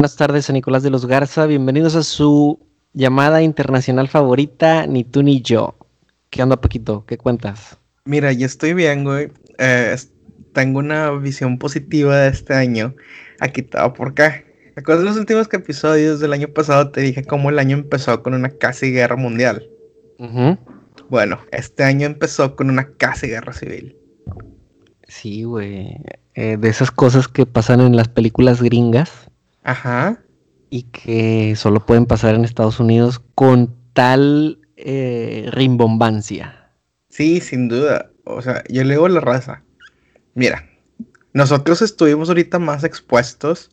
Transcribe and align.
Buenas 0.00 0.16
tardes 0.16 0.48
a 0.48 0.54
Nicolás 0.54 0.82
de 0.82 0.88
los 0.88 1.04
Garza. 1.04 1.44
Bienvenidos 1.44 1.94
a 1.94 2.02
su 2.02 2.58
llamada 2.94 3.42
internacional 3.42 4.08
favorita, 4.08 4.86
Ni 4.86 5.04
tú 5.04 5.22
ni 5.22 5.42
yo. 5.42 5.76
¿Qué 6.30 6.42
onda, 6.42 6.58
Paquito? 6.58 7.04
¿Qué 7.04 7.18
cuentas? 7.18 7.76
Mira, 8.06 8.32
yo 8.32 8.46
estoy 8.46 8.72
bien, 8.72 9.04
güey. 9.04 9.30
Eh, 9.58 9.94
tengo 10.54 10.78
una 10.78 11.10
visión 11.10 11.58
positiva 11.58 12.16
de 12.16 12.30
este 12.30 12.54
año. 12.54 12.94
Aquí 13.40 13.60
todo 13.60 13.92
por 13.92 14.08
acá. 14.08 14.42
¿Recuerdas 14.74 15.04
los 15.04 15.18
últimos 15.18 15.52
episodios 15.52 16.18
del 16.18 16.32
año 16.32 16.48
pasado? 16.48 16.90
Te 16.92 17.02
dije 17.02 17.22
cómo 17.24 17.50
el 17.50 17.58
año 17.58 17.76
empezó 17.76 18.22
con 18.22 18.32
una 18.32 18.48
casi 18.48 18.92
guerra 18.92 19.16
mundial. 19.16 19.68
Bueno, 21.10 21.40
este 21.52 21.84
año 21.84 22.06
empezó 22.06 22.56
con 22.56 22.70
una 22.70 22.88
casi 22.92 23.26
guerra 23.26 23.52
civil. 23.52 23.98
Sí, 25.08 25.42
güey. 25.42 25.94
Eh, 26.36 26.56
de 26.56 26.68
esas 26.70 26.90
cosas 26.90 27.28
que 27.28 27.44
pasan 27.44 27.82
en 27.82 27.96
las 27.96 28.08
películas 28.08 28.62
gringas. 28.62 29.29
Ajá. 29.62 30.22
Y 30.70 30.84
que 30.84 31.54
solo 31.56 31.84
pueden 31.84 32.06
pasar 32.06 32.34
en 32.34 32.44
Estados 32.44 32.80
Unidos 32.80 33.20
con 33.34 33.74
tal 33.92 34.60
eh, 34.76 35.48
rimbombancia. 35.50 36.70
Sí, 37.08 37.40
sin 37.40 37.68
duda. 37.68 38.10
O 38.24 38.40
sea, 38.40 38.62
yo 38.68 38.84
leo 38.84 39.08
la 39.08 39.20
raza. 39.20 39.62
Mira, 40.34 40.64
nosotros 41.32 41.82
estuvimos 41.82 42.28
ahorita 42.28 42.58
más 42.58 42.84
expuestos 42.84 43.70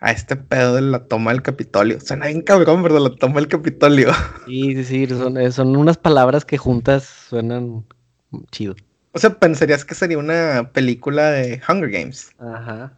a 0.00 0.12
este 0.12 0.36
pedo 0.36 0.76
de 0.76 0.82
la 0.82 1.04
toma 1.04 1.32
del 1.32 1.42
Capitolio. 1.42 2.00
Suena 2.00 2.26
bien 2.26 2.42
cabrón, 2.42 2.82
¿verdad? 2.82 3.00
La 3.00 3.16
toma 3.16 3.36
del 3.36 3.48
Capitolio. 3.48 4.12
Sí, 4.46 4.74
sí, 4.76 4.84
sí. 4.84 5.06
Son, 5.08 5.36
eh, 5.38 5.50
son 5.50 5.76
unas 5.76 5.98
palabras 5.98 6.44
que 6.44 6.58
juntas 6.58 7.04
suenan 7.28 7.84
chido. 8.52 8.76
O 9.12 9.18
sea, 9.18 9.38
pensarías 9.38 9.84
que 9.84 9.94
sería 9.94 10.18
una 10.18 10.70
película 10.72 11.30
de 11.30 11.60
Hunger 11.68 11.90
Games. 11.90 12.30
Ajá. 12.38 12.92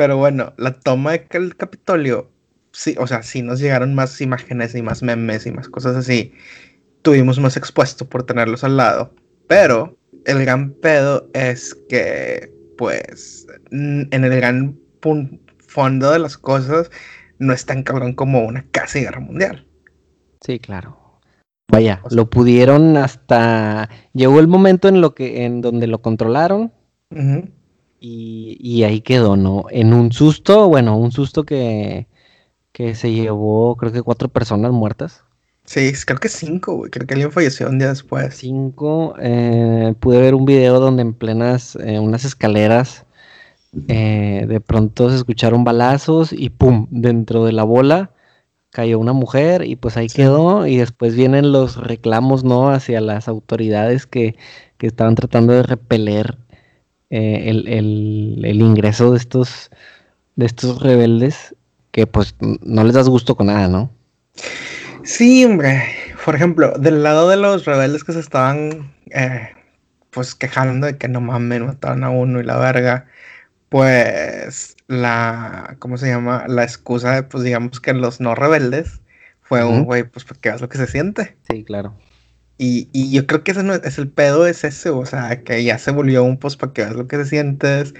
Pero 0.00 0.16
bueno, 0.16 0.54
la 0.56 0.72
toma 0.72 1.12
del 1.12 1.56
Capitolio, 1.56 2.30
sí, 2.72 2.96
o 2.98 3.06
sea, 3.06 3.22
sí 3.22 3.42
nos 3.42 3.60
llegaron 3.60 3.94
más 3.94 4.18
imágenes 4.22 4.74
y 4.74 4.80
más 4.80 5.02
memes 5.02 5.44
y 5.44 5.52
más 5.52 5.68
cosas 5.68 5.94
así. 5.94 6.32
Tuvimos 7.02 7.38
más 7.38 7.58
expuesto 7.58 8.08
por 8.08 8.22
tenerlos 8.22 8.64
al 8.64 8.78
lado. 8.78 9.12
Pero 9.46 9.98
el 10.24 10.40
gran 10.40 10.70
pedo 10.70 11.28
es 11.34 11.74
que, 11.90 12.50
pues, 12.78 13.46
en 13.72 14.08
el 14.10 14.34
gran 14.36 14.78
fondo 15.68 16.12
de 16.12 16.18
las 16.18 16.38
cosas, 16.38 16.90
no 17.38 17.52
es 17.52 17.66
tan 17.66 17.82
cabrón 17.82 18.14
como 18.14 18.46
una 18.46 18.64
casi 18.70 19.00
guerra 19.00 19.20
mundial. 19.20 19.66
Sí, 20.40 20.58
claro. 20.60 21.20
Vaya, 21.68 22.00
lo 22.10 22.30
pudieron 22.30 22.96
hasta. 22.96 23.90
Llegó 24.14 24.40
el 24.40 24.48
momento 24.48 24.88
en 24.88 25.02
lo 25.02 25.14
que, 25.14 25.44
en 25.44 25.60
donde 25.60 25.86
lo 25.86 26.00
controlaron. 26.00 26.72
Y, 28.00 28.82
ahí 28.84 29.00
quedó, 29.02 29.36
¿no? 29.36 29.66
En 29.70 29.92
un 29.92 30.12
susto, 30.12 30.68
bueno, 30.68 30.96
un 30.96 31.12
susto 31.12 31.44
que, 31.44 32.06
que 32.72 32.94
se 32.94 33.12
llevó, 33.12 33.76
creo 33.76 33.92
que 33.92 34.02
cuatro 34.02 34.28
personas 34.28 34.72
muertas. 34.72 35.24
Sí, 35.64 35.92
creo 36.06 36.18
que 36.18 36.28
cinco, 36.28 36.76
güey. 36.76 36.90
Creo 36.90 37.06
que 37.06 37.14
alguien 37.14 37.30
falleció 37.30 37.68
un 37.68 37.78
día 37.78 37.88
después. 37.88 38.34
Cinco. 38.34 39.14
Eh, 39.20 39.94
pude 40.00 40.20
ver 40.20 40.34
un 40.34 40.44
video 40.44 40.80
donde 40.80 41.02
en 41.02 41.14
plenas, 41.14 41.76
eh, 41.76 41.98
unas 42.00 42.24
escaleras, 42.24 43.04
eh, 43.88 44.46
de 44.48 44.60
pronto 44.60 45.10
se 45.10 45.16
escucharon 45.16 45.62
balazos 45.62 46.32
y 46.32 46.50
pum, 46.50 46.88
dentro 46.90 47.44
de 47.44 47.52
la 47.52 47.62
bola 47.62 48.10
cayó 48.70 48.98
una 48.98 49.12
mujer 49.12 49.64
y 49.64 49.76
pues 49.76 49.96
ahí 49.96 50.08
quedó 50.08 50.66
y 50.66 50.76
después 50.76 51.14
vienen 51.14 51.52
los 51.52 51.76
reclamos, 51.76 52.44
¿no? 52.44 52.70
Hacia 52.70 53.00
las 53.00 53.28
autoridades 53.28 54.06
que, 54.06 54.36
estaban 54.80 55.14
tratando 55.14 55.52
de 55.52 55.62
repeler 55.62 56.38
eh, 57.10 57.50
el, 57.50 58.60
ingreso 58.60 59.12
de 59.12 59.18
estos, 59.18 59.70
de 60.36 60.46
estos 60.46 60.80
rebeldes 60.80 61.54
que 61.90 62.06
pues 62.06 62.34
no 62.40 62.84
les 62.84 62.94
das 62.94 63.08
gusto 63.08 63.34
con 63.36 63.48
nada, 63.48 63.68
¿no? 63.68 63.90
Sí, 65.02 65.44
hombre. 65.44 65.82
Por 66.24 66.36
ejemplo, 66.36 66.72
del 66.78 67.02
lado 67.02 67.28
de 67.28 67.36
los 67.36 67.64
rebeldes 67.64 68.04
que 68.04 68.12
se 68.12 68.20
estaban 68.20 68.92
eh, 69.10 69.48
pues 70.10 70.34
quejando 70.34 70.86
de 70.86 70.98
que 70.98 71.08
no 71.08 71.20
mames, 71.20 71.62
mataron 71.62 72.04
a 72.04 72.10
uno 72.10 72.40
y 72.40 72.44
la 72.44 72.58
verga, 72.58 73.06
pues 73.68 74.76
la, 74.88 75.76
¿cómo 75.78 75.96
se 75.96 76.08
llama? 76.08 76.44
La 76.48 76.64
excusa 76.64 77.14
de, 77.14 77.22
pues 77.22 77.44
digamos 77.44 77.80
que 77.80 77.94
los 77.94 78.20
no 78.20 78.34
rebeldes 78.34 79.00
fue 79.42 79.64
un 79.64 79.84
güey, 79.84 80.04
pues 80.04 80.24
porque 80.24 80.50
es 80.50 80.60
lo 80.60 80.68
que 80.68 80.78
se 80.78 80.86
siente. 80.86 81.36
Sí, 81.48 81.64
claro. 81.64 81.94
Y, 82.62 82.90
y 82.92 83.10
yo 83.10 83.26
creo 83.26 83.42
que 83.42 83.52
ese 83.52 83.62
no 83.62 83.72
es, 83.72 83.96
el 83.96 84.10
pedo, 84.10 84.46
es 84.46 84.64
ese, 84.64 84.90
o 84.90 85.06
sea, 85.06 85.42
que 85.44 85.64
ya 85.64 85.78
se 85.78 85.92
volvió 85.92 86.22
un 86.22 86.36
pues 86.36 86.56
para 86.58 86.74
que 86.74 86.82
veas 86.82 86.94
lo 86.94 87.08
que 87.08 87.16
se 87.16 87.24
sientes. 87.24 87.94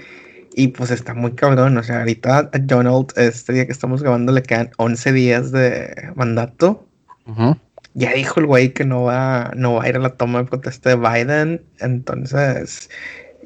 Y 0.53 0.67
pues 0.67 0.91
está 0.91 1.15
muy 1.15 1.31
cabrón, 1.31 1.75
o 1.77 1.83
sea, 1.83 2.01
ahorita 2.01 2.51
a 2.53 2.59
Donald, 2.59 3.07
este 3.15 3.53
día 3.53 3.65
que 3.65 3.71
estamos 3.71 4.03
grabando, 4.03 4.31
le 4.31 4.43
quedan 4.43 4.69
11 4.77 5.13
días 5.13 5.51
de 5.51 6.11
mandato. 6.15 6.87
Ya 7.95 8.13
dijo 8.13 8.39
el 8.39 8.45
güey 8.45 8.71
que 8.71 8.85
no 8.85 9.01
va, 9.05 9.51
no 9.55 9.73
va 9.73 9.85
a 9.85 9.89
ir 9.89 9.95
a 9.95 9.99
la 9.99 10.11
toma 10.11 10.43
de 10.43 10.49
protesta 10.49 10.89
de 10.91 10.95
Biden. 10.95 11.63
Entonces, 11.79 12.91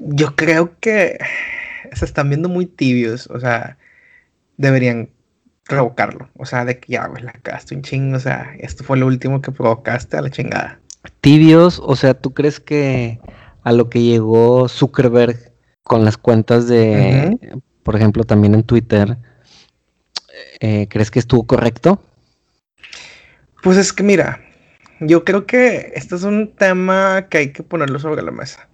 yo 0.01 0.35
creo 0.35 0.77
que 0.81 1.17
se 1.93 2.03
están 2.03 2.27
viendo 2.27 2.49
muy 2.49 2.65
tibios, 2.65 3.27
o 3.27 3.39
sea, 3.39 3.77
deberían 4.57 5.09
provocarlo, 5.63 6.29
o 6.35 6.45
sea, 6.45 6.65
de 6.65 6.77
que 6.77 6.91
ya, 6.91 7.07
güey, 7.07 7.23
la 7.23 7.31
cagaste 7.31 7.73
un 7.73 7.83
chingo, 7.83 8.17
o 8.17 8.19
sea, 8.19 8.53
esto 8.59 8.83
fue 8.83 8.97
lo 8.97 9.07
último 9.07 9.41
que 9.41 9.53
provocaste 9.53 10.17
a 10.17 10.21
la 10.21 10.29
chingada. 10.29 10.81
Tibios, 11.11 11.81
o 11.83 11.95
sea, 11.95 12.13
¿tú 12.13 12.33
crees 12.33 12.59
que 12.59 13.19
a 13.63 13.71
lo 13.71 13.89
que 13.89 14.01
llegó 14.01 14.69
Zuckerberg 14.69 15.51
con 15.83 16.05
las 16.05 16.17
cuentas 16.17 16.67
de, 16.67 17.37
por 17.83 17.95
ejemplo, 17.95 18.23
también 18.23 18.55
en 18.55 18.63
Twitter, 18.63 19.17
eh, 20.59 20.87
¿crees 20.89 21.11
que 21.11 21.19
estuvo 21.19 21.45
correcto? 21.45 22.01
Pues 23.63 23.77
es 23.77 23.93
que 23.93 24.03
mira, 24.03 24.39
yo 24.99 25.23
creo 25.23 25.45
que 25.45 25.91
este 25.95 26.15
es 26.15 26.23
un 26.23 26.53
tema 26.55 27.27
que 27.29 27.37
hay 27.39 27.51
que 27.51 27.63
ponerlo 27.63 27.99
sobre 27.99 28.21
la 28.21 28.31
mesa. 28.31 28.67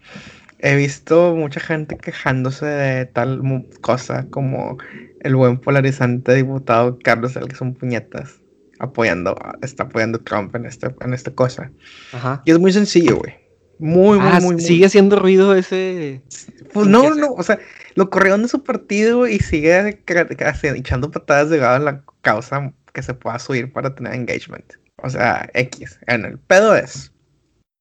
He 0.59 0.75
visto 0.75 1.35
mucha 1.35 1.59
gente 1.59 1.97
quejándose 1.97 2.65
de 2.65 3.05
tal 3.05 3.41
cosa 3.81 4.27
como 4.29 4.77
el 5.21 5.35
buen 5.35 5.57
polarizante 5.57 6.35
diputado 6.35 6.99
Carlos 7.03 7.35
El 7.35 7.47
que 7.47 7.55
son 7.55 7.73
puñetas 7.73 8.40
apoyando, 8.81 9.35
está 9.61 9.83
apoyando 9.83 10.19
Trump 10.19 10.55
en, 10.55 10.65
este, 10.65 10.93
en 11.01 11.13
esta 11.13 11.31
cosa. 11.31 11.71
Ajá. 12.11 12.41
Y 12.45 12.51
es 12.51 12.59
muy 12.59 12.73
sencillo, 12.73 13.17
güey. 13.17 13.33
Muy, 13.79 14.19
muy, 14.19 14.29
ah, 14.31 14.39
muy, 14.41 14.59
Sigue 14.59 14.85
haciendo 14.85 15.17
ruido 15.17 15.55
ese. 15.55 16.21
Pues 16.71 16.87
no, 16.87 17.15
no, 17.15 17.33
o 17.33 17.41
sea, 17.41 17.57
lo 17.95 18.09
corrieron 18.09 18.43
de 18.43 18.47
su 18.47 18.63
partido 18.63 19.27
y 19.27 19.39
sigue 19.39 19.99
echando 20.05 21.09
patadas 21.09 21.49
de 21.49 21.57
lado 21.57 21.77
en 21.77 21.85
la 21.85 22.03
causa 22.21 22.71
que 22.93 23.01
se 23.01 23.13
pueda 23.13 23.39
subir 23.39 23.73
para 23.73 23.95
tener 23.95 24.13
engagement. 24.13 24.73
O 24.97 25.09
sea, 25.09 25.49
X. 25.55 25.99
En 26.05 26.25
el 26.25 26.37
pedo 26.37 26.75
es. 26.75 27.11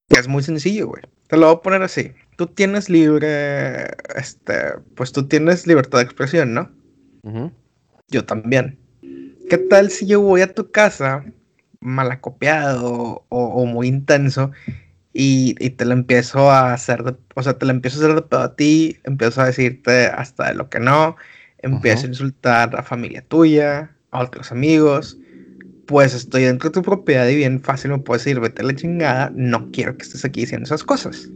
Es 0.09 0.27
muy 0.27 0.43
sencillo, 0.43 0.89
güey. 0.89 1.03
Te 1.29 1.37
lo 1.37 1.47
voy 1.47 1.57
a 1.57 1.61
poner 1.61 1.83
así 1.83 2.13
tú 2.41 2.47
tienes 2.47 2.89
libre, 2.89 3.85
este, 4.17 4.55
pues 4.95 5.13
tú 5.13 5.29
tienes 5.29 5.67
libertad 5.67 5.99
de 5.99 6.05
expresión, 6.05 6.55
¿no? 6.55 6.71
Yo 8.09 8.25
también. 8.25 8.79
¿Qué 9.51 9.59
tal 9.59 9.91
si 9.91 10.07
yo 10.07 10.21
voy 10.21 10.43
a 10.43 10.55
tu 10.55 10.71
casa 10.71 11.25
malacopiado 11.81 13.25
o, 13.29 13.45
o 13.45 13.67
muy 13.67 13.89
intenso 13.89 14.53
y, 15.13 15.55
te 15.71 15.85
lo 15.85 15.93
empiezo 15.93 16.53
a 16.53 16.73
hacer, 16.73 17.03
de, 17.03 17.17
o 17.35 17.43
sea, 17.43 17.59
te 17.59 17.67
lo 17.67 17.73
empiezo 17.73 17.99
a 17.99 18.05
hacer 18.05 18.15
de 18.15 18.23
pedo 18.23 18.43
a 18.43 18.55
ti, 18.55 18.99
empiezo 19.03 19.43
a 19.43 19.47
decirte 19.47 20.07
hasta 20.07 20.51
de 20.51 20.55
lo 20.55 20.69
que 20.69 20.79
no, 20.79 21.17
empiezo 21.59 22.07
a 22.07 22.11
insultar 22.11 22.77
a 22.77 22.85
familia 22.85 23.23
tuya, 23.23 23.91
a 24.13 24.21
otros 24.21 24.53
amigos, 24.53 25.19
pues 25.87 26.15
estoy 26.15 26.45
dentro 26.45 26.71
de 26.71 26.75
tu 26.75 26.83
propiedad 26.83 27.27
y 27.27 27.35
bien 27.35 27.61
fácil 27.61 27.91
me 27.91 27.99
puedes 27.99 28.23
decir, 28.23 28.39
vete 28.39 28.63
a 28.63 28.67
la 28.67 28.77
chingada, 28.77 29.33
no 29.35 29.69
quiero 29.73 29.97
que 29.97 30.05
estés 30.05 30.25
aquí 30.25 30.43
diciendo 30.43 30.67
esas 30.67 30.85
cosas. 30.85 31.29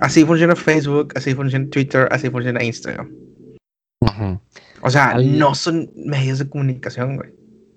Así 0.00 0.24
funciona 0.24 0.56
Facebook, 0.56 1.12
así 1.14 1.34
funciona 1.34 1.68
Twitter, 1.68 2.08
así 2.10 2.30
funciona 2.30 2.64
Instagram. 2.64 3.10
O 4.82 4.90
sea, 4.90 5.14
no 5.14 5.54
son 5.54 5.90
medios 5.94 6.38
de 6.38 6.48
comunicación, 6.48 7.16
güey. 7.16 7.30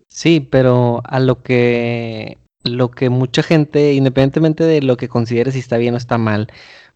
Sí, 0.08 0.40
pero 0.40 1.02
a 1.06 1.20
lo 1.20 1.42
que 1.44 2.38
lo 2.64 2.90
que 2.90 3.10
mucha 3.10 3.44
gente, 3.44 3.94
independientemente 3.94 4.64
de 4.64 4.82
lo 4.82 4.98
que 4.98 5.08
considere 5.08 5.52
si 5.52 5.60
está 5.60 5.78
bien 5.78 5.94
o 5.94 5.98
está 5.98 6.18
mal, 6.18 6.48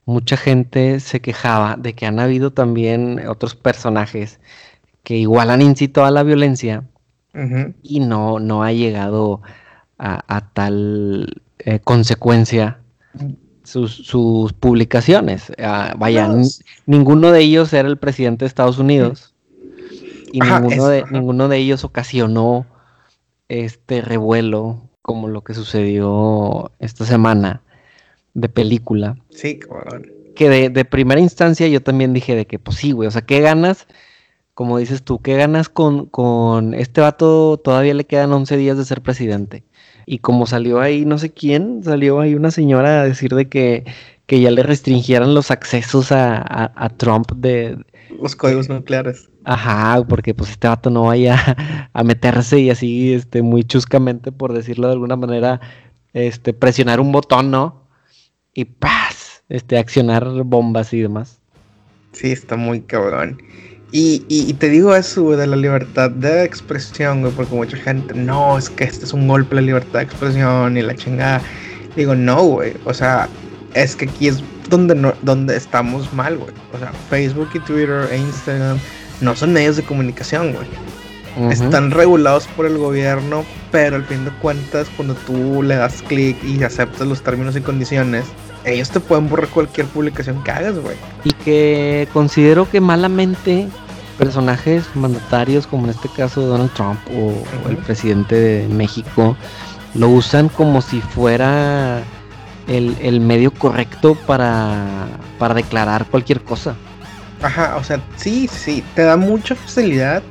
mucha 0.06 0.36
gente 0.36 1.00
se 1.00 1.22
quejaba 1.22 1.76
de 1.78 1.94
que 1.94 2.08
han 2.08 2.20
habido 2.20 2.52
también 2.52 3.28
otros 3.28 3.56
personajes 3.56 4.40
que 5.04 5.16
igual 5.16 5.52
han 5.52 5.62
incitado 5.62 6.08
a 6.08 6.12
la 6.12 6.24
violencia 6.24 6.84
y 7.84 8.00
no, 8.00 8.40
no 8.40 8.64
ha 8.64 8.74
llegado 8.74 9.42
a, 9.98 10.50
tal 10.54 11.42
eh, 11.60 11.80
consecuencia 11.80 12.80
sus, 13.64 14.54
publicaciones. 14.60 15.52
Uh, 15.52 15.98
vaya, 15.98 16.30
ninguno 16.86 17.32
de 17.32 17.42
ellos 17.42 17.72
era 17.74 17.88
el 17.88 17.98
presidente 17.98 18.46
de 18.46 18.48
Estados 18.48 18.80
Unidos 18.80 19.36
y 20.32 20.40
ninguno, 20.40 20.88
de, 20.88 21.04
ninguno 21.12 21.48
de 21.48 21.58
ellos 21.58 21.84
ocasionó 21.84 22.66
este 23.48 24.02
revuelo 24.02 24.82
como 25.02 25.28
lo 25.28 25.44
que 25.44 25.54
sucedió 25.54 26.72
esta 26.80 27.06
semana 27.06 27.62
de 28.34 28.50
película. 28.50 29.18
Sí, 29.32 29.60
cabrón. 29.60 30.12
Que 30.36 30.50
de, 30.50 30.70
de, 30.70 30.86
primera 30.86 31.20
instancia 31.20 31.68
yo 31.68 31.82
también 31.82 32.14
dije 32.14 32.36
de 32.36 32.46
que, 32.46 32.60
pues 32.60 32.78
sí, 32.78 32.92
güey, 32.92 33.08
o 33.08 33.12
sea, 33.12 33.24
¿qué 33.24 33.42
ganas 33.42 33.88
como 34.60 34.78
dices 34.78 35.04
tú, 35.04 35.22
¿qué 35.22 35.38
ganas 35.38 35.70
con, 35.70 36.08
con 36.08 36.74
este 36.74 37.00
vato? 37.00 37.56
Todavía 37.64 37.94
le 37.94 38.04
quedan 38.04 38.34
11 38.34 38.58
días 38.58 38.78
de 38.78 38.84
ser 38.84 39.00
presidente. 39.00 39.64
Y 40.06 40.20
como 40.20 40.46
salió 40.48 40.82
ahí, 40.82 41.06
no 41.06 41.18
sé 41.18 41.30
quién, 41.30 41.82
salió 41.82 42.20
ahí 42.20 42.36
una 42.36 42.52
señora 42.52 43.00
a 43.00 43.06
decir 43.06 43.34
de 43.36 43.48
que, 43.48 43.86
que 44.26 44.42
ya 44.42 44.52
le 44.52 44.62
restringieran 44.64 45.34
los 45.34 45.50
accesos 45.50 46.12
a, 46.12 46.74
a, 46.76 46.90
Trump 46.90 47.32
de... 47.38 47.78
Los 48.22 48.36
códigos 48.36 48.68
nucleares. 48.68 49.29
Ajá, 49.46 50.04
porque 50.08 50.34
pues 50.34 50.52
este 50.52 50.68
vato 50.68 50.90
no 50.90 51.04
vaya 51.04 51.90
a 51.94 52.04
meterse 52.04 52.60
y 52.60 52.70
así, 52.70 53.14
este, 53.14 53.42
muy 53.42 53.64
chuscamente, 53.64 54.32
por 54.32 54.54
decirlo 54.54 54.88
de 54.88 54.94
alguna 54.94 55.16
manera, 55.16 55.62
este, 56.14 56.54
presionar 56.54 57.00
un 57.00 57.12
botón, 57.12 57.52
¿no? 57.52 57.88
Y 58.54 58.66
¡paz! 58.66 59.44
Este, 59.50 59.78
accionar 59.78 60.26
bombas 60.44 60.94
y 60.94 61.02
demás. 61.02 61.40
Sí, 62.12 62.32
está 62.32 62.56
muy 62.56 62.82
cabrón. 62.82 63.42
Y, 63.92 64.24
y, 64.28 64.54
te 64.54 64.70
digo 64.70 64.96
eso, 64.96 65.24
güey, 65.24 65.38
de 65.38 65.48
la 65.48 65.56
libertad 65.56 66.12
de 66.12 66.44
expresión, 66.44 67.22
güey, 67.22 67.34
porque 67.34 67.56
mucha 67.56 67.78
gente, 67.78 68.14
no, 68.14 68.56
es 68.56 68.70
que 68.70 68.84
este 68.84 69.06
es 69.06 69.14
un 69.14 69.28
golpe 69.28 69.54
a 69.54 69.56
la 69.56 69.62
libertad 69.62 70.00
de 70.00 70.06
expresión 70.06 70.78
y 70.78 70.84
la 70.84 70.96
chingada. 70.96 71.42
Digo, 71.96 72.14
no, 72.14 72.44
güey, 72.44 72.74
o 72.86 72.94
sea, 72.94 73.28
es 73.74 73.96
que 73.96 74.06
aquí 74.06 74.28
es 74.28 74.44
donde, 74.70 74.94
no, 74.94 75.14
donde 75.24 75.58
estamos 75.58 76.14
mal, 76.14 76.38
güey. 76.38 76.52
O 76.72 76.78
sea, 76.78 76.94
Facebook 77.10 77.50
y 77.56 77.60
Twitter 77.62 78.08
e 78.12 78.18
Instagram 78.18 78.78
no 79.22 79.36
son 79.36 79.54
medios 79.54 79.76
de 79.76 79.84
comunicación, 79.84 80.54
güey. 80.54 80.68
Están 81.52 81.92
regulados 81.92 82.48
por 82.48 82.66
el 82.66 82.78
gobierno, 82.78 83.46
pero 83.72 83.96
al 83.96 84.04
fin 84.04 84.26
de 84.26 84.32
cuentas, 84.32 84.88
cuando 84.98 85.16
tú 85.16 85.64
le 85.64 85.76
das 85.76 86.02
clic 86.02 86.38
y 86.44 86.62
aceptas 86.64 87.08
los 87.08 87.22
términos 87.22 87.56
y 87.56 87.62
condiciones, 87.62 88.26
ellos 88.66 88.90
te 88.90 89.00
pueden 89.00 89.30
borrar 89.30 89.48
cualquier 89.48 89.88
publicación 89.88 90.44
que 90.44 90.52
hagas, 90.52 90.78
güey. 90.78 90.98
Y 91.24 91.32
que 91.32 92.10
considero 92.12 92.70
que 92.70 92.82
malamente 92.82 93.70
personajes 94.18 94.84
mandatarios, 94.96 95.66
como 95.66 95.86
en 95.86 95.92
este 95.92 96.10
caso 96.10 96.42
Donald 96.42 96.74
Trump 96.74 97.00
o, 97.16 97.70
el 97.70 97.78
presidente 97.78 98.36
de 98.36 98.68
México, 98.68 99.38
lo 99.96 100.10
usan 100.10 100.50
como 100.50 100.82
si 100.82 101.00
fuera 101.00 102.02
el, 102.68 103.22
medio 103.22 103.52
correcto 103.52 104.16
para, 104.28 105.08
para 105.38 105.54
declarar 105.54 106.06
cualquier 106.06 106.42
cosa. 106.42 106.76
Ajá, 107.42 107.78
o 107.78 107.84
sea, 107.84 108.02
sí, 108.18 108.48
sí, 108.48 108.84
te 108.96 109.04
da 109.04 109.16
mucha 109.16 109.56
facilidad 109.56 110.22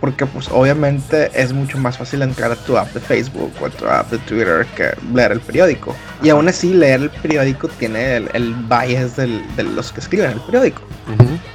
porque 0.00 0.24
pues 0.24 0.48
obviamente 0.50 1.30
es 1.34 1.52
mucho 1.52 1.76
más 1.76 1.98
fácil 1.98 2.22
entrar 2.22 2.50
a 2.50 2.56
tu 2.56 2.76
app 2.78 2.88
de 2.94 3.00
Facebook 3.00 3.52
o 3.60 3.66
a 3.66 3.70
tu 3.70 3.86
app 3.86 4.10
de 4.10 4.18
Twitter 4.18 4.66
que 4.74 4.92
leer 5.14 5.32
el 5.32 5.40
periódico. 5.40 5.94
Y 6.22 6.30
aún 6.30 6.48
así 6.48 6.72
leer 6.72 7.02
el 7.02 7.10
periódico 7.10 7.68
tiene 7.68 8.16
el, 8.16 8.30
el 8.32 8.54
bias 8.54 9.16
de 9.16 9.62
los 9.62 9.92
que 9.92 10.00
escriben 10.00 10.30
el 10.32 10.40
periódico. 10.40 10.82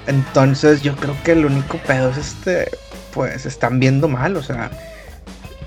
Entonces 0.05 0.81
yo 0.83 0.95
creo 0.95 1.15
que 1.23 1.31
el 1.31 1.45
único 1.45 1.77
pedo 1.79 2.11
es 2.11 2.17
este, 2.17 2.69
pues 3.13 3.45
están 3.45 3.79
viendo 3.79 4.07
mal, 4.07 4.37
o 4.37 4.43
sea, 4.43 4.69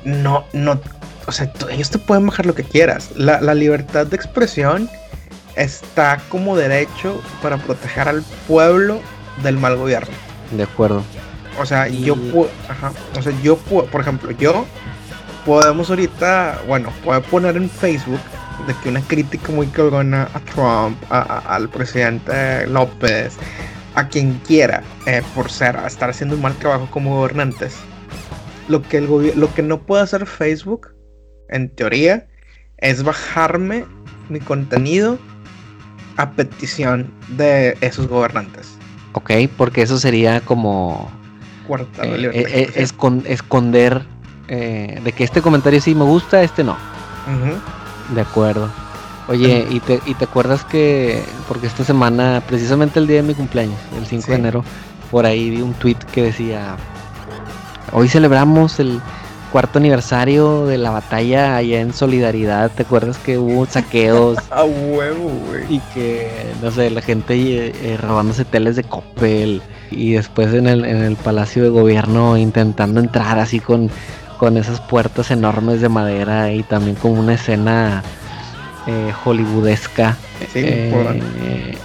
no, 0.04 0.44
no, 0.52 0.80
o 1.26 1.32
sea, 1.32 1.50
ellos 1.70 1.90
te 1.90 1.98
pueden 1.98 2.26
bajar 2.26 2.46
lo 2.46 2.54
que 2.54 2.62
quieras. 2.62 3.10
La, 3.16 3.40
la 3.40 3.54
libertad 3.54 4.06
de 4.06 4.14
expresión 4.14 4.88
está 5.58 6.20
como 6.28 6.56
derecho 6.56 7.20
para 7.42 7.58
proteger 7.58 8.08
al 8.08 8.22
pueblo 8.46 9.00
del 9.42 9.58
mal 9.58 9.76
gobierno. 9.76 10.14
De 10.52 10.62
acuerdo. 10.62 11.02
O 11.60 11.66
sea, 11.66 11.88
yo 11.88 12.14
puedo, 12.14 12.48
ajá, 12.68 12.92
o 13.18 13.22
sea, 13.22 13.32
yo 13.42 13.56
puedo, 13.56 13.86
por 13.86 14.00
ejemplo, 14.00 14.30
yo 14.30 14.64
podemos 15.44 15.90
ahorita, 15.90 16.62
bueno, 16.68 16.92
puedo 17.04 17.20
poner 17.22 17.56
en 17.56 17.68
Facebook 17.68 18.20
de 18.66 18.74
que 18.82 18.88
una 18.88 19.00
crítica 19.02 19.50
muy 19.50 19.66
cabrona 19.66 20.28
a 20.34 20.40
Trump, 20.40 20.96
al 21.10 21.68
presidente 21.68 22.66
López, 22.68 23.36
a 23.94 24.08
quien 24.08 24.34
quiera, 24.46 24.84
eh, 25.06 25.22
por 25.34 25.50
ser, 25.50 25.76
a 25.76 25.86
estar 25.88 26.10
haciendo 26.10 26.36
un 26.36 26.42
mal 26.42 26.54
trabajo 26.54 26.88
como 26.90 27.16
gobernantes. 27.16 27.76
Lo 28.68 28.82
que, 28.82 28.98
el 28.98 29.32
lo 29.34 29.52
que 29.54 29.62
no 29.62 29.80
puede 29.80 30.02
hacer 30.02 30.26
Facebook, 30.26 30.94
en 31.48 31.70
teoría, 31.70 32.28
es 32.76 33.02
bajarme 33.02 33.84
mi 34.28 34.38
contenido 34.38 35.18
a 36.18 36.30
petición 36.32 37.10
de 37.28 37.78
esos 37.80 38.08
gobernantes. 38.08 38.68
Ok, 39.12 39.30
porque 39.56 39.82
eso 39.82 39.98
sería 39.98 40.40
como 40.42 41.10
eh, 42.02 42.30
eh, 42.34 42.70
eh, 42.76 43.24
esconder 43.26 44.04
de 44.48 45.12
que 45.16 45.24
este 45.24 45.42
comentario 45.42 45.80
sí 45.80 45.94
me 45.94 46.04
gusta, 46.04 46.42
este 46.42 46.64
no. 46.64 46.76
De 48.14 48.20
acuerdo. 48.20 48.68
Oye, 49.28 49.66
¿y 49.70 49.80
te, 49.80 50.00
¿y 50.06 50.14
te 50.14 50.24
acuerdas 50.24 50.64
que, 50.64 51.22
porque 51.46 51.66
esta 51.66 51.84
semana, 51.84 52.42
precisamente 52.46 52.98
el 52.98 53.06
día 53.06 53.16
de 53.16 53.22
mi 53.24 53.34
cumpleaños, 53.34 53.78
el 53.96 54.06
5 54.06 54.26
de 54.28 54.34
enero, 54.34 54.64
por 55.10 55.26
ahí 55.26 55.50
vi 55.50 55.60
un 55.60 55.74
tweet 55.74 55.98
que 56.12 56.22
decía, 56.22 56.76
hoy 57.92 58.08
celebramos 58.08 58.80
el 58.80 59.00
cuarto 59.48 59.78
aniversario 59.78 60.66
de 60.66 60.78
la 60.78 60.90
batalla 60.90 61.56
allá 61.56 61.80
en 61.80 61.92
Solidaridad. 61.92 62.70
¿Te 62.70 62.82
acuerdas 62.82 63.18
que 63.18 63.38
hubo 63.38 63.66
saqueos? 63.66 64.38
A 64.50 64.64
huevo, 64.64 65.30
güey. 65.48 65.64
Y 65.68 65.80
que, 65.94 66.30
no 66.62 66.70
sé, 66.70 66.90
la 66.90 67.02
gente 67.02 67.34
eh, 67.36 67.96
robándose 67.96 68.44
teles 68.44 68.76
de 68.76 68.84
Coppel 68.84 69.62
y 69.90 70.12
después 70.12 70.52
en 70.54 70.66
el, 70.66 70.84
en 70.84 71.02
el 71.02 71.16
Palacio 71.16 71.62
de 71.62 71.70
Gobierno 71.70 72.36
intentando 72.36 73.00
entrar 73.00 73.38
así 73.38 73.60
con, 73.60 73.90
con 74.38 74.56
esas 74.56 74.80
puertas 74.80 75.30
enormes 75.30 75.80
de 75.80 75.88
madera 75.88 76.52
y 76.52 76.62
también 76.62 76.96
con 76.96 77.12
una 77.18 77.34
escena 77.34 78.02
eh, 78.86 79.12
hollywoodesca. 79.24 80.16
Eh, 80.54 81.76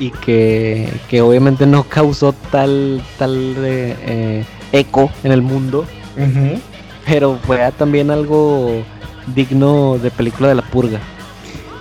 y 0.00 0.10
que, 0.10 0.88
que, 1.08 1.20
obviamente 1.20 1.66
no 1.66 1.84
causó 1.84 2.32
tal, 2.32 3.02
tal 3.18 3.54
eh, 3.58 4.44
eco 4.72 5.10
en 5.22 5.32
el 5.32 5.42
mundo. 5.42 5.86
Pero 7.08 7.38
fue 7.44 7.58
también 7.78 8.10
algo 8.10 8.82
digno 9.34 9.98
de 9.98 10.10
película 10.10 10.48
de 10.48 10.56
la 10.56 10.62
purga. 10.62 11.00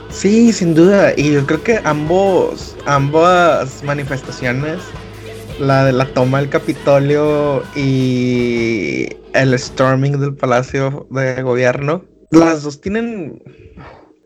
Sí, 0.10 0.54
sin 0.54 0.74
duda. 0.74 1.14
Y 1.16 1.34
yo 1.34 1.46
creo 1.46 1.64
que 1.64 1.80
ambos, 1.84 2.76
ambas 2.86 3.84
manifestaciones 3.84 4.80
la 5.60 5.86
de 5.86 5.94
la 5.94 6.06
toma 6.06 6.40
del 6.40 6.50
Capitolio 6.50 7.64
y 7.76 9.08
el 9.34 9.58
storming 9.58 10.20
del 10.20 10.36
Palacio 10.36 11.08
de 11.10 11.42
Gobierno, 11.42 12.06
las 12.32 12.64
dos 12.64 12.82
tienen 12.82 13.42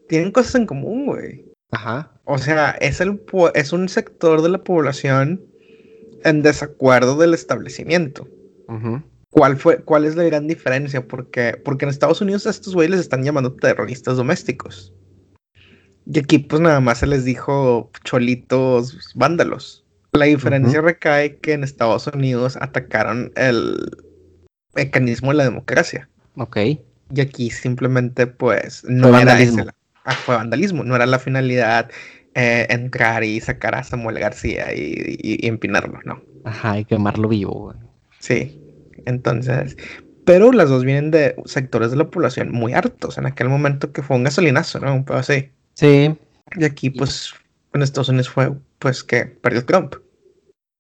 tienen 0.10 0.32
cosas 0.32 0.56
en 0.56 0.66
común, 0.66 1.06
güey. 1.06 1.46
Ajá. 1.72 2.12
O 2.26 2.38
sea, 2.38 2.72
es 2.82 3.00
el 3.00 3.22
es 3.54 3.72
un 3.72 3.88
sector 3.88 4.42
de 4.42 4.50
la 4.50 4.64
población 4.64 5.42
en 6.24 6.42
desacuerdo 6.42 7.18
del 7.18 7.34
establecimiento. 7.34 8.28
¿Cuál 9.32 9.58
fue 9.58 9.84
cuál 9.84 10.06
es 10.06 10.16
la 10.16 10.24
gran 10.24 10.48
diferencia? 10.48 11.08
Porque 11.08 11.60
porque 11.64 11.86
en 11.86 11.90
Estados 11.90 12.22
Unidos 12.22 12.46
a 12.46 12.52
estos 12.52 12.76
güeyes 12.76 12.92
les 12.92 13.00
están 13.00 13.24
llamando 13.24 13.54
terroristas 13.54 14.18
domésticos. 14.18 14.94
Y 16.06 16.20
aquí 16.20 16.38
pues 16.40 16.62
nada 16.62 16.80
más 16.80 17.00
se 17.00 17.08
les 17.08 17.26
dijo 17.26 17.90
cholitos 18.04 19.12
vándalos. 19.16 19.86
La 20.14 20.26
diferencia 20.26 20.82
recae 20.82 21.38
que 21.38 21.54
en 21.54 21.64
Estados 21.64 22.08
Unidos 22.08 22.58
atacaron 22.60 23.32
el 23.36 23.78
mecanismo 24.76 25.32
de 25.32 25.38
la 25.38 25.44
democracia. 25.46 26.10
Ok. 26.36 26.58
Y 27.14 27.22
aquí 27.22 27.50
simplemente, 27.50 28.28
pues, 28.28 28.84
no 28.86 29.10
fue 29.10 29.22
era 29.22 29.34
vandalismo. 29.34 29.66
Ah, 30.04 30.14
fue 30.14 30.36
vandalismo. 30.36 30.84
No 30.84 30.96
era 30.96 31.06
la 31.06 31.20
finalidad 31.20 31.90
eh, 32.36 32.68
entrar 32.70 33.24
y 33.24 33.40
sacar 33.40 33.76
a 33.76 33.84
Samuel 33.84 34.20
García 34.20 34.74
y, 34.74 35.46
empinarlo, 35.48 36.00
¿no? 36.04 36.22
Ajá, 36.44 36.80
y 36.80 36.86
quemarlo 36.86 37.30
vivo, 37.30 37.74
Sí. 38.20 38.60
Entonces, 39.06 39.78
pero 40.26 40.52
las 40.52 40.70
dos 40.70 40.84
vienen 40.84 41.12
de 41.12 41.36
sectores 41.46 41.92
de 41.92 41.98
la 41.98 42.10
población 42.10 42.52
muy 42.52 42.74
hartos 42.74 43.18
en 43.18 43.26
aquel 43.26 43.50
momento 43.50 43.92
que 43.92 44.04
fue 44.04 44.18
un 44.18 44.24
gasolinazo, 44.24 44.80
¿no? 44.80 44.94
Un 44.94 45.06
pedo 45.06 45.18
así. 45.18 45.50
Sí. 45.74 46.16
Y 46.58 46.64
aquí, 46.64 46.90
pues, 46.90 47.34
en 47.74 47.82
Estados 47.82 48.10
Unidos 48.10 48.30
fue 48.30 48.54
pues 48.80 49.04
que 49.04 49.26
perdió 49.26 49.66
Trump. 49.66 49.96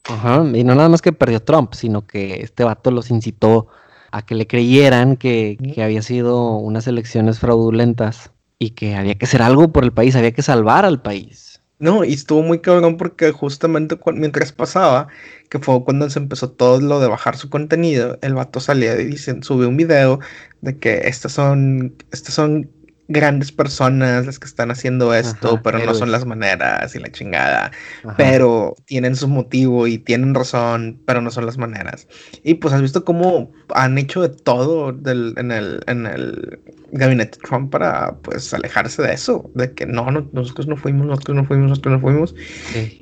Ajá, 0.05 0.43
y 0.53 0.63
no 0.63 0.73
nada 0.75 0.89
más 0.89 1.01
que 1.01 1.13
perdió 1.13 1.41
Trump, 1.41 1.73
sino 1.73 2.07
que 2.07 2.41
este 2.41 2.63
vato 2.63 2.89
los 2.91 3.11
incitó 3.11 3.67
a 4.11 4.25
que 4.25 4.35
le 4.35 4.47
creyeran 4.47 5.15
que, 5.15 5.57
que 5.73 5.83
había 5.83 6.01
sido 6.01 6.55
unas 6.57 6.87
elecciones 6.87 7.39
fraudulentas 7.39 8.31
y 8.57 8.71
que 8.71 8.95
había 8.95 9.15
que 9.15 9.25
hacer 9.25 9.41
algo 9.41 9.71
por 9.71 9.83
el 9.83 9.93
país, 9.93 10.15
había 10.15 10.33
que 10.33 10.41
salvar 10.41 10.85
al 10.85 11.01
país. 11.01 11.50
No, 11.81 12.03
y 12.03 12.13
estuvo 12.13 12.43
muy 12.43 12.59
cabrón 12.59 12.95
porque 12.95 13.31
justamente 13.31 13.97
mientras 14.13 14.51
pasaba, 14.51 15.07
que 15.49 15.57
fue 15.57 15.83
cuando 15.83 16.07
se 16.11 16.19
empezó 16.19 16.51
todo 16.51 16.79
lo 16.79 16.99
de 16.99 17.07
bajar 17.07 17.37
su 17.37 17.49
contenido, 17.49 18.19
el 18.21 18.35
vato 18.35 18.59
salía 18.59 19.01
y 19.01 19.05
dice, 19.05 19.35
sube 19.41 19.65
un 19.65 19.77
video 19.77 20.19
de 20.61 20.77
que 20.77 21.07
estas 21.07 21.31
son, 21.31 21.95
estas 22.11 22.35
son 22.35 22.69
grandes 23.07 23.51
personas 23.51 24.27
las 24.27 24.37
que 24.37 24.45
están 24.45 24.69
haciendo 24.69 25.11
esto, 25.15 25.59
pero 25.63 25.79
no 25.83 25.95
son 25.95 26.11
las 26.11 26.23
maneras 26.23 26.95
y 26.95 26.99
la 26.99 27.11
chingada. 27.11 27.71
Pero 28.15 28.75
tienen 28.85 29.15
su 29.15 29.27
motivo 29.27 29.87
y 29.87 29.97
tienen 29.97 30.35
razón, 30.35 31.01
pero 31.07 31.19
no 31.19 31.31
son 31.31 31.47
las 31.47 31.57
maneras. 31.57 32.07
Y 32.43 32.53
pues 32.55 32.75
has 32.75 32.81
visto 32.83 33.03
cómo 33.03 33.51
han 33.73 33.97
hecho 33.97 34.21
de 34.21 34.29
todo 34.29 34.91
del, 34.91 35.33
en, 35.37 35.51
el, 35.51 35.81
en 35.87 36.05
el 36.05 36.59
gabinete 36.91 37.37
Trump 37.39 37.71
para 37.71 38.17
pues 38.21 38.53
alejarse 38.53 39.01
de 39.01 39.13
eso, 39.13 39.49
de 39.55 39.73
que 39.73 39.85
no, 39.85 40.09
nosotros 40.33 40.67
no 40.67 40.77
fuimos, 40.77 41.07
nosotros 41.07 41.35
no 41.37 41.45
fuimos, 41.45 41.69
nosotros 41.69 41.93
no 41.93 41.99
fuimos. 42.01 42.35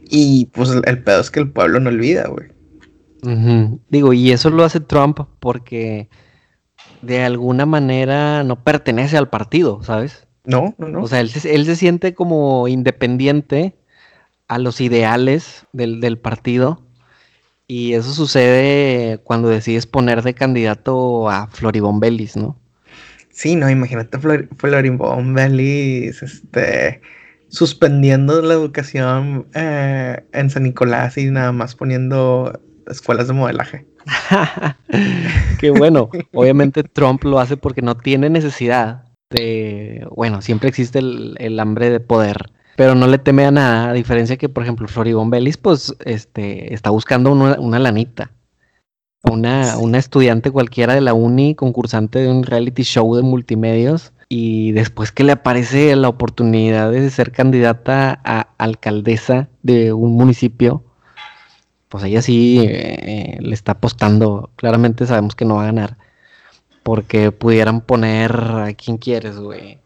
Y 0.09 0.45
pues 0.47 0.69
el, 0.69 1.03
pedo 1.03 1.21
es 1.21 1.31
que 1.31 1.39
el 1.39 1.51
pueblo 1.51 1.79
no 1.79 1.89
olvida, 1.89 2.27
güey. 2.27 2.47
Digo, 3.89 4.13
y 4.13 4.31
eso 4.31 4.49
lo 4.49 4.63
hace 4.63 4.79
Trump 4.79 5.19
porque 5.39 6.09
de 7.01 7.23
alguna 7.23 7.65
manera 7.65 8.43
no 8.43 8.63
pertenece 8.63 9.17
al 9.17 9.29
partido, 9.29 9.83
¿sabes? 9.83 10.27
No, 10.45 10.75
no, 10.77 10.87
no. 10.87 11.03
O 11.03 11.07
sea, 11.07 11.19
él 11.19 11.29
se, 11.29 11.53
él 11.53 11.65
se 11.65 11.75
siente 11.75 12.13
como 12.13 12.67
independiente 12.67 13.75
a 14.47 14.57
los 14.57 14.81
ideales 14.81 15.65
del, 15.73 15.99
del 15.99 16.17
partido. 16.17 16.81
Y 17.67 17.93
eso 17.93 18.13
sucede 18.13 19.19
cuando 19.23 19.49
decides 19.49 19.85
poner 19.85 20.23
de 20.23 20.33
candidato 20.33 21.29
a 21.29 21.47
Floribón 21.47 21.99
Bellis, 21.99 22.35
¿no? 22.35 22.57
Sí, 23.39 23.55
no, 23.55 23.69
imagínate 23.69 24.19
Flor 24.19 24.49
Floribón 24.57 25.33
Bellis, 25.33 26.21
este, 26.21 26.99
suspendiendo 27.47 28.41
la 28.41 28.53
educación 28.53 29.47
eh, 29.53 30.21
en 30.33 30.49
San 30.49 30.63
Nicolás 30.63 31.17
y 31.17 31.31
nada 31.31 31.53
más 31.53 31.73
poniendo 31.73 32.59
escuelas 32.87 33.29
de 33.29 33.33
modelaje. 33.33 33.85
Qué 35.57 35.69
bueno. 35.69 36.09
Obviamente 36.33 36.83
Trump 36.83 37.23
lo 37.23 37.39
hace 37.39 37.55
porque 37.55 37.81
no 37.81 37.95
tiene 37.95 38.29
necesidad 38.29 39.05
de, 39.29 40.05
bueno, 40.13 40.41
siempre 40.41 40.67
existe 40.67 40.99
el, 40.99 41.59
hambre 41.61 41.91
de 41.91 42.01
poder, 42.01 42.51
pero 42.75 42.93
no 42.93 43.07
le 43.07 43.19
teme 43.19 43.45
a 43.45 43.51
nada, 43.51 43.89
a 43.91 43.93
diferencia 43.93 44.35
que, 44.35 44.49
por 44.49 44.63
ejemplo, 44.63 44.89
Floribón 44.89 45.29
Bellis, 45.29 45.55
pues, 45.55 45.95
este, 46.03 46.73
está 46.73 46.89
buscando 46.89 47.31
una, 47.31 47.79
lanita. 47.79 48.31
Una, 49.23 49.77
una 49.77 49.97
estudiante 49.97 50.49
cualquiera 50.49 50.93
de 50.95 51.01
la 51.01 51.13
uni, 51.13 51.55
concursante 51.55 52.19
de 52.19 52.29
un 52.29 52.43
reality 52.43 52.83
show 52.83 53.15
de 53.15 53.21
multimedios, 53.21 54.13
y 54.29 54.71
después 54.73 55.11
que 55.11 55.23
le 55.23 55.31
aparece 55.31 55.95
la 55.95 56.07
oportunidad 56.07 56.91
de 56.91 57.09
ser 57.09 57.31
candidata 57.31 58.21
a 58.23 58.49
alcaldesa 58.59 59.49
de 59.63 59.91
un 59.91 60.13
municipio, 60.13 60.83
pues 61.89 62.03
ella 62.03 62.21
sí 62.21 62.63
eh, 62.63 63.37
le 63.41 63.53
está 63.55 63.73
apostando. 63.73 64.51
Claramente 64.55 65.07
sabemos 65.07 65.35
que 65.35 65.45
no 65.45 65.55
va 65.55 65.63
a 65.63 65.65
ganar. 65.65 65.97
Porque 66.83 67.31
pudieran 67.31 67.81
poner 67.81 68.31
a 68.31 68.73
quien 68.73 68.97
quieres, 68.97 69.37
güey. 69.37 69.79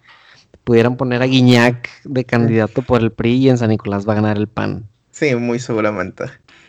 Pudieran 0.65 0.97
poner 0.97 1.21
a 1.21 1.25
Guiñac 1.25 1.89
de 2.03 2.25
candidato 2.25 2.81
por 2.81 3.01
el 3.01 3.11
PRI 3.11 3.35
y 3.35 3.49
en 3.49 3.57
San 3.57 3.69
Nicolás 3.69 4.07
va 4.07 4.13
a 4.13 4.17
ganar 4.17 4.37
el 4.37 4.47
PAN. 4.47 4.85
Sí, 5.11 5.35
muy 5.35 5.59
seguramente. 5.59 6.25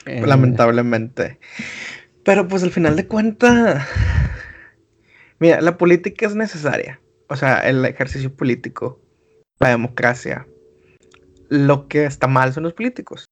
Eh. 0.06 0.23
Lamentablemente. 0.25 1.38
Pero 2.25 2.49
pues 2.49 2.62
al 2.62 2.71
final 2.71 2.97
de 2.97 3.07
cuentas, 3.07 3.87
mira, 5.38 5.61
la 5.61 5.76
política 5.76 6.26
es 6.26 6.35
necesaria. 6.35 7.00
O 7.28 7.37
sea, 7.37 7.59
el 7.61 7.85
ejercicio 7.85 8.35
político, 8.35 9.00
la 9.61 9.69
democracia. 9.69 10.47
Lo 11.49 11.87
que 11.88 12.07
está 12.07 12.26
mal 12.26 12.52
son 12.52 12.64
los 12.64 12.73
políticos. 12.73 13.26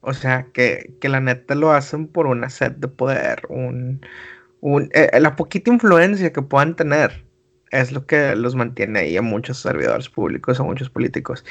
O 0.00 0.12
sea, 0.12 0.48
que, 0.52 0.96
la 1.02 1.20
neta 1.20 1.54
lo 1.54 1.72
hacen 1.72 2.08
por 2.08 2.26
una 2.26 2.50
sed 2.50 2.72
de 2.72 2.88
poder, 2.88 3.42
un, 3.48 4.00
eh, 4.92 5.18
la 5.20 5.36
poquita 5.36 5.72
influencia 5.72 6.32
que 6.32 6.42
puedan 6.42 6.76
tener 6.76 7.24
es 7.70 7.92
lo 7.92 8.06
que 8.06 8.36
los 8.36 8.54
mantiene 8.54 9.00
ahí 9.00 9.16
a 9.16 9.22
muchos 9.22 9.58
servidores 9.58 10.08
públicos, 10.08 10.60
a 10.60 10.64
muchos 10.64 10.90
políticos. 10.90 11.44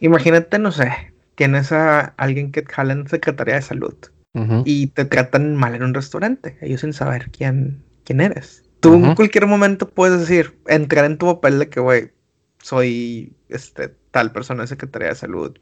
Imagínate, 0.00 0.58
no 0.58 0.72
sé, 0.72 1.12
tienes 1.34 1.72
a 1.72 2.00
alguien 2.16 2.50
que 2.50 2.64
jala 2.64 2.94
en 2.94 3.08
Secretaría 3.08 3.56
de 3.56 3.62
Salud 3.62 3.94
y 4.64 4.88
te 4.88 5.04
tratan 5.04 5.56
mal 5.56 5.74
en 5.74 5.82
un 5.82 5.94
restaurante, 5.94 6.58
ellos 6.60 6.82
sin 6.82 6.92
saber 6.92 7.30
quién, 7.30 7.82
quién 8.04 8.20
eres. 8.20 8.62
Tú 8.80 8.94
en 8.94 9.14
cualquier 9.16 9.46
momento 9.46 9.88
puedes 9.88 10.20
decir, 10.20 10.56
entrar 10.68 11.04
en 11.04 11.18
tu 11.18 11.26
papel 11.26 11.58
de 11.58 11.68
que, 11.68 11.80
güey, 11.80 12.12
soy 12.62 13.36
este, 13.48 13.88
tal 14.12 14.30
persona 14.32 14.62
de 14.62 14.68
Secretaría 14.68 15.08
de 15.08 15.14
Salud, 15.16 15.58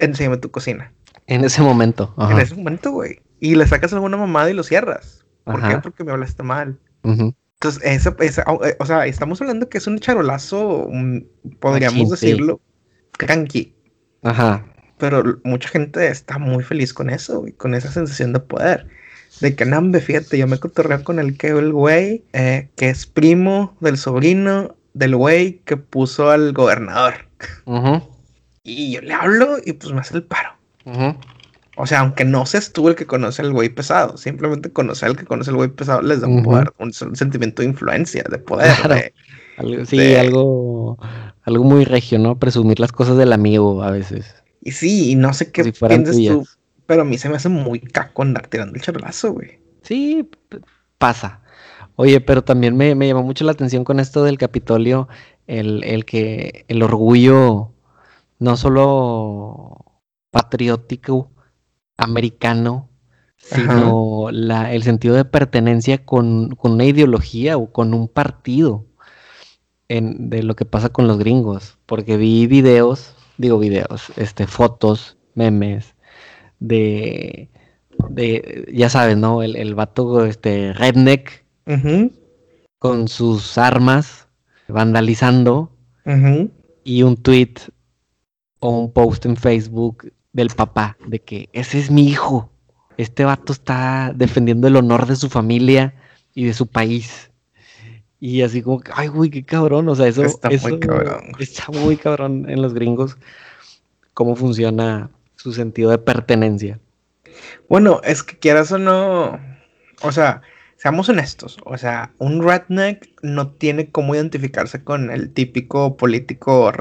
enséñame 0.00 0.36
tu 0.36 0.50
cocina. 0.50 0.92
En 1.26 1.44
ese 1.44 1.62
momento. 1.62 2.14
En 2.18 2.38
ese 2.38 2.54
momento, 2.54 2.90
güey. 2.90 3.20
Y 3.40 3.54
le 3.54 3.66
sacas 3.66 3.92
alguna 3.92 4.16
mamada 4.16 4.50
y 4.50 4.54
lo 4.54 4.62
cierras. 4.62 5.24
¿Por 5.44 5.66
qué? 5.66 5.78
Porque 5.78 6.04
me 6.04 6.12
hablaste 6.12 6.42
mal. 6.42 6.78
Entonces, 7.02 7.82
esa, 7.82 8.14
eh, 8.20 8.76
o 8.78 8.86
sea, 8.86 9.06
estamos 9.06 9.40
hablando 9.40 9.68
que 9.68 9.78
es 9.78 9.86
un 9.86 9.98
charolazo, 9.98 10.88
podríamos 11.60 12.10
decirlo, 12.10 12.60
cranky. 13.12 13.74
Ajá. 14.22 14.64
Pero 14.98 15.38
mucha 15.44 15.68
gente 15.68 16.08
está 16.08 16.38
muy 16.38 16.62
feliz 16.62 16.92
con 16.92 17.10
eso, 17.10 17.46
y 17.46 17.52
con 17.52 17.74
esa 17.74 17.90
sensación 17.90 18.32
de 18.32 18.40
poder. 18.40 18.86
De 19.40 19.54
que, 19.54 19.64
nambe, 19.64 20.00
fíjate, 20.00 20.36
yo 20.36 20.46
me 20.46 20.58
cotorreo 20.58 21.04
con 21.04 21.18
el 21.18 21.36
que 21.36 21.48
el 21.48 21.72
güey, 21.72 22.24
eh, 22.32 22.68
que 22.76 22.90
es 22.90 23.06
primo 23.06 23.76
del 23.80 23.96
sobrino 23.96 24.74
del 24.98 25.16
güey 25.16 25.60
que 25.64 25.76
puso 25.76 26.30
al 26.30 26.52
gobernador. 26.52 27.14
Y 28.64 28.92
yo 28.92 29.00
le 29.00 29.14
hablo 29.14 29.58
y 29.64 29.72
pues 29.72 29.92
me 29.92 30.00
hace 30.00 30.16
el 30.16 30.24
paro. 30.24 30.50
O 31.76 31.86
sea, 31.86 32.00
aunque 32.00 32.24
no 32.24 32.44
seas 32.44 32.72
tú 32.72 32.88
el 32.88 32.96
que 32.96 33.06
conoce 33.06 33.42
al 33.42 33.52
güey 33.52 33.68
pesado, 33.68 34.16
simplemente 34.16 34.72
conocer 34.72 35.10
al 35.10 35.16
que 35.16 35.24
conoce 35.24 35.50
al 35.50 35.56
güey 35.56 35.68
pesado 35.68 36.02
les 36.02 36.20
da 36.20 36.26
un 36.26 36.42
poder, 36.42 36.72
un, 36.78 36.92
sentimiento 36.92 37.62
de 37.62 37.68
influencia, 37.68 38.24
de 38.28 38.38
poder. 38.38 39.12
sí, 39.86 40.16
algo, 40.16 40.98
algo 41.44 41.64
muy 41.64 41.84
regio, 41.84 42.18
¿no? 42.18 42.36
Presumir 42.36 42.80
las 42.80 42.90
cosas 42.90 43.16
del 43.16 43.32
amigo 43.32 43.82
a 43.82 43.92
veces. 43.92 44.34
Y 44.68 44.72
sí, 44.72 45.12
y 45.12 45.14
no 45.14 45.32
sé 45.32 45.50
qué 45.50 45.72
piensas 45.72 46.14
tú, 46.14 46.46
pero 46.84 47.00
a 47.00 47.04
mí 47.06 47.16
se 47.16 47.30
me 47.30 47.36
hace 47.36 47.48
muy 47.48 47.80
caco 47.80 48.20
andar 48.20 48.48
tirando 48.48 48.74
el 48.74 48.82
charlazo, 48.82 49.32
güey. 49.32 49.58
Sí, 49.80 50.28
pasa. 50.98 51.40
Oye, 51.96 52.20
pero 52.20 52.44
también 52.44 52.76
me, 52.76 52.94
me, 52.94 53.08
llamó 53.08 53.22
mucho 53.22 53.46
la 53.46 53.52
atención 53.52 53.82
con 53.82 53.98
esto 53.98 54.24
del 54.24 54.36
Capitolio, 54.36 55.08
el, 55.46 55.82
el 55.84 56.04
que 56.04 56.66
el 56.68 56.82
orgullo 56.82 57.72
no 58.38 58.58
solo 58.58 60.02
patriótico 60.30 61.30
americano, 61.96 62.90
sino 63.38 64.28
la, 64.30 64.74
el 64.74 64.82
sentido 64.82 65.14
de 65.14 65.24
pertenencia 65.24 66.04
con, 66.04 66.58
una 66.62 66.84
ideología 66.84 67.56
o 67.56 67.72
con 67.72 67.94
un 67.94 68.06
partido 68.06 68.84
en, 69.88 70.28
de 70.28 70.42
lo 70.42 70.56
que 70.56 70.66
pasa 70.66 70.90
con 70.90 71.08
los 71.08 71.18
gringos. 71.18 71.78
Porque 71.86 72.18
vi 72.18 72.46
videos, 72.46 73.14
digo 73.38 73.58
videos, 73.58 74.12
este, 74.16 74.46
fotos, 74.46 75.16
memes 75.34 75.94
de, 76.60 77.48
de 78.10 78.68
ya 78.72 78.90
sabes, 78.90 79.16
¿no? 79.16 79.42
El, 79.42 79.56
el 79.56 79.74
vato, 79.74 80.24
este, 80.26 80.72
redneck, 80.72 81.44
con 82.78 83.08
sus 83.08 83.58
armas, 83.58 84.28
vandalizando, 84.68 85.70
y 86.84 87.02
un 87.02 87.16
tweet 87.16 87.54
o 88.60 88.70
un 88.70 88.92
post 88.92 89.26
en 89.26 89.36
Facebook 89.36 90.10
del 90.32 90.48
papá, 90.48 90.96
de 91.06 91.20
que 91.20 91.48
ese 91.52 91.78
es 91.78 91.90
mi 91.90 92.08
hijo. 92.08 92.50
Este 92.96 93.24
vato 93.24 93.52
está 93.52 94.12
defendiendo 94.14 94.66
el 94.66 94.76
honor 94.76 95.06
de 95.06 95.16
su 95.16 95.28
familia 95.28 95.94
y 96.34 96.44
de 96.44 96.54
su 96.54 96.66
país. 96.66 97.27
Y 98.20 98.42
así 98.42 98.62
como, 98.62 98.82
ay, 98.94 99.08
güey, 99.08 99.30
qué 99.30 99.44
cabrón. 99.44 99.88
O 99.88 99.94
sea, 99.94 100.08
eso 100.08 100.24
está 100.24 100.50
muy 100.50 100.80
cabrón. 100.80 101.32
Está 101.38 101.66
muy 101.72 101.96
cabrón 101.96 102.48
en 102.48 102.62
los 102.62 102.74
gringos 102.74 103.16
cómo 104.18 104.34
funciona 104.34 105.10
su 105.36 105.52
sentido 105.52 105.92
de 105.92 105.98
pertenencia. 105.98 106.80
Bueno, 107.68 108.00
es 108.02 108.24
que 108.24 108.36
quieras 108.36 108.72
o 108.72 108.78
no, 108.78 109.38
o 110.02 110.10
sea, 110.10 110.42
seamos 110.76 111.08
honestos, 111.08 111.56
o 111.64 111.78
sea, 111.78 112.12
un 112.18 112.42
redneck 112.42 113.08
no 113.22 113.52
tiene 113.52 113.90
cómo 113.90 114.16
identificarse 114.16 114.82
con 114.82 115.12
el 115.12 115.30
típico 115.30 115.96
político 115.96 116.72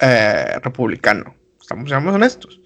eh, 0.00 0.58
republicano. 0.62 1.34
Estamos, 1.58 1.88
seamos 1.88 2.14
honestos. 2.14 2.60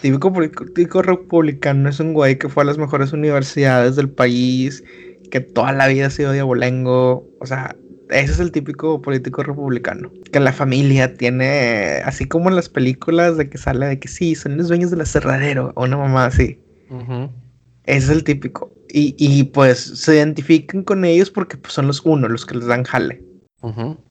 Típico 0.00 0.32
político 0.32 1.02
republicano 1.02 1.90
es 1.90 2.00
un 2.00 2.14
güey 2.14 2.38
que 2.38 2.48
fue 2.48 2.62
a 2.62 2.66
las 2.66 2.78
mejores 2.78 3.12
universidades 3.12 3.96
del 3.96 4.08
país, 4.08 4.82
que 5.30 5.40
toda 5.40 5.72
la 5.72 5.86
vida 5.88 6.06
ha 6.06 6.10
sido 6.10 6.32
diabolengo. 6.32 7.28
O 7.40 7.46
sea, 7.46 7.76
ese 8.10 8.32
es 8.32 8.40
el 8.40 8.52
típico 8.52 9.00
político 9.00 9.42
republicano. 9.42 10.10
Que 10.32 10.40
la 10.40 10.52
familia 10.52 11.14
tiene, 11.14 12.02
así 12.04 12.26
como 12.26 12.48
en 12.48 12.56
las 12.56 12.68
películas 12.68 13.36
de 13.36 13.48
que 13.48 13.58
sale 13.58 13.86
de 13.86 13.98
que 13.98 14.08
sí, 14.08 14.34
son 14.34 14.56
los 14.56 14.68
dueños 14.68 14.90
del 14.90 15.00
aserradero, 15.00 15.72
o 15.76 15.84
una 15.84 15.96
mamá 15.96 16.26
así. 16.26 16.58
Ese 17.84 17.98
es 17.98 18.08
el 18.10 18.24
típico. 18.24 18.72
Y, 18.92 19.44
pues 19.44 19.78
se 19.78 20.16
identifican 20.16 20.82
con 20.82 21.04
ellos 21.04 21.30
porque 21.30 21.56
pues, 21.56 21.72
son 21.72 21.86
los 21.86 22.04
uno, 22.04 22.28
los 22.28 22.44
que 22.44 22.56
les 22.56 22.66
dan 22.66 22.84
jale. 22.84 23.22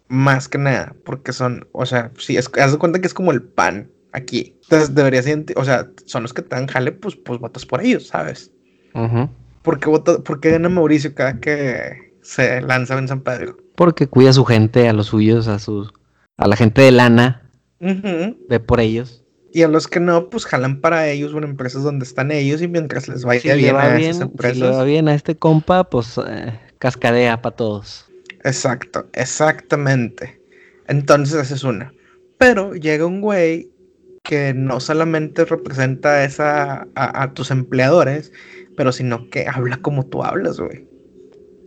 Más 0.07 0.47
que 0.47 0.57
nada, 0.57 0.95
porque 1.05 1.33
son, 1.33 1.67
o 1.71 1.85
sea, 1.85 2.11
si 2.17 2.37
es, 2.37 2.49
haz 2.59 2.71
de 2.71 2.77
cuenta 2.77 2.99
que 2.99 3.07
es 3.07 3.13
como 3.13 3.31
el 3.31 3.43
pan 3.43 3.91
aquí. 4.11 4.55
Entonces 4.63 4.95
deberías, 4.95 5.25
o 5.55 5.65
sea, 5.65 5.87
son 6.05 6.23
los 6.23 6.33
que 6.33 6.41
te 6.41 6.55
dan 6.55 6.67
jale, 6.67 6.93
pues, 6.93 7.15
pues 7.15 7.39
votas 7.39 7.65
por 7.65 7.81
ellos, 7.81 8.07
¿sabes? 8.07 8.51
¿Por, 9.61 9.79
qué 9.79 9.89
vota, 9.89 10.19
¿Por 10.19 10.39
qué 10.39 10.51
gana 10.51 10.69
Mauricio 10.69 11.13
cada 11.13 11.39
que 11.39 12.13
se 12.21 12.61
lanza 12.61 12.97
en 12.97 13.07
San 13.07 13.21
Pedro? 13.21 13.57
Porque 13.75 14.07
cuida 14.07 14.31
a 14.31 14.33
su 14.33 14.45
gente, 14.45 14.87
a 14.87 14.93
los 14.93 15.07
suyos, 15.07 15.47
a 15.47 15.59
sus, 15.59 15.91
a 16.37 16.47
la 16.47 16.55
gente 16.55 16.81
de 16.81 16.91
lana, 16.91 17.49
ve 17.79 18.59
por 18.59 18.79
ellos. 18.79 19.23
Y 19.51 19.63
a 19.63 19.67
los 19.67 19.87
que 19.87 19.99
no, 19.99 20.29
pues 20.29 20.45
jalan 20.45 20.79
para 20.79 21.09
ellos, 21.09 21.31
bueno, 21.31 21.47
empresas 21.47 21.83
donde 21.83 22.05
están 22.05 22.31
ellos 22.31 22.61
y 22.61 22.67
mientras 22.67 23.07
les 23.07 23.25
vaya 23.25 23.55
bien 23.55 23.75
a 23.75 23.99
esas 23.99 24.21
empresas. 24.21 24.57
Si 24.57 24.63
le 24.63 24.69
va 24.69 24.83
bien 24.83 25.07
a 25.07 25.15
este 25.15 25.35
compa, 25.35 25.89
pues 25.89 26.19
eh, 26.25 26.59
cascadea 26.77 27.41
para 27.41 27.55
todos. 27.55 28.05
Exacto, 28.43 29.07
exactamente. 29.13 30.39
Entonces 30.87 31.41
esa 31.41 31.55
es 31.55 31.63
una. 31.63 31.93
Pero 32.37 32.73
llega 32.73 33.05
un 33.05 33.21
güey 33.21 33.71
que 34.23 34.53
no 34.53 34.79
solamente 34.79 35.45
representa 35.45 36.23
esa 36.23 36.87
a, 36.95 37.33
tus 37.33 37.51
empleadores, 37.51 38.31
pero 38.79 38.93
sino 38.93 39.29
que 39.29 39.45
habla 39.45 39.75
como 39.81 40.05
tú 40.05 40.23
hablas, 40.23 40.57
güey. 40.57 40.87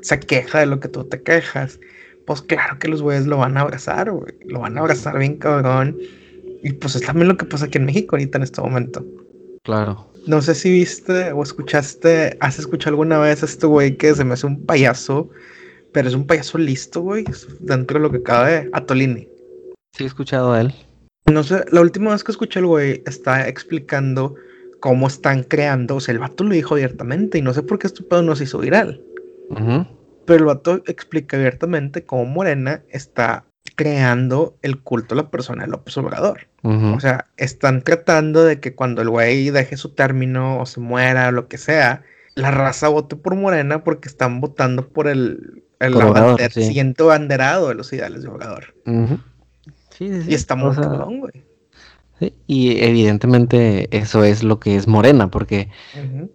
Se 0.00 0.19
queja 0.19 0.61
de 0.61 0.64
lo 0.64 0.81
que 0.81 0.88
tú 0.88 1.04
te 1.04 1.21
quejas. 1.21 1.78
Pues 2.26 2.40
claro 2.40 2.78
que 2.78 2.88
los 2.88 3.02
güeyes 3.02 3.26
lo 3.26 3.37
van 3.37 3.59
a 3.59 3.61
abrazar, 3.61 4.11
güey. 4.11 4.33
Lo 4.47 4.61
van 4.61 4.78
a 4.78 4.81
abrazar 4.81 5.19
bien 5.19 5.37
cabrón. 5.37 5.99
Y 6.62 6.73
pues 6.73 6.97
es 6.97 7.02
también 7.02 7.28
lo 7.28 7.37
que 7.37 7.45
pasa 7.45 7.66
aquí 7.66 7.76
en 7.76 7.85
México 7.85 8.16
ahorita 8.16 8.38
en 8.38 8.45
este 8.45 8.62
momento. 8.62 9.04
Claro. 9.62 10.11
No 10.26 10.40
sé 10.40 10.54
si 10.54 10.71
viste 10.71 11.33
o 11.33 11.42
escuchaste, 11.42 12.38
has 12.40 12.59
escuchado 12.59 12.95
alguna 12.95 13.19
vez 13.19 13.42
a 13.42 13.45
este 13.45 13.66
güey 13.66 13.95
que 13.99 14.14
se 14.14 14.25
me 14.25 14.33
hace 14.33 14.47
un 14.47 14.64
payaso, 14.64 15.28
pero 15.92 16.09
es 16.09 16.14
un 16.14 16.26
payaso 16.26 16.57
listo, 16.57 17.02
güey, 17.02 17.26
dentro 17.61 17.99
de 17.99 18.04
lo 18.04 18.11
que 18.11 18.23
cabe, 18.23 18.71
Atolini. 18.73 19.28
Sí, 19.92 20.04
he 20.04 20.07
escuchado 20.07 20.54
a 20.54 20.62
él. 20.62 20.75
No 21.31 21.45
sé, 21.45 21.62
la 21.73 21.83
última 21.83 22.12
vez 22.12 22.25
que 22.25 22.33
escuché 22.33 22.61
al 22.61 22.66
güey 22.69 23.02
está 23.04 23.47
explicando 23.47 24.35
cómo 24.83 25.07
están 25.07 25.45
creando, 25.45 25.95
o 25.95 26.01
sea, 26.01 26.12
el 26.12 26.19
vato 26.19 26.43
lo 26.43 26.53
dijo 26.55 26.75
abiertamente 26.75 27.39
y 27.39 27.43
no 27.43 27.55
sé 27.55 27.62
por 27.62 27.79
qué 27.79 27.87
este 27.87 28.03
pedo 28.03 28.25
no 28.25 28.35
se 28.35 28.45
hizo 28.45 28.59
viral. 28.59 29.01
Pero 30.27 30.39
el 30.39 30.45
vato 30.45 30.83
explica 30.87 31.37
abiertamente 31.37 32.05
cómo 32.05 32.25
Morena 32.25 32.83
está 32.89 33.45
creando 33.77 34.57
el 34.61 34.81
culto 34.81 35.15
a 35.15 35.19
la 35.19 35.31
persona 35.31 35.62
de 35.62 35.71
López 35.71 35.97
Obrador. 35.99 36.49
O 36.65 36.99
sea, 36.99 37.27
están 37.37 37.83
tratando 37.83 38.45
de 38.45 38.59
que 38.59 38.75
cuando 38.75 39.03
el 39.03 39.09
güey 39.09 39.51
deje 39.51 39.77
su 39.77 39.91
término 39.91 40.61
o 40.61 40.67
se 40.67 40.81
muera 40.81 41.29
o 41.29 41.33
lo 41.33 41.47
que 41.47 41.59
sea, 41.59 42.03
la 42.35 42.51
raza 42.51 42.89
vote 42.89 43.15
por 43.15 43.37
Morena 43.37 43.85
porque 43.85 44.09
están 44.09 44.41
votando 44.41 44.89
por 44.89 45.07
el, 45.07 45.62
el 45.79 46.51
siguiente 46.51 47.05
banderado 47.05 47.69
de 47.69 47.77
los 47.77 47.93
ideales 47.93 48.25
de 48.25 48.29
Obrador. 48.29 48.75
sí, 49.91 50.23
sí, 50.23 50.25
y 50.27 50.35
está 50.35 50.57
muy 50.57 50.75
güey. 50.75 51.51
Y 52.47 52.83
evidentemente 52.83 53.88
eso 53.97 54.25
es 54.25 54.43
lo 54.43 54.61
que 54.61 54.76
es 54.76 54.87
Morena, 54.87 55.31
porque 55.31 55.71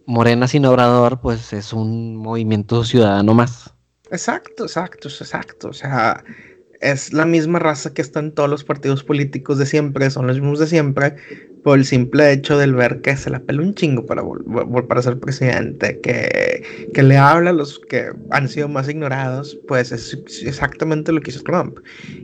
Morena 0.05 0.47
sin 0.47 0.65
Obrador, 0.65 1.19
pues 1.21 1.53
es 1.53 1.73
un 1.73 2.15
movimiento 2.15 2.83
ciudadano 2.83 3.33
más. 3.33 3.73
Exacto, 4.09 4.63
exacto, 4.63 5.07
exacto. 5.07 5.69
O 5.69 5.73
sea, 5.73 6.23
es 6.81 7.13
la 7.13 7.25
misma 7.25 7.59
raza 7.59 7.93
que 7.93 8.01
está 8.01 8.19
en 8.19 8.31
todos 8.31 8.49
los 8.49 8.63
partidos 8.63 9.03
políticos 9.03 9.57
de 9.57 9.65
siempre, 9.65 10.09
son 10.09 10.27
los 10.27 10.39
mismos 10.39 10.59
de 10.59 10.67
siempre, 10.67 11.15
por 11.63 11.77
el 11.77 11.85
simple 11.85 12.31
hecho 12.31 12.57
del 12.57 12.75
ver 12.75 13.01
que 13.01 13.17
se 13.17 13.29
la 13.29 13.39
pela 13.39 13.61
un 13.61 13.73
chingo 13.73 14.05
para, 14.05 14.23
para 14.87 15.01
ser 15.01 15.19
presidente, 15.19 15.99
que, 16.01 16.63
que 16.93 17.03
le 17.03 17.17
habla 17.17 17.49
a 17.49 17.53
los 17.53 17.79
que 17.79 18.11
han 18.31 18.47
sido 18.47 18.67
más 18.69 18.87
ignorados, 18.87 19.57
pues 19.67 19.91
es 19.91 20.17
exactamente 20.45 21.11
lo 21.11 21.21
que 21.21 21.31
hizo 21.31 21.43
Trump. 21.43 21.79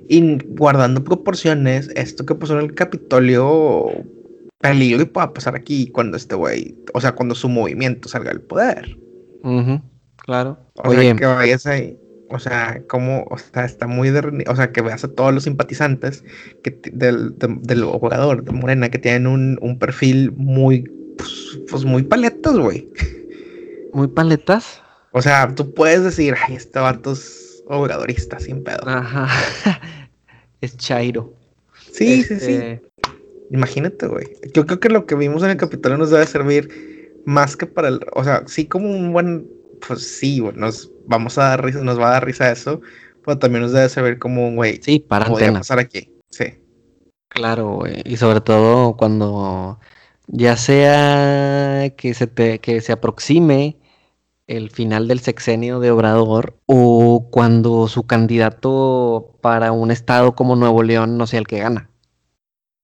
Y 0.07 0.37
guardando 0.55 1.03
proporciones, 1.03 1.89
esto 1.95 2.25
que 2.25 2.35
pasó 2.35 2.57
en 2.57 2.65
el 2.65 2.73
Capitolio, 2.73 3.91
peligro 4.59 5.01
y 5.01 5.05
pueda 5.05 5.33
pasar 5.33 5.55
aquí 5.55 5.87
cuando 5.87 6.15
este 6.15 6.35
güey, 6.35 6.73
o 6.93 7.01
sea, 7.01 7.11
cuando 7.11 7.35
su 7.35 7.49
movimiento 7.49 8.07
salga 8.07 8.31
del 8.31 8.41
poder. 8.41 8.97
claro. 10.15 10.57
O 10.75 10.89
Oye, 10.89 11.01
sea, 11.01 11.15
que 11.15 11.25
vayas 11.25 11.67
ahí. 11.67 11.99
O 12.29 12.39
sea, 12.39 12.81
como, 12.87 13.25
o 13.29 13.37
sea, 13.37 13.65
está 13.65 13.85
muy, 13.85 14.09
o 14.09 14.55
sea, 14.55 14.71
que 14.71 14.81
veas 14.81 15.03
a 15.03 15.11
todos 15.11 15.33
los 15.33 15.43
simpatizantes 15.43 16.23
que, 16.63 16.79
del, 16.91 17.35
del 17.37 17.83
jugador 17.83 18.43
de 18.43 18.51
Morena 18.51 18.89
que 18.89 18.97
tienen 18.97 19.27
un, 19.27 19.59
un 19.61 19.77
perfil 19.77 20.31
muy, 20.35 20.83
pues, 21.17 21.59
pues 21.69 21.85
muy 21.85 22.03
paletas, 22.03 22.57
güey. 22.57 22.89
¿Muy 23.93 24.07
paletas? 24.07 24.81
O 25.11 25.21
sea, 25.21 25.53
tú 25.53 25.73
puedes 25.73 26.03
decir, 26.03 26.35
ay, 26.47 26.55
este 26.55 26.79
vato 26.79 27.11
es 27.11 27.63
oradorista, 27.67 28.39
sin 28.39 28.63
pedo. 28.63 28.81
Ajá. 28.87 29.27
es 30.61 30.75
Chairo. 30.77 31.33
Sí, 31.91 32.23
sí, 32.23 32.39
sí. 32.39 32.53
Este 32.53 32.93
Imagínate, 33.53 34.07
güey. 34.07 34.25
Yo 34.53 34.65
creo 34.65 34.79
que 34.79 34.89
lo 34.89 35.05
que 35.05 35.13
vimos 35.13 35.43
en 35.43 35.51
el 35.51 35.57
Capitolio 35.57 35.97
nos 35.97 36.09
debe 36.09 36.25
servir 36.25 37.21
más 37.25 37.55
que 37.55 37.67
para 37.67 37.89
el, 37.89 37.99
o 38.13 38.23
sea, 38.23 38.43
sí 38.47 38.65
como 38.65 38.89
un 38.89 39.13
buen, 39.13 39.47
pues 39.87 40.17
sí, 40.17 40.41
nos 40.55 40.91
vamos 41.05 41.37
a 41.37 41.49
dar 41.49 41.63
risa, 41.63 41.81
nos 41.81 41.99
va 41.99 42.09
a 42.09 42.13
dar 42.13 42.25
risa 42.25 42.51
eso, 42.51 42.81
pero 43.25 43.37
también 43.39 43.63
nos 43.63 43.71
debe 43.71 43.89
saber 43.89 44.19
como 44.19 44.47
un 44.47 44.55
güey. 44.55 44.79
Sí, 44.81 44.99
para 44.99 45.25
podría 45.25 45.53
pasar 45.53 45.79
aquí. 45.79 46.09
Sí. 46.29 46.45
Claro, 47.29 47.75
güey. 47.75 48.01
Y 48.05 48.17
sobre 48.17 48.41
todo 48.41 48.95
cuando 48.95 49.79
ya 50.27 50.55
sea 50.57 51.89
que 51.95 52.13
se 52.13 52.27
te, 52.27 52.59
que 52.59 52.81
se 52.81 52.91
aproxime 52.91 53.77
el 54.47 54.69
final 54.71 55.07
del 55.07 55.19
sexenio 55.19 55.79
de 55.79 55.91
Obrador 55.91 56.57
o 56.65 57.29
cuando 57.31 57.87
su 57.87 58.03
candidato 58.03 59.37
para 59.41 59.71
un 59.71 59.89
estado 59.89 60.35
como 60.35 60.55
Nuevo 60.55 60.83
León 60.83 61.17
no 61.17 61.27
sea 61.27 61.39
el 61.39 61.47
que 61.47 61.59
gana. 61.59 61.89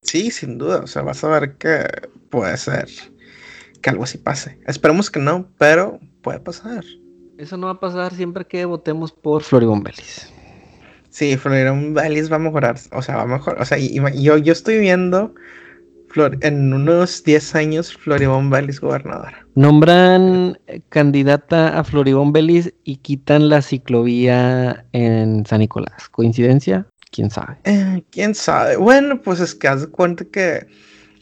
Sí, 0.01 0.31
sin 0.31 0.57
duda. 0.57 0.79
O 0.79 0.87
sea, 0.87 1.01
vas 1.01 1.23
a 1.23 1.27
ver 1.27 1.57
que 1.57 1.85
puede 2.29 2.57
ser 2.57 2.87
que 3.81 3.89
algo 3.89 4.03
así 4.03 4.17
pase. 4.17 4.59
Esperemos 4.65 5.11
que 5.11 5.19
no, 5.19 5.49
pero 5.57 5.99
puede 6.21 6.39
pasar. 6.39 6.83
Eso 7.37 7.57
no 7.57 7.67
va 7.67 7.73
a 7.73 7.79
pasar 7.79 8.13
siempre 8.13 8.45
que 8.45 8.65
votemos 8.65 9.11
por 9.11 9.43
Floribón 9.43 9.83
Vélez. 9.83 10.31
Sí, 11.09 11.37
Floribón 11.37 11.93
Vélez 11.93 12.31
va 12.31 12.35
a 12.35 12.39
mejorar. 12.39 12.77
O 12.91 13.01
sea, 13.01 13.17
va 13.17 13.21
a 13.23 13.27
mejorar. 13.27 13.61
O 13.61 13.65
sea, 13.65 13.77
yo, 13.77 14.37
yo 14.37 14.53
estoy 14.53 14.79
viendo 14.79 15.33
en 16.41 16.73
unos 16.73 17.23
10 17.23 17.55
años 17.55 17.93
Floribón 17.93 18.49
Vélez 18.49 18.79
gobernadora. 18.79 19.45
Nombran 19.55 20.57
candidata 20.89 21.79
a 21.79 21.83
Floribón 21.83 22.33
Vélez 22.33 22.73
y 22.83 22.97
quitan 22.97 23.49
la 23.49 23.61
ciclovía 23.61 24.85
en 24.91 25.45
San 25.45 25.59
Nicolás. 25.59 26.09
¿Coincidencia? 26.09 26.87
¿Quién 27.11 27.29
sabe? 27.29 27.57
Eh, 27.63 28.03
¿Quién 28.11 28.35
sabe? 28.35 28.77
Bueno, 28.77 29.21
pues 29.21 29.39
es 29.39 29.55
que 29.55 29.67
haz 29.67 29.81
de 29.81 29.87
cuenta 29.87 30.25
que 30.25 30.67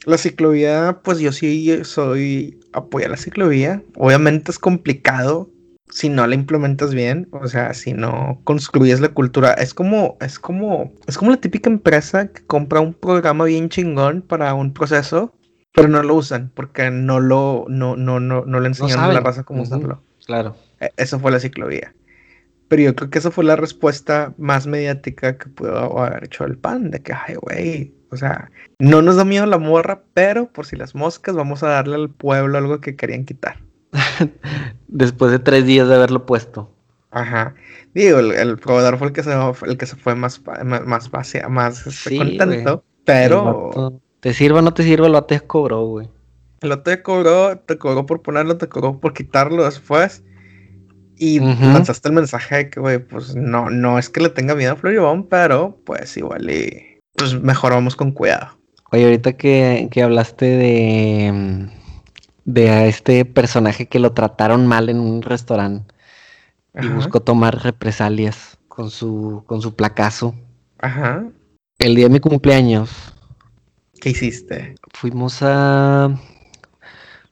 la 0.07 0.17
ciclovía, 0.17 1.01
pues 1.03 1.19
yo 1.19 1.33
sí 1.33 1.83
soy 1.83 2.59
apoya 2.71 3.09
la 3.09 3.17
ciclovía. 3.17 3.83
Obviamente 3.95 4.51
es 4.51 4.57
complicado 4.57 5.49
si 5.89 6.07
no 6.07 6.25
la 6.25 6.35
implementas 6.35 6.93
bien, 6.93 7.27
o 7.31 7.47
sea, 7.47 7.73
si 7.73 7.93
no 7.93 8.39
construyes 8.45 9.01
la 9.01 9.09
cultura, 9.09 9.53
es 9.53 9.73
como, 9.73 10.17
es 10.21 10.39
como, 10.39 10.93
es 11.07 11.17
como 11.17 11.31
la 11.31 11.37
típica 11.37 11.69
empresa 11.69 12.27
que 12.27 12.45
compra 12.45 12.79
un 12.79 12.93
programa 12.93 13.45
bien 13.45 13.69
chingón 13.69 14.21
para 14.21 14.53
un 14.53 14.73
proceso, 14.73 15.33
pero 15.73 15.89
no 15.89 16.01
lo 16.03 16.15
usan 16.15 16.51
porque 16.55 16.89
no 16.89 17.19
lo, 17.19 17.65
no, 17.67 17.95
no, 17.97 18.19
no, 18.19 18.45
no 18.45 18.59
le 18.59 18.67
enseñaron 18.67 19.05
a 19.05 19.13
la 19.13 19.19
raza 19.19 19.43
cómo 19.43 19.63
usarlo. 19.63 20.01
Claro. 20.25 20.55
E, 20.79 20.91
eso 20.95 21.19
fue 21.19 21.31
la 21.31 21.39
ciclovía. 21.39 21.93
Pero 22.69 22.81
yo 22.81 22.95
creo 22.95 23.09
que 23.09 23.19
esa 23.19 23.31
fue 23.31 23.43
la 23.43 23.55
respuesta 23.55 24.33
más 24.37 24.67
mediática 24.67 25.37
que 25.37 25.49
pudo 25.49 25.99
haber 25.99 26.25
hecho 26.25 26.45
el 26.45 26.57
pan, 26.57 26.91
de 26.91 27.01
que, 27.01 27.13
ay, 27.13 27.35
güey, 27.35 27.93
o 28.11 28.17
sea, 28.17 28.49
no 28.79 29.01
nos 29.01 29.17
da 29.17 29.25
miedo 29.25 29.45
la 29.45 29.57
morra, 29.57 30.03
pero 30.13 30.51
por 30.51 30.65
si 30.65 30.75
las 30.75 30.95
moscas, 30.95 31.35
vamos 31.35 31.63
a 31.63 31.67
darle 31.67 31.95
al 31.95 32.09
pueblo 32.09 32.57
algo 32.57 32.79
que 32.79 32.95
querían 32.95 33.25
quitar. 33.25 33.57
Después 34.87 35.31
de 35.31 35.39
tres 35.39 35.65
días 35.65 35.87
de 35.87 35.95
haberlo 35.95 36.25
puesto. 36.25 36.73
Ajá. 37.11 37.55
Digo, 37.93 38.19
el, 38.19 38.57
proveedor 38.57 38.97
fue 38.97 39.07
el 39.07 39.13
que 39.13 39.23
se, 39.23 39.31
el 39.65 39.77
que 39.77 39.85
se 39.85 39.95
fue 39.95 40.15
más, 40.15 40.41
más, 40.63 41.11
más, 41.11 41.33
más 41.49 41.87
este, 41.87 42.17
contento, 42.17 42.83
pero... 43.05 44.01
te 44.19 44.33
sirva 44.33 44.59
o 44.59 44.61
no 44.61 44.73
te 44.73 44.83
sirva, 44.83 45.07
el 45.07 45.13
vato 45.13 45.27
te 45.27 45.39
cobró, 45.39 45.85
güey. 45.85 46.09
El 46.61 46.69
vato 46.69 46.83
te 46.83 47.01
cobró, 47.01 47.57
te 47.59 47.77
cobró 47.77 48.05
por 48.05 48.21
ponerlo, 48.21 48.57
te 48.57 48.67
cobró 48.67 48.99
por 48.99 49.13
quitarlo 49.13 49.63
después. 49.63 50.23
Y 51.19 51.39
lanzaste 51.39 52.09
el 52.09 52.15
mensaje 52.15 52.55
de 52.55 52.69
que, 52.69 52.79
güey, 52.79 52.99
pues 52.99 53.35
no, 53.35 53.71
no 53.71 53.97
es 53.97 54.07
que 54.09 54.21
le 54.21 54.29
tenga 54.29 54.53
miedo 54.53 54.73
a 54.73 54.75
Floribón, 54.75 55.27
pero 55.27 55.75
pues 55.83 56.15
igual 56.15 56.47
y 56.51 56.87
pues 57.17 57.34
mejor 57.41 57.73
vamos 57.73 57.97
con 57.97 58.12
cuidado. 58.12 58.58
Oye, 58.91 59.03
ahorita 59.03 59.34
que, 59.34 59.89
que 59.91 60.01
hablaste 60.01 60.45
de 60.45 61.67
de 62.47 62.69
a 62.69 62.86
este 62.86 63.25
personaje 63.25 63.88
que 63.88 63.99
lo 63.99 64.13
trataron 64.13 64.67
mal 64.67 64.88
en 64.88 65.01
un 65.01 65.21
restaurante 65.21 65.93
y 66.82 66.88
buscó 66.88 67.19
tomar 67.19 67.62
represalias 67.62 68.58
con 68.69 68.89
su, 68.89 69.43
con 69.45 69.62
su 69.62 69.75
placazo. 69.75 70.34
Ajá. 70.80 71.25
El 71.77 71.95
día 71.95 72.06
de 72.06 72.12
mi 72.12 72.19
cumpleaños. 72.21 72.89
¿Qué 73.99 74.12
hiciste? 74.12 74.75
Fuimos 74.93 75.39
a. 75.41 76.17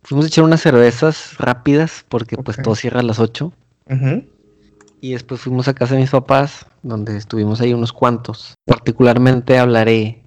Fuimos 0.03 0.25
a 0.25 0.27
echar 0.27 0.43
unas 0.43 0.61
cervezas 0.61 1.37
rápidas 1.37 2.05
porque 2.09 2.35
pues 2.35 2.57
todo 2.61 2.75
cierra 2.75 2.99
a 2.99 3.03
las 3.03 3.19
8. 3.19 3.53
Y 5.01 5.13
después 5.13 5.41
fuimos 5.41 5.67
a 5.67 5.73
casa 5.73 5.95
de 5.95 6.01
mis 6.01 6.09
papás, 6.09 6.65
donde 6.81 7.17
estuvimos 7.17 7.61
ahí 7.61 7.73
unos 7.73 7.93
cuantos. 7.93 8.55
Particularmente 8.65 9.57
hablaré, 9.57 10.23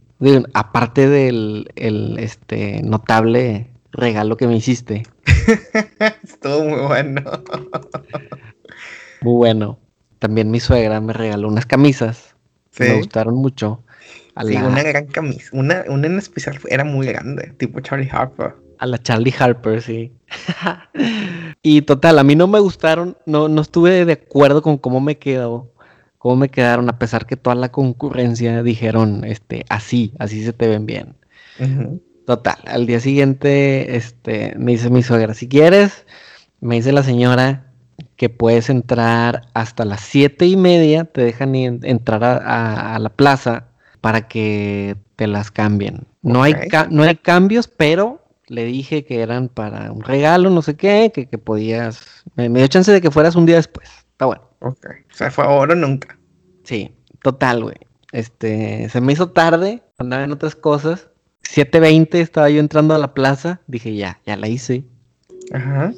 aparte 0.55 1.09
del 1.09 1.71
el, 1.77 2.19
este, 2.19 2.83
notable 2.83 3.71
regalo 3.93 4.37
que 4.37 4.47
me 4.47 4.57
hiciste. 4.57 5.05
Estuvo 6.23 6.65
muy 6.65 6.81
bueno. 6.81 7.23
muy 9.23 9.35
bueno. 9.35 9.79
También 10.19 10.51
mi 10.51 10.61
suegra 10.61 11.01
me 11.01 11.13
regaló 11.13 11.49
unas 11.49 11.67
camisas. 11.67 12.35
me 12.79 12.95
gustaron 12.95 13.35
mucho. 13.35 13.83
sí, 14.45 14.57
una 14.57 14.83
gran 14.83 15.07
camisa. 15.07 15.51
Una, 15.53 15.85
una 15.89 16.07
en 16.07 16.19
especial 16.19 16.59
era 16.69 16.85
muy 16.85 17.07
grande, 17.07 17.55
tipo 17.57 17.81
Charlie 17.81 18.09
Harper. 18.11 18.55
A 18.79 18.87
la 18.87 18.99
Charlie 18.99 19.35
Harper, 19.37 19.83
sí. 19.83 20.13
y 21.63 21.83
total, 21.83 22.19
a 22.19 22.25
mí 22.25 22.37
no 22.37 22.47
me 22.47 22.61
gustaron, 22.61 23.17
no, 23.27 23.49
no 23.49 23.63
estuve 23.63 24.05
de 24.05 24.13
acuerdo 24.13 24.63
con 24.63 24.79
cómo 24.79 25.01
me 25.01 25.19
quedó, 25.19 25.73
cómo 26.19 26.37
me 26.37 26.49
quedaron, 26.49 26.89
a 26.89 26.99
pesar 26.99 27.27
que 27.27 27.37
toda 27.37 27.57
la 27.57 27.71
concurrencia 27.71 28.63
dijeron, 28.63 29.25
este, 29.25 29.65
así, 29.69 30.15
así 30.19 30.45
se 30.45 30.53
te 30.53 30.69
ven 30.69 30.87
bien. 30.87 31.17
Total, 32.27 32.59
al 32.67 32.87
día 32.87 33.01
siguiente, 33.01 33.97
este, 33.97 34.55
me 34.57 34.73
dice 34.73 34.91
mi 34.91 35.03
suegra, 35.03 35.35
si 35.35 35.49
quieres, 35.49 36.07
me 36.61 36.77
dice 36.77 36.93
la 36.93 37.03
señora 37.03 37.73
que 38.17 38.29
puedes 38.29 38.71
entrar 38.71 39.49
hasta 39.55 39.85
las 39.85 40.01
siete 40.01 40.47
y 40.47 40.57
media, 40.57 41.05
te 41.05 41.23
dejan 41.23 41.55
entrar 41.55 42.23
a, 42.25 42.99
la 42.99 43.09
plaza 43.11 43.69
para 44.01 44.29
que 44.29 44.97
te 45.17 45.27
las 45.27 45.51
cambien. 45.51 46.07
No, 46.23 46.43
hay 46.43 46.55
no 46.91 47.03
hay 47.03 47.17
cambios, 47.17 47.67
pero 47.67 48.28
le 48.49 48.65
dije 48.65 49.05
que 49.05 49.21
eran 49.21 49.49
para 49.49 49.93
un 49.93 50.03
regalo, 50.03 50.51
no 50.51 50.63
sé 50.63 50.77
qué, 50.77 51.11
que, 51.15 51.27
que 51.27 51.39
podías, 51.39 52.25
me, 52.35 52.49
dio 52.49 52.67
chance 52.67 52.91
de 52.91 53.01
que 53.01 53.11
fueras 53.11 53.37
un 53.37 53.47
día 53.47 53.57
después. 53.57 53.89
Está 54.11 54.27
bueno. 54.27 54.43
Ok, 54.61 54.87
o 55.11 55.15
sea, 55.15 55.31
fue 55.31 55.45
ahora 55.45 55.75
o 55.75 55.77
nunca. 55.77 56.19
Sí, 56.65 56.93
total, 57.23 57.63
güey. 57.63 57.77
Este, 58.13 58.89
se 58.89 59.01
me 59.01 59.13
hizo 59.13 59.31
tarde, 59.31 59.83
andaba 59.99 60.25
en 60.25 60.33
otras 60.33 60.55
cosas 60.55 61.09
7.20 61.55 62.15
estaba 62.15 62.51
yo 62.51 62.61
entrando 62.61 62.95
a 62.95 62.99
la 62.99 63.15
plaza. 63.15 63.61
Dije, 63.67 63.95
ya, 63.95 64.21
ya 64.27 64.37
la 64.37 64.49
hice. 64.49 64.85
Ajá. 65.53 65.93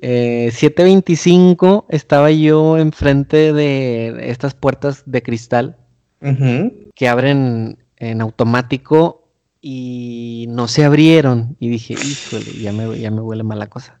7.25 0.00 1.84
eh, 1.88 1.96
estaba 1.96 2.30
yo 2.30 2.76
enfrente 2.76 3.52
de 3.52 4.30
estas 4.30 4.54
puertas 4.54 5.04
de 5.06 5.22
cristal 5.22 5.76
que 6.94 7.08
abren 7.08 7.78
en 7.96 8.20
automático 8.20 9.21
y 9.62 10.46
no 10.50 10.68
se 10.68 10.84
abrieron. 10.84 11.56
Y 11.60 11.68
dije, 11.68 11.94
híjole, 11.94 12.60
ya 12.60 12.72
me, 12.72 12.98
ya 12.98 13.10
me 13.10 13.22
huele 13.22 13.44
mala 13.44 13.68
cosa. 13.68 14.00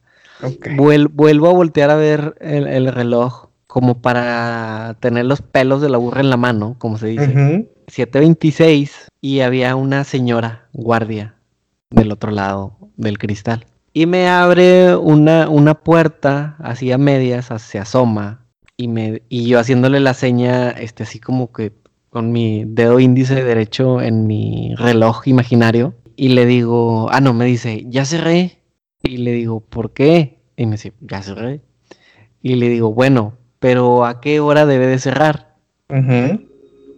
vuelvo 0.76 1.48
a 1.48 1.52
voltear 1.52 1.90
a 1.90 1.96
ver 1.96 2.34
el, 2.40 2.92
reloj 2.92 3.46
como 3.66 4.02
para 4.02 4.96
tener 5.00 5.24
los 5.24 5.40
pelos 5.40 5.80
de 5.80 5.88
la 5.88 5.96
burra 5.96 6.20
en 6.20 6.28
la 6.28 6.36
mano, 6.36 6.74
como 6.78 6.98
se 6.98 7.06
dice. 7.06 7.68
7.26 7.86 9.06
y 9.20 9.40
había 9.40 9.76
una 9.76 10.04
señora 10.04 10.68
guardia 10.72 11.34
del 11.90 12.12
otro 12.12 12.32
lado 12.32 12.76
del 12.96 13.18
cristal. 13.18 13.66
Y 13.94 14.06
me 14.06 14.28
abre 14.28 14.96
una, 14.96 15.48
una 15.48 15.74
puerta 15.74 16.56
así 16.58 16.90
a 16.92 16.98
medias, 16.98 17.50
se 17.58 17.78
asoma 17.78 18.46
y, 18.76 18.88
me, 18.88 19.22
y 19.28 19.46
yo 19.46 19.58
haciéndole 19.58 20.00
la 20.00 20.14
seña, 20.14 20.70
este, 20.70 21.02
así 21.02 21.20
como 21.20 21.52
que 21.52 21.72
con 22.12 22.30
mi 22.30 22.64
dedo 22.66 23.00
índice 23.00 23.42
derecho 23.42 24.02
en 24.02 24.26
mi 24.26 24.74
reloj 24.76 25.26
imaginario 25.26 25.94
y 26.14 26.28
le 26.28 26.44
digo, 26.44 27.08
ah, 27.10 27.22
no, 27.22 27.32
me 27.32 27.46
dice, 27.46 27.86
ya 27.88 28.04
cerré. 28.04 28.58
Y 29.02 29.16
le 29.16 29.32
digo, 29.32 29.60
¿por 29.60 29.94
qué? 29.94 30.42
Y 30.58 30.66
me 30.66 30.72
dice, 30.72 30.92
ya 31.00 31.22
cerré. 31.22 31.62
Y 32.42 32.56
le 32.56 32.68
digo, 32.68 32.92
bueno, 32.92 33.38
pero 33.60 34.04
¿a 34.04 34.20
qué 34.20 34.40
hora 34.40 34.66
debe 34.66 34.88
de 34.88 34.98
cerrar? 34.98 35.56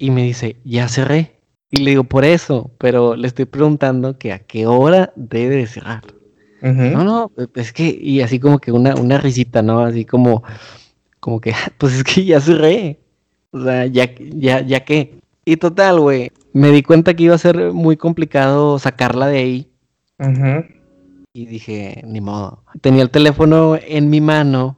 y 0.01 0.11
me 0.11 0.25
dice, 0.25 0.57
ya 0.65 0.89
cerré. 0.89 1.39
Y 1.71 1.85
le 1.85 1.91
digo, 1.91 2.03
por 2.03 2.25
eso, 2.25 2.73
pero 2.79 3.15
le 3.15 3.29
estoy 3.29 3.45
preguntando 3.45 4.19
que 4.19 4.33
a 4.33 4.41
qué 4.41 4.67
hora 4.67 5.13
debe 5.15 5.55
de 5.55 5.69
cerrar. 5.69 6.03
No, 6.61 7.05
no, 7.05 7.31
es 7.55 7.73
que, 7.73 7.97
y 8.01 8.21
así 8.21 8.41
como 8.41 8.59
que 8.59 8.73
una, 8.73 8.97
una 8.97 9.19
risita, 9.19 9.63
¿no? 9.63 9.79
Así 9.79 10.05
como, 10.05 10.43
como 11.21 11.41
que, 11.41 11.55
pues 11.79 11.95
es 11.95 12.03
que 12.03 12.25
ya 12.25 12.41
cerré. 12.41 12.99
O 13.55 13.63
sea, 13.63 13.87
ya, 13.87 14.11
ya, 14.19 14.63
ya 14.63 14.85
que. 14.85 15.21
Y 15.45 15.59
total, 15.59 16.01
güey, 16.01 16.33
me 16.53 16.73
di 16.73 16.83
cuenta 16.83 17.15
que 17.15 17.23
iba 17.23 17.37
a 17.37 17.39
ser 17.39 17.73
muy 17.73 17.97
complicado 17.97 18.81
sacarla 18.81 19.29
de 19.29 19.39
ahí. 19.39 19.71
Y 21.33 21.47
dije, 21.47 22.03
ni 22.05 22.21
modo. 22.21 22.65
Tenía 22.81 23.03
el 23.03 23.11
teléfono 23.11 23.77
en 23.77 24.11
mi 24.11 24.21
mano 24.21 24.77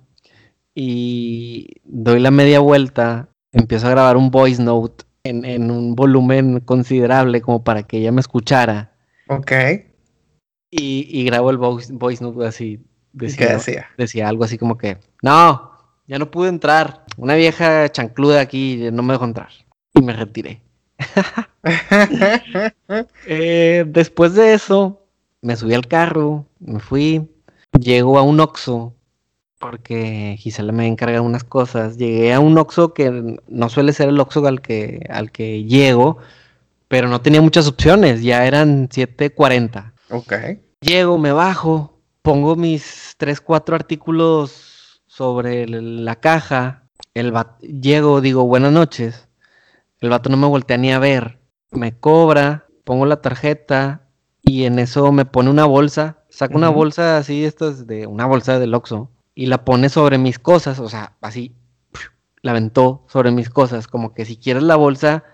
y 0.75 1.81
doy 1.85 2.21
la 2.21 2.31
media 2.31 2.61
vuelta, 2.61 3.29
empiezo 3.53 3.87
a 3.87 3.91
grabar 3.91 4.19
un 4.19 4.31
voice 4.31 4.63
note 4.63 5.05
en, 5.25 5.71
un 5.71 5.95
volumen 5.95 6.61
considerable 6.61 7.41
como 7.41 7.65
para 7.65 7.85
que 7.85 7.99
ella 7.99 8.13
me 8.13 8.21
escuchara. 8.21 8.93
Ok. 9.29 9.53
Y, 10.71 11.07
y 11.09 11.25
grabo 11.25 11.51
el 11.51 11.57
voice, 11.57 11.93
voice 11.95 12.23
note 12.23 12.45
así. 12.47 12.85
Decía, 13.13 13.47
¿Qué 13.47 13.53
decía? 13.55 13.87
Decía 13.97 14.29
algo 14.29 14.45
así 14.45 14.59
como 14.59 14.77
que, 14.77 14.99
no, 15.23 15.76
ya 16.07 16.19
no 16.19 16.31
pude 16.31 16.49
entrar. 16.49 17.05
Una 17.17 17.35
vieja 17.35 17.89
chancluda 17.89 18.41
aquí 18.41 18.89
no 18.93 19.03
me 19.03 19.15
dejó 19.15 19.25
entrar. 19.25 19.51
Y 19.95 20.03
me 20.03 20.13
retiré. 20.13 20.63
Eh, 23.27 23.85
después 23.89 24.35
de 24.35 24.55
eso, 24.55 25.03
me 25.43 25.57
subí 25.57 25.75
al 25.75 25.89
carro, 25.89 26.47
me 26.61 26.79
fui, 26.79 27.29
llego 27.79 28.19
a 28.19 28.23
un 28.23 28.39
Oxxo 28.39 28.95
porque 29.59 30.37
Gisela 30.39 30.73
me 30.73 30.87
encarga 30.87 31.21
unas 31.21 31.45
cosas. 31.45 31.97
Llegué 31.97 32.33
a 32.33 32.41
un 32.41 32.57
Oxxo 32.57 32.95
que 32.95 33.39
no 33.49 33.69
suele 33.69 33.93
ser 33.93 34.09
el 34.09 34.21
Oxxo 34.21 34.47
al 34.47 34.61
que, 34.61 35.05
al 35.11 35.33
que 35.33 35.65
llego, 35.65 36.19
pero 36.89 37.09
no 37.09 37.21
tenía 37.21 37.41
muchas 37.41 37.67
opciones, 37.67 38.23
ya 38.23 38.47
eran 38.47 38.89
7.40. 38.89 39.93
Ok. 40.11 40.33
Llego, 40.81 41.19
me 41.19 41.33
bajo, 41.33 41.99
pongo 42.23 42.55
mis 42.55 43.15
3, 43.17 43.41
4 43.41 43.75
artículos 43.75 44.76
sobre 45.17 45.67
la 45.67 46.17
caja, 46.17 46.83
el 47.15 47.33
llego, 47.63 48.21
digo 48.21 48.45
buenas 48.45 48.71
noches, 48.71 49.31
el 50.01 50.11
vato 50.11 50.29
no 50.29 50.37
me 50.37 50.47
voltea 50.47 50.77
ni 50.77 50.93
a 50.93 50.99
ver, 50.99 51.39
me 51.71 51.99
cobra, 51.99 52.67
pongo 52.85 53.07
la 53.07 53.23
tarjeta 53.23 54.03
y 54.43 54.65
en 54.65 54.79
eso 54.79 55.11
me 55.13 55.25
pone 55.25 55.49
una 55.49 55.65
bolsa, 55.65 56.19
saco 56.29 56.59
una 56.59 56.69
bolsa 56.69 57.17
así, 57.17 57.47
esto 57.47 57.71
es 57.71 57.87
de 57.87 58.07
una 58.07 58.27
bolsa 58.27 58.59
del 58.59 58.75
Oxxo 58.75 59.11
y 59.35 59.47
la 59.47 59.65
pone 59.65 59.89
sobre 59.89 60.19
mis 60.19 60.39
cosas, 60.39 60.79
o 60.81 60.89
sea, 60.91 61.17
así, 61.23 61.55
la 62.43 62.51
aventó 62.51 63.07
sobre 63.09 63.31
mis 63.31 63.49
cosas, 63.49 63.89
como 63.89 64.13
que 64.13 64.27
si 64.27 64.37
quieres 64.37 64.65
la 64.65 64.77
bolsa, 64.77 65.25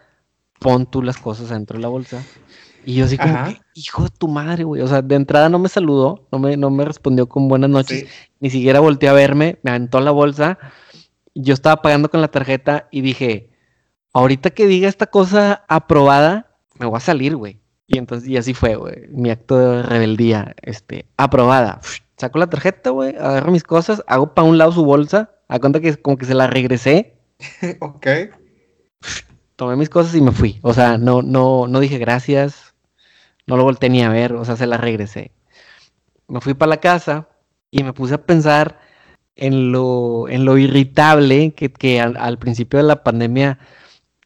pon 0.61 0.87
tú 0.87 1.03
las 1.03 1.17
cosas 1.17 1.49
dentro 1.49 1.79
de 1.79 1.83
la 1.83 1.89
bolsa. 1.89 2.23
Y 2.85 2.95
yo 2.95 3.05
así 3.05 3.17
como 3.17 3.35
hijo 3.75 4.05
de 4.05 4.11
tu 4.11 4.29
madre, 4.29 4.65
güey. 4.65 4.83
O 4.83 4.89
sea, 4.89 5.03
de 5.03 5.15
entrada 5.15 5.49
no 5.49 5.59
me 5.59 5.69
saludó, 5.69 6.27
no 6.33 6.39
me, 6.39 6.57
no 6.57 6.71
me 6.71 6.85
respondió 6.85 7.29
con 7.29 7.49
buenas 7.49 7.71
noches, 7.71 8.07
ni 8.41 8.51
siquiera 8.51 8.81
volteó 8.81 9.11
a 9.11 9.15
verme, 9.15 9.59
me 9.63 9.71
aventó 9.71 10.01
la 10.01 10.11
bolsa. 10.11 10.59
Yo 11.35 11.55
estaba 11.55 11.81
pagando 11.83 12.11
con 12.11 12.21
la 12.21 12.29
tarjeta 12.29 12.89
y 12.91 13.01
dije, 13.01 13.51
ahorita 14.13 14.51
que 14.51 14.67
diga 14.67 14.89
esta 14.89 15.07
cosa 15.07 15.65
aprobada, 15.69 16.59
me 16.79 16.87
voy 16.87 16.97
a 16.97 17.01
salir, 17.01 17.37
güey. 17.37 17.61
Y 17.87 17.99
entonces, 17.99 18.29
y 18.29 18.37
así 18.37 18.55
fue, 18.55 18.77
güey. 18.77 19.09
Mi 19.11 19.31
acto 19.31 19.59
de 19.59 19.83
rebeldía, 19.83 20.55
este, 20.63 21.07
aprobada. 21.17 21.81
Saco 22.17 22.39
la 22.39 22.49
tarjeta, 22.49 22.91
güey, 22.91 23.17
agarro 23.17 23.53
mis 23.53 23.65
cosas, 23.65 24.03
hago 24.07 24.35
para 24.35 24.49
un 24.49 24.59
lado 24.59 24.73
su 24.73 24.85
bolsa, 24.85 25.31
a 25.49 25.59
cuenta 25.59 25.81
que 25.81 25.95
como 25.97 26.17
que 26.17 26.27
se 26.27 26.35
la 26.35 26.47
regresé. 26.47 27.19
ok. 27.81 28.07
Tomé 29.57 29.77
mis 29.77 29.91
cosas 29.91 30.15
y 30.15 30.21
me 30.21 30.33
fui. 30.33 30.59
O 30.63 30.73
sea, 30.73 30.99
no, 30.99 31.23
no, 31.23 31.67
no 31.69 31.81
dije 31.81 31.99
gracias, 31.99 32.72
no 33.53 33.59
lo 33.59 33.65
volteé 33.65 33.91
ni 33.91 34.03
a 34.03 34.09
ver, 34.09 34.33
o 34.33 34.47
sea, 34.47 34.57
se 34.57 34.67
la 34.67 34.79
regresé. 34.79 35.31
Me 36.27 36.41
fui 36.41 36.55
para 36.55 36.71
la 36.71 36.79
casa 36.79 37.29
y 37.71 37.83
me 37.83 37.93
puse 37.93 38.15
a 38.15 38.25
pensar 38.25 38.81
en 39.37 39.73
lo, 39.73 40.27
en 40.31 40.47
lo 40.47 40.57
irritable 40.57 41.53
que, 41.53 41.71
que 41.71 42.01
al, 42.01 42.39
principio 42.39 42.79
de 42.79 42.85
la 42.85 43.05
pandemia 43.05 43.59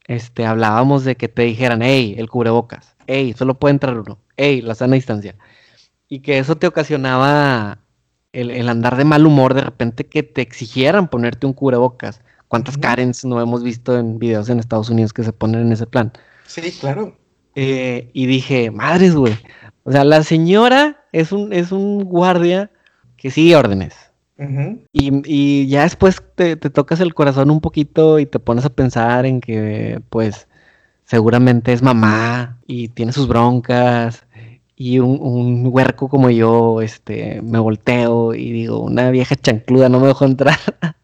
este, 0.06 0.46
hablábamos 0.46 1.02
de 1.04 1.16
que 1.16 1.26
te 1.26 1.42
dijeran, 1.42 1.82
hey, 1.82 2.14
el 2.18 2.30
cubrebocas, 2.30 2.94
hey, 3.08 3.34
solo 3.36 3.58
puede 3.58 3.72
entrar 3.72 3.98
uno, 3.98 4.20
hey, 4.36 4.62
la 4.62 4.76
sana 4.76 4.94
distancia. 4.94 5.34
Y 6.08 6.20
que 6.20 6.38
eso 6.38 6.56
te 6.56 6.68
ocasionaba 6.68 7.80
el, 8.32 8.68
andar 8.68 8.96
de 8.96 9.06
mal 9.06 9.26
humor 9.26 9.54
de 9.54 9.62
repente 9.62 10.06
que 10.06 10.22
te 10.22 10.40
exigieran 10.40 11.08
ponerte 11.08 11.48
un 11.48 11.52
cubrebocas. 11.52 12.22
¿Cuántas 12.46 12.78
Karens 12.78 13.24
no 13.24 13.40
hemos 13.40 13.64
visto 13.64 13.98
en 13.98 14.20
videos 14.20 14.48
en 14.50 14.60
Estados 14.60 14.88
Unidos 14.88 15.12
que 15.12 15.24
se 15.24 15.32
ponen 15.32 15.62
en 15.62 15.72
ese 15.72 15.88
plan? 15.88 16.12
Sí, 16.46 16.70
claro. 16.78 17.16
Eh, 17.56 18.10
y 18.12 18.26
dije, 18.26 18.70
madres, 18.70 19.14
güey. 19.14 19.34
O 19.82 19.90
sea, 19.90 20.04
la 20.04 20.22
señora 20.22 21.04
es 21.12 21.32
un, 21.32 21.52
es 21.54 21.72
un 21.72 22.04
guardia 22.04 22.70
que 23.16 23.30
sigue 23.30 23.56
órdenes. 23.56 23.94
y, 24.92 25.66
ya 25.66 25.82
después 25.82 26.22
te, 26.34 26.56
te, 26.56 26.68
tocas 26.68 27.00
el 27.00 27.14
corazón 27.14 27.50
un 27.50 27.62
poquito 27.62 28.18
y 28.18 28.26
te 28.26 28.38
pones 28.38 28.66
a 28.66 28.70
pensar 28.70 29.24
en 29.24 29.40
que, 29.40 30.02
pues, 30.10 30.48
seguramente 31.04 31.72
es 31.72 31.82
mamá 31.82 32.58
y 32.66 32.88
tiene 32.88 33.12
sus 33.12 33.26
broncas 33.26 34.26
y 34.76 34.98
un, 34.98 35.66
huerco 35.72 36.10
como 36.10 36.28
yo, 36.28 36.82
este, 36.82 37.40
me 37.40 37.58
volteo 37.58 38.34
y 38.34 38.52
digo, 38.52 38.80
una 38.80 39.10
vieja 39.10 39.34
chancluda 39.34 39.88
no 39.88 39.98
me 40.00 40.08
dejó 40.08 40.26
entrar. 40.26 40.58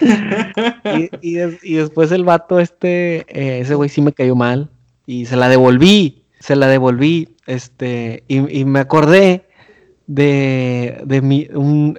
y, 1.20 1.34
después 1.74 2.12
el 2.12 2.22
vato, 2.22 2.60
este, 2.60 3.26
eh, 3.28 3.60
ese 3.60 3.74
güey 3.74 3.88
sí 3.88 4.00
me 4.00 4.12
cayó 4.12 4.36
mal 4.36 4.70
y 5.06 5.26
se 5.26 5.36
la 5.36 5.48
devolví, 5.48 6.24
se 6.40 6.56
la 6.56 6.66
devolví, 6.66 7.36
este, 7.46 8.24
y, 8.28 8.64
me 8.64 8.80
acordé 8.80 9.48
de, 10.06 11.00
de 11.04 11.22
mi, 11.22 11.48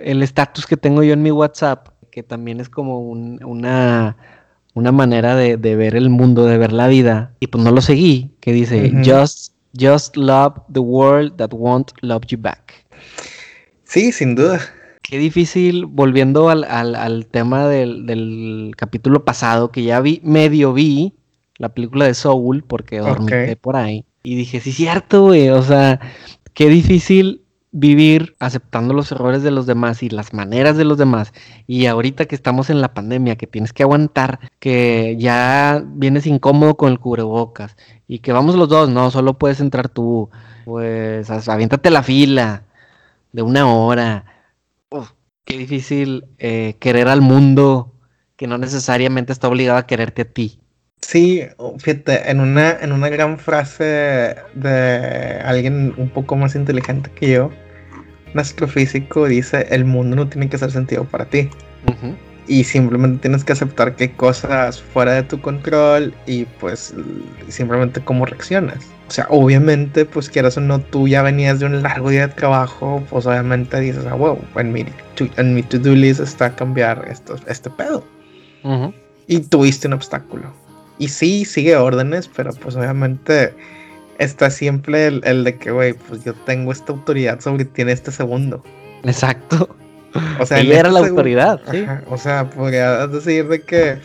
el 0.02 0.24
estatus 0.24 0.66
que 0.66 0.78
tengo 0.78 1.04
yo 1.04 1.14
en 1.14 1.24
mi 1.24 1.32
WhatsApp, 1.32 1.90
que 2.12 2.24
también 2.24 2.60
es 2.60 2.70
como 2.70 3.00
una, 3.00 4.18
una 4.74 4.92
manera 4.92 5.36
de, 5.36 5.58
ver 5.58 5.96
el 5.96 6.10
mundo, 6.10 6.46
de 6.46 6.58
ver 6.58 6.74
la 6.74 6.88
vida, 6.88 7.34
y 7.40 7.48
pues 7.48 7.64
no 7.64 7.72
lo 7.72 7.82
seguí, 7.82 8.36
que 8.40 8.54
dice, 8.54 8.92
just 9.06 9.58
Just 9.80 10.18
love 10.18 10.60
the 10.72 10.80
world 10.80 11.38
that 11.38 11.54
won't 11.54 11.92
love 12.02 12.26
you 12.28 12.38
back. 12.38 12.74
Sí, 13.84 14.12
sin 14.12 14.36
duda. 14.36 14.60
Qué 15.04 15.20
difícil, 15.20 15.86
volviendo 15.86 16.50
al, 16.50 17.28
tema 17.28 17.68
del, 17.68 18.74
capítulo 18.76 19.24
pasado, 19.24 19.72
que 19.72 19.84
ya 19.84 20.02
vi, 20.02 20.20
medio 20.24 20.74
vi 20.74 21.14
la 21.58 21.70
película 21.70 22.06
de 22.06 22.14
Soul, 22.14 22.64
porque 22.64 23.00
dormí 23.00 23.56
por 23.56 23.76
ahí. 23.76 24.06
Y 24.24 24.36
dije, 24.36 24.60
sí, 24.60 24.72
cierto, 24.72 25.26
güey, 25.26 25.50
o 25.50 25.62
sea, 25.62 26.00
qué 26.54 26.68
difícil 26.70 27.42
vivir 27.72 28.36
aceptando 28.40 28.94
los 28.94 29.12
errores 29.12 29.44
de 29.44 29.52
los 29.52 29.68
demás 29.68 30.02
y 30.02 30.10
las 30.10 30.34
maneras 30.34 30.78
de 30.78 30.86
los 30.86 30.98
demás. 30.98 31.34
Y 31.68 31.86
ahorita 31.86 32.26
que 32.26 32.36
estamos 32.36 32.70
en 32.70 32.82
la 32.82 32.94
pandemia, 32.94 33.36
que 33.36 33.48
tienes 33.48 33.74
que 33.74 33.84
aguantar, 33.84 34.40
que 34.60 35.16
ya 35.20 35.84
vienes 35.86 36.26
incómodo 36.26 36.76
con 36.76 36.92
el 36.92 37.00
cubrebocas 37.00 37.76
y 38.08 38.20
que 38.20 38.32
vamos 38.32 38.56
los 38.56 38.70
dos, 38.70 38.90
no, 38.90 39.12
solo 39.12 39.38
puedes 39.38 39.60
entrar 39.60 39.90
tú, 39.90 40.30
pues 40.66 41.30
aviéntate 41.48 41.90
la 41.92 42.04
fila 42.04 42.64
de 43.32 43.42
una 43.42 43.68
hora. 43.72 44.26
qué 45.46 45.58
difícil 45.58 46.26
eh, 46.40 46.76
querer 46.80 47.08
al 47.08 47.22
mundo 47.22 47.94
que 48.36 48.48
no 48.48 48.58
necesariamente 48.58 49.34
está 49.34 49.48
obligado 49.48 49.80
a 49.80 49.88
quererte 49.88 50.24
a 50.24 50.26
ti. 50.26 50.60
Sí, 51.02 51.44
fíjate, 51.80 52.30
en 52.30 52.42
una, 52.42 52.72
en 52.82 52.92
una 52.92 53.08
gran 53.10 53.40
frase 53.40 54.36
de 54.56 55.42
alguien 55.46 55.94
un 55.98 56.10
poco 56.10 56.36
más 56.36 56.56
inteligente 56.56 57.10
que 57.16 57.32
yo, 57.32 57.52
un 58.34 58.40
astrofísico 58.40 59.26
dice, 59.26 59.68
el 59.70 59.86
mundo 59.86 60.16
no 60.18 60.28
tiene 60.28 60.50
que 60.50 60.58
hacer 60.58 60.72
sentido 60.72 61.06
para 61.06 61.26
ti. 61.26 61.50
Y 62.46 62.64
simplemente 62.64 63.20
tienes 63.22 63.44
que 63.44 63.54
aceptar 63.54 63.96
que 63.96 64.06
hay 64.06 64.10
cosas 64.10 64.82
fuera 64.82 65.14
de 65.14 65.24
tu 65.24 65.40
control 65.42 66.14
y 66.26 66.46
pues 66.60 66.94
simplemente 67.48 68.02
cómo 68.02 68.26
reaccionas. 68.26 68.80
O 69.08 69.12
sea, 69.12 69.28
obviamente, 69.30 70.04
pues 70.04 70.30
quieras 70.30 70.58
o 70.58 70.62
no, 70.62 70.80
tú 70.80 71.08
ya 71.08 71.22
venías 71.22 71.60
de 71.60 71.66
un 71.68 71.82
largo 71.82 72.10
día 72.10 72.28
de 72.28 72.34
trabajo, 72.34 73.02
pues 73.10 73.26
obviamente 73.26 73.80
dices, 73.80 74.06
ah, 74.06 74.16
wow, 74.16 74.38
en 74.56 74.74
mi, 74.74 74.86
en 75.38 75.54
mi 75.54 75.64
to-do 75.64 75.94
list 75.94 76.20
está 76.20 76.54
cambiar 76.54 77.08
esto, 77.10 77.38
este 77.48 77.70
pedo. 77.70 78.04
Y 79.28 79.40
tuviste 79.40 79.88
un 79.88 79.94
obstáculo 79.94 80.67
y 80.98 81.10
sí, 81.10 81.46
sigue 81.46 81.76
órdenes, 81.76 82.30
pero 82.34 82.52
pues 82.54 82.76
obviamente 82.76 83.54
está 84.20 84.50
siempre 84.50 85.08
el, 85.08 85.44
de 85.44 85.56
que, 85.58 85.72
güey, 85.72 85.94
pues 85.94 86.24
yo 86.24 86.34
tengo 86.34 86.72
esta 86.72 86.92
autoridad 86.94 87.40
sobre 87.40 87.66
ti 87.66 87.84
en 87.84 87.90
este 87.90 88.12
segundo. 88.12 88.64
Exacto. 89.04 89.76
O 90.40 90.46
sea, 90.46 90.60
ella 90.60 90.80
era 90.80 90.90
este 90.90 91.02
la 91.02 91.08
autoridad, 91.08 91.62
¿sí? 91.70 91.86
o 92.10 92.18
sea, 92.18 92.50
podría 92.50 93.06
decir 93.08 93.48
de 93.48 93.62
que 93.62 94.00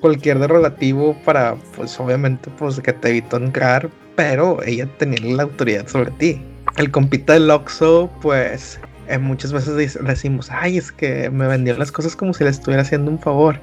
cualquier 0.00 0.38
de 0.38 0.46
relativo 0.46 1.16
para, 1.24 1.56
pues 1.74 1.98
obviamente, 1.98 2.50
pues 2.58 2.78
que 2.80 2.92
te 2.92 3.08
evitó 3.08 3.38
entrar, 3.38 3.90
pero 4.14 4.62
ella 4.64 4.86
tenía 4.98 5.18
la 5.34 5.44
autoridad 5.44 5.88
sobre 5.88 6.10
ti. 6.12 6.40
El 6.76 6.90
compita 6.90 7.32
del 7.32 7.50
Oxo, 7.50 8.10
pues 8.20 8.78
eh, 9.08 9.18
muchas 9.18 9.52
veces 9.52 9.98
decimos, 10.00 10.50
ay, 10.50 10.78
es 10.78 10.92
que 10.92 11.30
me 11.30 11.46
vendió 11.46 11.76
las 11.76 11.90
cosas 11.90 12.14
como 12.14 12.34
si 12.34 12.44
le 12.44 12.50
estuviera 12.50 12.82
haciendo 12.82 13.10
un 13.10 13.18
favor. 13.18 13.58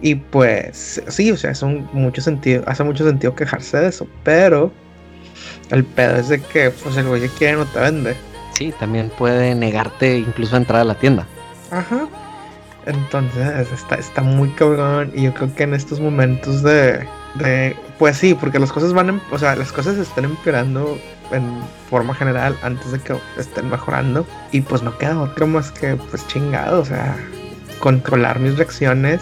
Y 0.00 0.14
pues 0.14 1.02
sí, 1.08 1.32
o 1.32 1.36
sea, 1.36 1.52
mucho 1.92 2.20
sentido, 2.20 2.62
hace 2.66 2.84
mucho 2.84 3.04
sentido 3.04 3.34
quejarse 3.34 3.78
de 3.78 3.88
eso, 3.88 4.06
pero 4.22 4.70
el 5.70 5.84
pedo 5.84 6.16
es 6.16 6.28
de 6.28 6.40
que 6.40 6.70
pues 6.70 6.96
el 6.96 7.08
güey 7.08 7.22
que 7.22 7.28
quiere 7.28 7.56
no 7.56 7.66
te 7.66 7.80
vende. 7.80 8.16
Sí, 8.54 8.72
también 8.78 9.10
puede 9.18 9.54
negarte 9.54 10.18
incluso 10.18 10.54
a 10.54 10.58
entrar 10.58 10.80
a 10.80 10.84
la 10.84 10.94
tienda. 10.94 11.26
Ajá. 11.70 12.08
Entonces 12.86 13.70
está, 13.72 13.96
está 13.96 14.22
muy 14.22 14.48
cabrón 14.50 15.12
y 15.14 15.24
yo 15.24 15.34
creo 15.34 15.54
que 15.54 15.64
en 15.64 15.74
estos 15.74 16.00
momentos 16.00 16.62
de, 16.62 17.06
de 17.34 17.76
pues 17.98 18.16
sí, 18.16 18.34
porque 18.34 18.58
las 18.58 18.72
cosas 18.72 18.92
van, 18.92 19.10
em, 19.10 19.20
o 19.30 19.38
sea, 19.38 19.56
las 19.56 19.72
cosas 19.72 19.98
están 19.98 20.24
empeorando 20.24 20.98
en 21.30 21.42
forma 21.90 22.14
general 22.14 22.56
antes 22.62 22.92
de 22.92 23.00
que 23.00 23.14
estén 23.36 23.68
mejorando 23.68 24.26
y 24.52 24.62
pues 24.62 24.82
no 24.82 24.96
queda 24.96 25.20
otro 25.20 25.46
más 25.46 25.70
que 25.70 25.96
pues 25.96 26.26
chingado, 26.28 26.80
o 26.80 26.84
sea, 26.84 27.16
controlar 27.80 28.38
mis 28.38 28.56
reacciones 28.56 29.20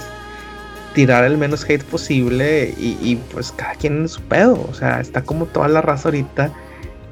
tirar 0.97 1.25
el 1.25 1.37
menos 1.37 1.63
hate 1.69 1.85
posible 1.85 2.75
y, 2.79 3.17
pues 3.31 3.53
cada 3.55 3.75
quien 3.75 3.99
en 3.99 4.09
su 4.09 4.23
pedo. 4.23 4.67
O 4.67 4.73
sea, 4.73 4.99
está 4.99 5.21
como 5.21 5.45
toda 5.45 5.69
la 5.69 5.83
raza 5.83 6.09
ahorita 6.09 6.51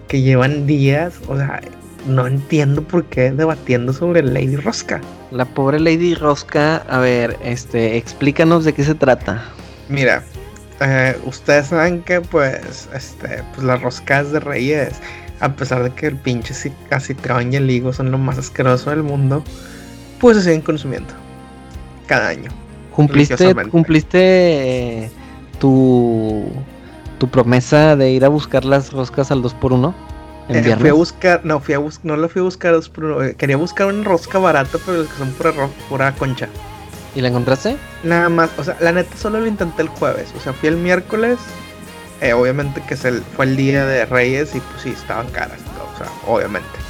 que 0.09 0.23
llevan 0.23 0.66
días, 0.66 1.20
o 1.29 1.37
sea, 1.37 1.61
no 2.07 2.27
entiendo 2.27 2.83
por 2.83 3.05
qué 3.05 3.31
debatiendo 3.31 3.92
sobre 3.92 4.23
Lady 4.23 4.57
Rosca. 4.57 5.03
La 5.31 5.44
pobre 5.44 5.81
Lady 5.81 6.14
Rosca, 6.14 6.79
a 6.88 6.99
ver, 6.99 7.37
este, 7.44 7.99
explícanos 7.99 8.64
de 8.64 8.73
qué 8.73 8.85
se 8.85 8.94
trata. 8.94 9.44
Mira, 9.90 10.23
eh, 10.81 11.14
ustedes 11.27 11.66
saben 11.66 12.01
que 12.05 12.23
pues, 12.23 12.88
este, 12.94 13.42
pues 13.55 13.66
las 13.66 13.83
roscas 13.83 14.33
de 14.33 14.40
Reyes, 14.40 14.94
a 15.40 15.53
pesar 15.53 15.83
de 15.83 15.90
que 15.90 16.07
el 16.07 16.16
pinche 16.16 16.55
acitrón 16.90 17.53
y 17.53 17.57
el 17.57 17.70
higo 17.70 17.92
son 17.92 18.11
lo 18.11 18.16
más 18.16 18.38
asqueroso 18.38 18.88
del 18.88 19.03
mundo, 19.03 19.44
pues 20.20 20.38
se 20.38 20.44
siguen 20.44 20.62
consumiendo 20.62 21.12
cada 22.07 22.29
año. 22.29 22.63
¿Cumpliste, 22.94 23.54
cumpliste 23.70 25.11
tu, 25.59 26.44
tu 27.18 27.28
promesa 27.28 27.96
de 27.96 28.12
ir 28.12 28.24
a 28.24 28.28
buscar 28.28 28.64
las 28.64 28.92
roscas 28.92 29.30
al 29.30 29.42
2x1? 29.42 29.92
En 30.48 30.57
eh, 30.57 30.76
fui 30.76 30.90
a 30.90 30.92
buscar, 30.92 31.40
no, 31.44 31.59
fui 31.59 31.74
a 31.74 31.78
bus 31.78 32.00
no 32.02 32.16
la 32.16 32.28
fui 32.28 32.40
a 32.40 32.44
buscar 32.44 32.74
al 32.74 32.83
2x1. 32.83 33.30
Eh, 33.30 33.35
quería 33.35 33.57
buscar 33.57 33.88
una 33.88 34.04
rosca 34.04 34.38
barata, 34.38 34.78
pero 34.85 34.98
las 34.98 35.09
que 35.09 35.18
son 35.18 35.33
pura, 35.33 35.52
pura 35.88 36.12
concha. 36.14 36.48
¿Y 37.14 37.20
la 37.20 37.28
encontraste? 37.28 37.76
Nada 38.02 38.28
más, 38.28 38.50
o 38.59 38.64
sea, 38.64 38.76
la 38.80 38.92
neta 38.92 39.16
solo 39.16 39.40
lo 39.40 39.46
intenté 39.46 39.83
el 39.83 39.88
jueves. 39.88 40.33
O 40.37 40.40
sea, 40.40 40.52
fui 40.52 40.68
el 40.68 40.76
miércoles. 40.76 41.38
Eh, 42.20 42.33
obviamente 42.33 42.80
que 42.87 42.94
es 42.94 43.04
el, 43.04 43.22
fue 43.22 43.46
el 43.46 43.57
día 43.57 43.85
de 43.87 44.07
Reyes 44.07 44.54
y 44.54 44.61
pues 44.61 44.83
sí, 44.83 44.90
estaban 44.90 45.28
caras. 45.28 45.59
O 45.94 45.98
sea, 45.98 46.09
obviamente. 46.26 46.84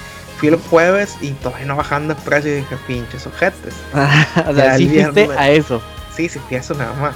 Fui 0.44 0.52
el 0.52 0.60
jueves 0.60 1.16
y 1.22 1.30
todavía 1.30 1.64
no 1.64 1.76
bajaban 1.76 2.06
de 2.06 2.14
precio 2.16 2.52
y 2.52 2.56
dije, 2.56 2.76
pinches 2.86 3.26
ojetes. 3.26 3.72
o 4.46 4.54
sea, 4.54 4.76
sí 4.76 5.00
a 5.00 5.50
eso. 5.50 5.80
Sí, 6.14 6.28
sí 6.28 6.38
fui 6.38 6.58
eso 6.58 6.74
nada 6.74 6.92
más. 7.00 7.14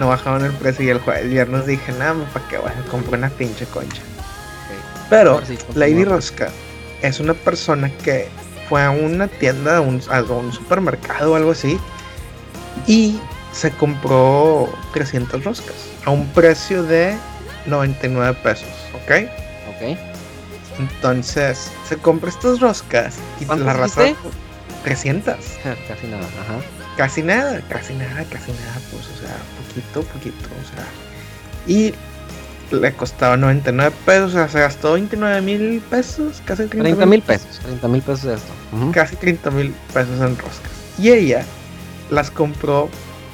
No 0.00 0.08
bajaban 0.08 0.44
el 0.44 0.50
precio 0.54 0.84
y 0.84 0.88
el, 0.88 0.98
jueves, 0.98 1.30
viernes 1.30 1.66
dije, 1.66 1.92
nada, 1.92 2.16
¿para 2.32 2.48
qué 2.48 2.58
voy 2.58 2.70
a 2.70 2.90
comprar 2.90 3.20
una 3.20 3.30
pinche 3.30 3.64
concha? 3.66 4.02
Pero 5.08 5.40
Lady 5.76 6.04
Rosca 6.04 6.48
es 7.00 7.20
una 7.20 7.34
persona 7.34 7.90
que 8.02 8.28
fue 8.68 8.82
a 8.82 8.90
una 8.90 9.28
tienda, 9.28 9.76
a 9.76 9.80
un, 9.80 10.02
a 10.10 10.20
un 10.22 10.52
supermercado 10.52 11.32
o 11.32 11.36
algo 11.36 11.52
así, 11.52 11.78
y 12.88 13.20
se 13.52 13.70
compró 13.70 14.68
300 14.94 15.44
roscas 15.44 15.76
a 16.04 16.10
un 16.10 16.26
precio 16.30 16.82
de 16.82 17.16
99 17.66 18.36
pesos, 18.42 18.68
¿ok? 18.94 19.28
Ok. 19.76 20.07
Entonces, 20.78 21.70
se 21.88 21.96
compra 21.96 22.30
estas 22.30 22.60
roscas 22.60 23.16
y 23.40 23.44
la 23.44 23.72
raza 23.72 24.02
300. 24.84 25.36
Casi 25.88 26.06
nada, 26.06 26.26
ajá 26.40 26.60
casi 26.98 27.22
nada, 27.22 27.60
casi 27.68 27.94
nada, 27.94 28.24
casi 28.28 28.50
nada, 28.50 28.74
pues, 28.90 29.06
o 29.06 29.20
sea, 29.20 29.36
poquito, 29.56 30.02
poquito, 30.12 30.48
o 30.60 30.74
sea. 30.74 30.84
Y 31.64 31.94
le 32.72 32.92
costaba 32.92 33.36
99 33.36 33.94
pesos, 34.04 34.30
o 34.30 34.32
sea, 34.32 34.48
se 34.48 34.58
gastó 34.58 34.94
29 34.94 35.40
mil 35.40 35.80
pesos, 35.88 36.42
casi 36.44 36.66
30 36.66 37.06
mil 37.06 37.22
pesos, 37.22 37.60
30 37.60 37.88
mil 37.88 38.02
pesos 38.02 38.24
de 38.24 38.34
esto. 38.34 38.52
Casi 38.92 39.14
30 39.14 39.50
mil 39.52 39.72
pesos 39.94 40.20
en 40.20 40.36
roscas. 40.36 40.72
Y 40.98 41.10
ella 41.10 41.44
las 42.10 42.32
compró 42.32 42.88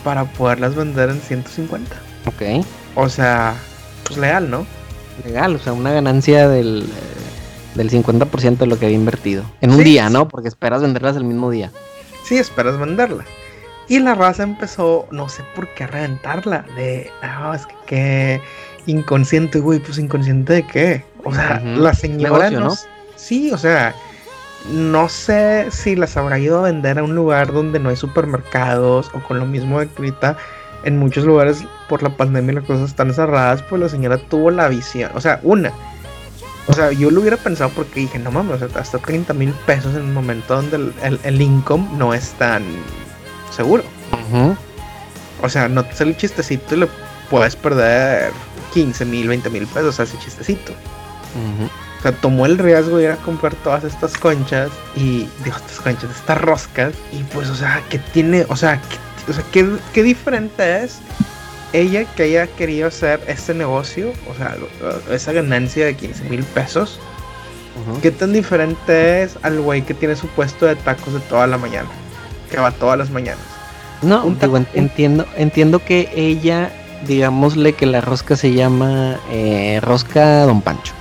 para 0.05 0.27
poderlas 0.27 0.75
vender 0.75 1.09
en 1.09 1.21
150. 1.23 1.97
Ok. 2.27 2.67
O 2.97 3.09
sea, 3.09 3.55
pues 4.05 4.19
legal, 4.19 4.51
¿no? 4.51 4.67
Legal, 5.25 5.57
o 5.57 5.59
sea, 5.59 5.73
una 5.73 5.91
ganancia 5.91 6.51
del, 6.51 6.87
del 7.75 7.91
50% 7.91 8.59
de 8.59 8.67
lo 8.67 8.79
que 8.79 8.87
había 8.87 8.97
invertido. 8.97 9.45
En 9.61 9.73
un 9.73 9.83
día, 9.83 10.09
¿no? 10.11 10.29
Porque 10.29 10.49
esperas 10.49 10.83
venderlas 10.83 11.17
el 11.17 11.25
mismo 11.25 11.51
día. 11.51 11.71
Sí, 12.25 12.37
esperas 12.37 12.79
venderla. 12.79 13.25
Y 13.89 13.99
la 13.99 14.15
raza 14.15 14.43
empezó, 14.43 15.07
no 15.11 15.29
sé 15.29 15.43
por 15.55 15.69
qué, 15.75 15.85
a 15.85 15.87
reventarla. 15.89 16.65
De, 16.77 17.11
no, 17.23 17.53
es 17.53 17.67
que 17.67 17.75
qué 17.87 18.41
inconsciente, 18.87 19.61
güey. 19.61 19.79
Pues 19.79 19.99
inconsciente 19.99 20.55
de 20.55 20.67
qué. 20.67 21.05
O 21.25 21.35
sea, 21.35 21.61
la 21.61 21.95
señora. 21.95 22.51
no, 22.51 22.75
Sí, 23.17 23.53
o 23.53 23.59
sea, 23.59 23.95
no 24.71 25.09
sé 25.09 25.67
si 25.71 25.97
las 25.97 26.17
habrá 26.17 26.39
ido 26.39 26.59
a 26.59 26.63
vender 26.63 26.99
a 26.99 27.03
un 27.05 27.15
lugar 27.15 27.53
donde 27.53 27.79
no 27.79 27.91
hay 27.91 27.97
supermercados 27.97 29.11
o 29.15 29.21
con 29.21 29.39
lo 29.39 29.47
mismo 29.47 29.81
de 29.81 29.89
ahorita. 29.97 30.37
En 30.85 30.99
muchos 30.99 31.25
lugares 31.25 31.65
por 31.89 32.03
la 32.03 32.15
pandemia 32.15 32.55
las 32.55 32.65
cosas 32.65 32.91
están 32.91 33.15
cerradas, 33.15 33.63
pues 33.63 33.81
la 33.81 33.89
señora 33.89 34.19
tuvo 34.19 34.51
la 34.51 34.69
visión. 34.69 35.11
O 35.15 35.21
sea, 35.21 35.41
una. 35.43 35.73
O 36.67 36.73
sea, 36.73 36.93
yo 36.93 37.11
lo 37.11 37.21
hubiera 37.21 37.37
pensado 37.37 37.71
porque 37.71 38.01
dije, 38.01 38.19
no 38.19 38.31
mames, 38.31 38.63
hasta 38.63 38.99
30 38.99 39.35
mil 39.35 39.51
pesos 39.67 39.95
en 39.95 40.03
un 40.03 40.15
momento 40.15 40.57
donde 40.57 40.77
el, 41.03 41.21
el 41.23 41.41
income 41.41 41.87
no 41.97 42.15
es 42.15 42.31
tan 42.33 42.65
seguro. 43.55 43.85
O 45.43 45.49
sea, 45.49 45.69
no 45.69 45.85
te 45.85 45.95
sale 45.95 46.13
un 46.13 46.17
chistecito 46.17 46.75
y 46.75 46.79
le 46.79 46.89
puedes 47.31 47.57
perder 47.57 48.33
15 48.73 49.05
mil, 49.05 49.29
20 49.29 49.51
mil 49.51 49.67
pesos 49.67 50.01
a 50.01 50.05
ese 50.05 50.19
chistecito. 50.19 50.73
O 51.99 52.03
sea, 52.03 52.13
tomó 52.13 52.47
el 52.47 52.59
riesgo 52.59 52.99
de 52.99 53.05
ir 53.05 53.11
a 53.11 53.17
comprar 53.17 53.55
todas 53.57 53.85
estas 53.85 54.17
conchas 54.17 54.71
y, 54.95 55.29
digo, 55.43 55.57
estas 55.57 55.81
conchas, 55.81 56.11
estas 56.11 56.41
roscas. 56.41 56.93
Y 57.13 57.23
pues, 57.25 57.49
o 57.49 57.55
sea, 57.55 57.83
que 57.89 57.99
tiene, 57.99 58.47
o 58.49 58.57
sea, 58.57 58.81
que, 58.81 59.31
o 59.31 59.35
sea, 59.35 59.45
¿qué, 59.93 60.03
diferente 60.03 60.85
es 60.85 60.99
ella 61.75 62.07
que 62.15 62.23
haya 62.23 62.47
querido 62.47 62.89
hacer 62.89 63.21
este 63.27 63.53
negocio, 63.53 64.13
o 64.31 64.35
sea, 64.35 64.57
esa 65.11 65.33
ganancia 65.33 65.85
de 65.85 65.95
15 65.95 66.25
mil 66.31 66.43
pesos. 66.43 66.99
¿Qué 68.01 68.13
tan 68.13 68.33
diferente 68.33 69.23
es 69.25 69.37
al 69.43 69.61
güey 69.61 69.83
que 69.83 69.95
tiene 69.95 70.15
su 70.15 70.29
puesto 70.29 70.65
de 70.65 70.77
tacos 70.77 71.13
de 71.13 71.21
toda 71.21 71.47
la 71.49 71.59
mañana? 71.59 71.89
que 72.55 72.61
va 72.61 72.71
todas 72.71 72.97
las 72.97 73.11
mañanas. 73.11 73.45
No, 74.03 74.25
entiendo, 74.75 75.27
entiendo 75.37 75.79
que 75.81 76.11
ella, 76.15 76.71
digámosle 77.07 77.73
que 77.73 77.87
la 77.87 78.01
rosca 78.01 78.37
se 78.37 78.53
llama 78.53 79.19
eh, 79.31 79.81
rosca 79.83 80.45
Don 80.45 80.63
Pancho. 80.63 80.93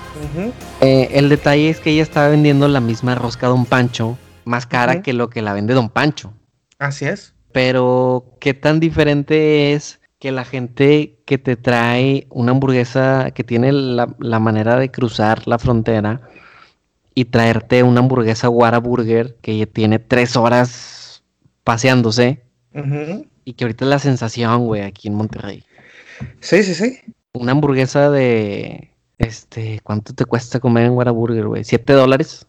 Eh, 0.82 1.10
el 1.14 1.30
detalle 1.30 1.70
es 1.70 1.80
que 1.80 1.92
ella 1.92 2.02
estaba 2.02 2.30
vendiendo 2.30 2.68
la 2.68 2.80
misma 2.80 3.14
rosca 3.14 3.48
Don 3.48 3.66
Pancho, 3.66 4.18
más 4.46 4.66
cara 4.66 5.02
que 5.02 5.14
lo 5.14 5.30
que 5.30 5.42
la 5.42 5.54
vende 5.54 5.74
Don 5.74 5.90
Pancho. 5.90 6.34
Así 6.80 7.06
es. 7.06 7.34
Pero, 7.52 8.26
¿qué 8.40 8.54
tan 8.54 8.80
diferente 8.80 9.74
es 9.74 10.00
que 10.24 10.32
la 10.32 10.46
gente 10.46 11.20
que 11.26 11.38
te 11.38 11.58
trae 11.58 12.28
una 12.30 12.52
hamburguesa 12.52 13.32
que 13.32 13.44
tiene 13.44 13.74
la, 13.74 14.16
la 14.20 14.40
manera 14.40 14.80
de 14.80 14.90
cruzar 14.90 15.46
la 15.50 15.60
frontera 15.60 16.22
y 17.14 17.26
traerte 17.26 17.84
una 17.84 18.00
hamburguesa 18.00 18.48
Whataburger 18.48 19.36
que 19.42 19.68
tiene 19.68 20.00
tres 20.00 20.38
horas 20.38 21.26
paseándose 21.66 22.42
y 23.44 23.52
que 23.52 23.66
ahorita 23.66 23.84
es 23.84 23.90
la 23.90 24.00
sensación, 24.00 24.66
güey, 24.66 24.84
aquí 24.84 25.10
en 25.10 25.16
Monterrey? 25.16 25.66
Sí, 26.40 26.64
sí, 26.64 26.74
sí. 26.74 27.00
Una 27.34 27.52
hamburguesa 27.52 28.10
de, 28.10 28.92
este, 29.18 29.82
¿cuánto 29.84 30.14
te 30.14 30.24
cuesta 30.24 30.62
comer 30.62 30.86
en 30.86 30.94
Whataburger, 30.94 31.48
güey? 31.48 31.66
¿Siete 31.66 31.92
dólares? 31.92 32.48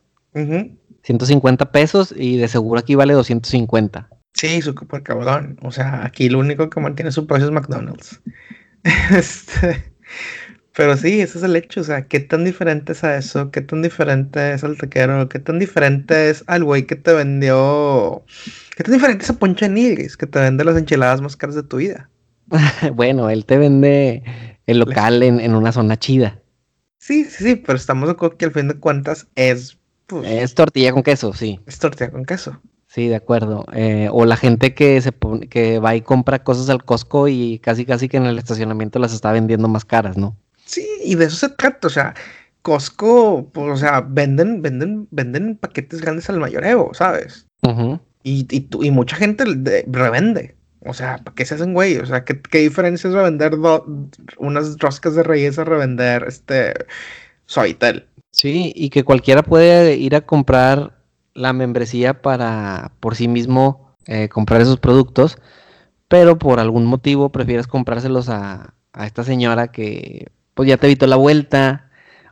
150 1.02 1.72
pesos 1.72 2.14
y 2.16 2.36
de 2.36 2.46
seguro 2.46 2.78
aquí 2.78 2.94
vale 2.94 3.14
250. 3.14 4.10
Sí, 4.44 4.60
súper 4.60 5.02
cabrón. 5.02 5.58
O 5.62 5.70
sea, 5.70 6.04
aquí 6.04 6.28
lo 6.28 6.38
único 6.38 6.68
que 6.68 6.80
mantiene 6.80 7.12
su 7.12 7.26
precio 7.26 7.46
es 7.46 7.52
McDonald's. 7.52 8.20
este, 9.10 9.84
pero 10.76 10.96
sí, 10.96 11.20
ese 11.20 11.38
es 11.38 11.44
el 11.44 11.56
hecho. 11.56 11.80
O 11.80 11.84
sea, 11.84 12.06
¿qué 12.06 12.20
tan 12.20 12.44
diferente 12.44 12.92
es 12.92 13.04
a 13.04 13.16
eso? 13.16 13.50
¿Qué 13.50 13.62
tan 13.62 13.80
diferente 13.80 14.52
es 14.52 14.62
al 14.62 14.76
taquero? 14.76 15.28
¿Qué 15.30 15.38
tan 15.38 15.58
diferente 15.58 16.28
es 16.28 16.44
al 16.46 16.62
güey 16.64 16.84
que 16.84 16.96
te 16.96 17.14
vendió? 17.14 18.24
¿Qué 18.76 18.84
tan 18.84 18.92
diferente 18.92 19.24
es 19.24 19.30
a 19.30 19.38
Poncho 19.38 19.66
Nigris 19.66 20.16
que 20.16 20.26
te 20.26 20.40
vende 20.40 20.64
las 20.64 20.76
enchiladas 20.76 21.22
más 21.22 21.36
caras 21.36 21.54
de 21.54 21.62
tu 21.62 21.78
vida? 21.78 22.10
bueno, 22.94 23.30
él 23.30 23.46
te 23.46 23.56
vende 23.56 24.22
el 24.66 24.78
local 24.78 25.22
en, 25.22 25.40
en, 25.40 25.54
una 25.54 25.72
zona 25.72 25.98
chida. 25.98 26.38
Sí, 26.98 27.24
sí, 27.24 27.44
sí, 27.44 27.56
pero 27.56 27.76
estamos 27.76 28.08
de 28.08 28.12
acuerdo 28.12 28.36
que 28.36 28.44
al 28.44 28.52
fin 28.52 28.68
de 28.68 28.74
cuentas 28.74 29.26
es. 29.36 29.78
Pues, 30.06 30.28
es 30.28 30.54
tortilla 30.54 30.92
con 30.92 31.02
queso, 31.02 31.32
sí. 31.32 31.60
Es 31.66 31.78
tortilla 31.78 32.10
con 32.10 32.26
queso. 32.26 32.60
Sí, 32.94 33.08
de 33.08 33.16
acuerdo. 33.16 33.64
Eh, 33.72 34.08
o 34.12 34.24
la 34.24 34.36
gente 34.36 34.72
que 34.72 35.00
se 35.00 35.10
pone, 35.10 35.48
que 35.48 35.80
va 35.80 35.96
y 35.96 36.00
compra 36.02 36.44
cosas 36.44 36.70
al 36.70 36.84
Costco 36.84 37.26
y 37.26 37.58
casi 37.58 37.84
casi 37.84 38.08
que 38.08 38.18
en 38.18 38.26
el 38.26 38.38
estacionamiento 38.38 39.00
las 39.00 39.12
está 39.12 39.32
vendiendo 39.32 39.66
más 39.66 39.84
caras, 39.84 40.16
¿no? 40.16 40.36
Sí, 40.64 40.86
y 41.04 41.16
de 41.16 41.24
eso 41.24 41.34
se 41.34 41.48
trata, 41.48 41.88
o 41.88 41.90
sea, 41.90 42.14
Costco, 42.62 43.50
pues, 43.52 43.68
o 43.68 43.76
sea, 43.76 44.00
venden, 44.00 44.62
venden, 44.62 45.08
venden 45.10 45.56
paquetes 45.56 46.02
grandes 46.02 46.30
al 46.30 46.38
mayoreo, 46.38 46.92
¿sabes? 46.94 47.48
y, 48.22 48.46
y, 48.48 48.68
y, 48.80 48.90
mucha 48.92 49.16
gente 49.16 49.44
revende. 49.88 50.54
O 50.86 50.94
sea, 50.94 51.18
¿para 51.18 51.34
qué 51.34 51.44
se 51.46 51.56
hacen 51.56 51.74
güey? 51.74 51.96
O 51.96 52.06
sea, 52.06 52.24
¿qué, 52.24 52.40
qué 52.40 52.58
diferencia 52.58 53.08
es 53.08 53.14
revender 53.14 53.56
unas 54.38 54.78
roscas 54.78 55.16
de 55.16 55.24
reyes 55.24 55.58
a 55.58 55.64
revender 55.64 56.26
este 56.28 56.74
Soitel? 57.46 58.06
Sí, 58.30 58.72
y 58.76 58.90
que 58.90 59.02
cualquiera 59.02 59.42
puede 59.42 59.96
ir 59.96 60.14
a 60.14 60.20
comprar 60.20 61.03
la 61.34 61.52
membresía 61.52 62.22
para 62.22 62.92
por 63.00 63.16
sí 63.16 63.28
mismo 63.28 63.94
eh, 64.06 64.28
comprar 64.28 64.60
esos 64.60 64.78
productos, 64.78 65.38
pero 66.08 66.38
por 66.38 66.60
algún 66.60 66.86
motivo 66.86 67.30
prefieres 67.30 67.66
comprárselos 67.66 68.28
a, 68.28 68.74
a, 68.92 69.06
esta 69.06 69.24
señora 69.24 69.68
que 69.68 70.28
pues 70.54 70.68
ya 70.68 70.76
te 70.76 70.86
evitó 70.86 71.06
la 71.06 71.16
vuelta 71.16 71.90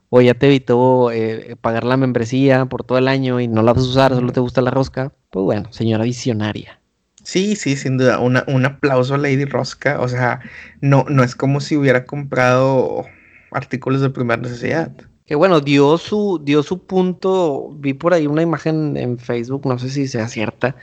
o 0.09 0.21
ya 0.21 0.35
te 0.35 0.47
evitó 0.47 1.11
eh, 1.11 1.57
pagar 1.61 1.85
la 1.85 1.97
membresía 1.97 2.67
por 2.67 2.85
todo 2.85 2.99
el 2.99 3.09
año 3.09 3.41
y 3.41 3.49
no 3.49 3.63
la 3.63 3.73
vas 3.73 3.83
a 3.83 3.89
usar, 3.89 4.15
solo 4.15 4.33
te 4.33 4.41
gusta 4.41 4.61
la 4.61 4.71
rosca, 4.71 5.13
pues 5.31 5.45
bueno, 5.45 5.73
señora 5.73 6.05
visionaria. 6.05 6.79
Sí, 7.25 7.57
sí, 7.57 7.77
sin 7.77 7.99
duda, 7.99 8.19
Una, 8.19 8.45
un 8.49 8.67
aplauso 8.67 9.15
a 9.15 9.19
Lady 9.19 9.45
Rosca, 9.45 10.01
o 10.01 10.09
sea, 10.09 10.41
no, 10.81 11.07
no 11.09 11.23
es 11.23 11.37
como 11.37 11.61
si 11.61 11.77
hubiera 11.77 12.05
comprado 12.05 13.07
artículos 13.53 14.01
de 14.01 14.11
primera 14.11 14.43
necesidad 14.43 14.93
que 15.33 15.37
bueno, 15.37 15.63
dio 15.63 15.97
su, 15.97 16.43
dio 16.45 16.63
su 16.63 16.85
punto, 16.85 17.71
vi 17.79 17.95
por 17.95 18.13
ahí 18.13 18.27
una 18.27 18.43
imagen 18.43 18.99
en 18.99 19.19
Facebook, 19.19 19.65
no 19.65 19.79
sé 19.79 19.89
si 19.89 20.07
sea 20.07 20.29
cierta, 20.29 20.77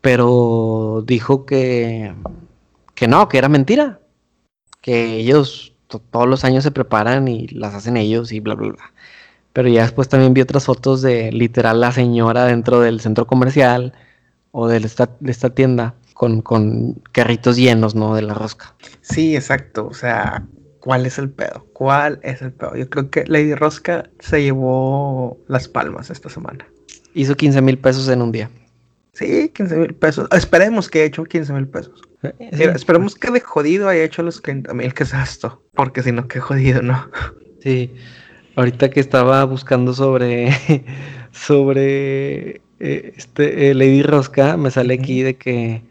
pero 0.00 1.04
dijo 1.06 1.46
que, 1.46 2.12
que 2.96 3.06
no, 3.06 3.28
que 3.28 3.38
era 3.38 3.48
mentira, 3.48 4.00
que 4.80 5.18
ellos 5.18 5.72
todos 5.86 6.28
los 6.28 6.44
años 6.44 6.64
se 6.64 6.72
preparan 6.72 7.28
y 7.28 7.46
las 7.46 7.74
hacen 7.74 7.96
ellos 7.96 8.32
y 8.32 8.40
bla, 8.40 8.56
bla, 8.56 8.72
bla. 8.72 8.92
Pero 9.52 9.68
ya 9.68 9.82
después 9.82 10.08
también 10.08 10.34
vi 10.34 10.40
otras 10.40 10.64
fotos 10.64 11.00
de 11.00 11.30
literal 11.30 11.80
la 11.80 11.92
señora 11.92 12.46
dentro 12.46 12.80
del 12.80 13.00
centro 13.00 13.28
comercial 13.28 13.92
o 14.50 14.66
de 14.66 14.78
esta, 14.78 15.10
de 15.20 15.30
esta 15.30 15.50
tienda 15.50 15.94
con, 16.14 16.42
con 16.42 16.94
carritos 17.12 17.54
llenos, 17.54 17.94
¿no? 17.94 18.16
De 18.16 18.22
la 18.22 18.34
rosca. 18.34 18.74
Sí, 19.00 19.36
exacto. 19.36 19.86
O 19.86 19.94
sea, 19.94 20.44
¿Cuál 20.84 21.06
es 21.06 21.18
el 21.18 21.30
pedo? 21.30 21.66
¿Cuál 21.72 22.20
es 22.22 22.42
el 22.42 22.52
pedo? 22.52 22.76
Yo 22.76 22.90
creo 22.90 23.08
que 23.08 23.24
Lady 23.26 23.54
Rosca 23.54 24.10
se 24.18 24.42
llevó 24.42 25.38
las 25.48 25.66
palmas 25.66 26.10
esta 26.10 26.28
semana. 26.28 26.68
Hizo 27.14 27.34
15 27.34 27.62
mil 27.62 27.78
pesos 27.78 28.06
en 28.10 28.20
un 28.20 28.30
día. 28.30 28.50
Sí, 29.14 29.48
15 29.54 29.76
mil 29.76 29.94
pesos. 29.94 30.28
Esperemos 30.30 30.90
que 30.90 30.98
haya 30.98 31.06
hecho 31.06 31.24
15 31.24 31.54
mil 31.54 31.66
pesos. 31.68 32.02
esperemos 32.50 33.14
que 33.14 33.30
de 33.30 33.40
jodido 33.40 33.88
haya 33.88 34.04
hecho 34.04 34.22
los 34.22 34.42
30 34.42 34.74
mil 34.74 34.92
que 34.92 35.04
es 35.04 35.14
esto. 35.14 35.62
Porque 35.72 36.02
si 36.02 36.12
no, 36.12 36.28
qué 36.28 36.38
jodido, 36.38 36.82
¿no? 36.82 37.08
Sí. 37.62 37.90
Ahorita 38.54 38.90
que 38.90 39.00
estaba 39.00 39.42
buscando 39.44 39.94
sobre. 39.94 40.50
sobre. 41.32 42.60
Eh, 42.80 43.14
este 43.16 43.70
eh, 43.70 43.74
Lady 43.74 44.02
Rosca, 44.02 44.58
me 44.58 44.70
sale 44.70 44.92
aquí 44.92 45.22
de 45.22 45.36
que. 45.36 45.82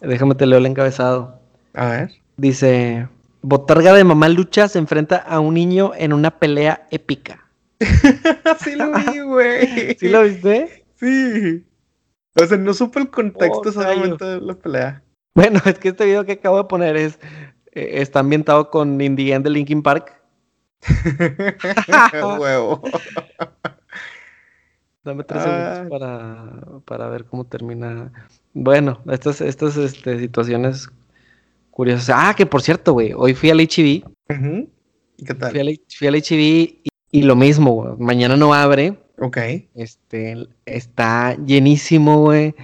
Déjame 0.00 0.36
te 0.36 0.46
leo 0.46 0.58
el 0.58 0.64
encabezado. 0.64 1.38
A 1.74 1.88
ver. 1.88 2.12
Dice. 2.38 3.08
Botarga 3.42 3.92
de 3.92 4.04
mamá 4.04 4.28
lucha 4.28 4.68
se 4.68 4.78
enfrenta 4.78 5.16
a 5.16 5.40
un 5.40 5.54
niño 5.54 5.92
en 5.96 6.12
una 6.12 6.30
pelea 6.30 6.86
épica. 6.90 7.48
sí 8.60 8.74
lo 8.74 8.92
vi, 8.92 9.20
güey. 9.20 9.96
¿Sí 9.98 10.08
lo 10.08 10.22
viste? 10.22 10.84
Sí. 10.96 11.64
O 12.34 12.46
sea, 12.46 12.58
no 12.58 12.74
supe 12.74 13.00
el 13.00 13.10
contexto 13.10 13.68
oh, 13.68 13.72
solamente 13.72 14.24
de 14.24 14.40
la 14.40 14.54
pelea. 14.54 15.02
Bueno, 15.34 15.60
es 15.64 15.78
que 15.78 15.88
este 15.88 16.04
video 16.04 16.24
que 16.24 16.32
acabo 16.32 16.58
de 16.58 16.64
poner 16.64 16.96
es 16.96 17.18
eh, 17.72 18.02
está 18.02 18.20
ambientado 18.20 18.70
con 18.70 19.00
Indian 19.00 19.42
de 19.42 19.50
Linkin 19.50 19.82
Park. 19.82 20.20
Huevo. 22.38 22.82
Dame 25.04 25.24
tres 25.24 25.42
segundos 25.42 25.88
para, 25.88 26.80
para 26.84 27.08
ver 27.08 27.24
cómo 27.24 27.44
termina. 27.44 28.12
Bueno, 28.52 29.00
estas, 29.10 29.40
estas 29.40 29.76
este, 29.76 30.18
situaciones 30.18 30.90
curioso. 31.78 32.12
Ah, 32.12 32.34
que 32.36 32.44
por 32.44 32.60
cierto, 32.60 32.92
güey, 32.92 33.12
hoy 33.14 33.34
fui 33.34 33.50
al 33.50 33.60
HB. 33.60 34.02
¿Qué 35.24 35.34
tal? 35.38 35.52
Fui 35.96 36.08
al, 36.08 36.16
HB 36.16 36.90
y, 37.12 37.22
lo 37.22 37.36
mismo, 37.36 37.72
güey. 37.72 37.92
Mañana 37.98 38.36
no 38.36 38.52
abre. 38.52 38.98
Ok. 39.20 39.38
Este, 39.76 40.48
está 40.66 41.36
llenísimo, 41.36 42.22
güey. 42.22 42.56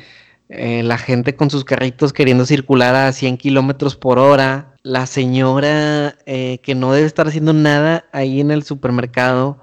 Eh, 0.49 0.83
la 0.83 0.99
gente 0.99 1.37
con 1.37 1.49
sus 1.49 1.65
carritos 1.65 2.13
queriendo 2.13 2.45
circular 2.45 2.97
a 2.97 3.13
100 3.13 3.37
kilómetros 3.37 3.95
por 3.95 4.19
hora. 4.19 4.75
La 4.83 5.07
señora 5.07 6.17
eh, 6.27 6.59
que 6.65 6.75
no 6.75 6.93
debe 6.93 7.07
estar 7.07 7.29
haciendo 7.29 7.53
nada 7.53 8.07
ahí 8.11 8.41
en 8.41 8.51
el 8.51 8.65
supermercado, 8.65 9.61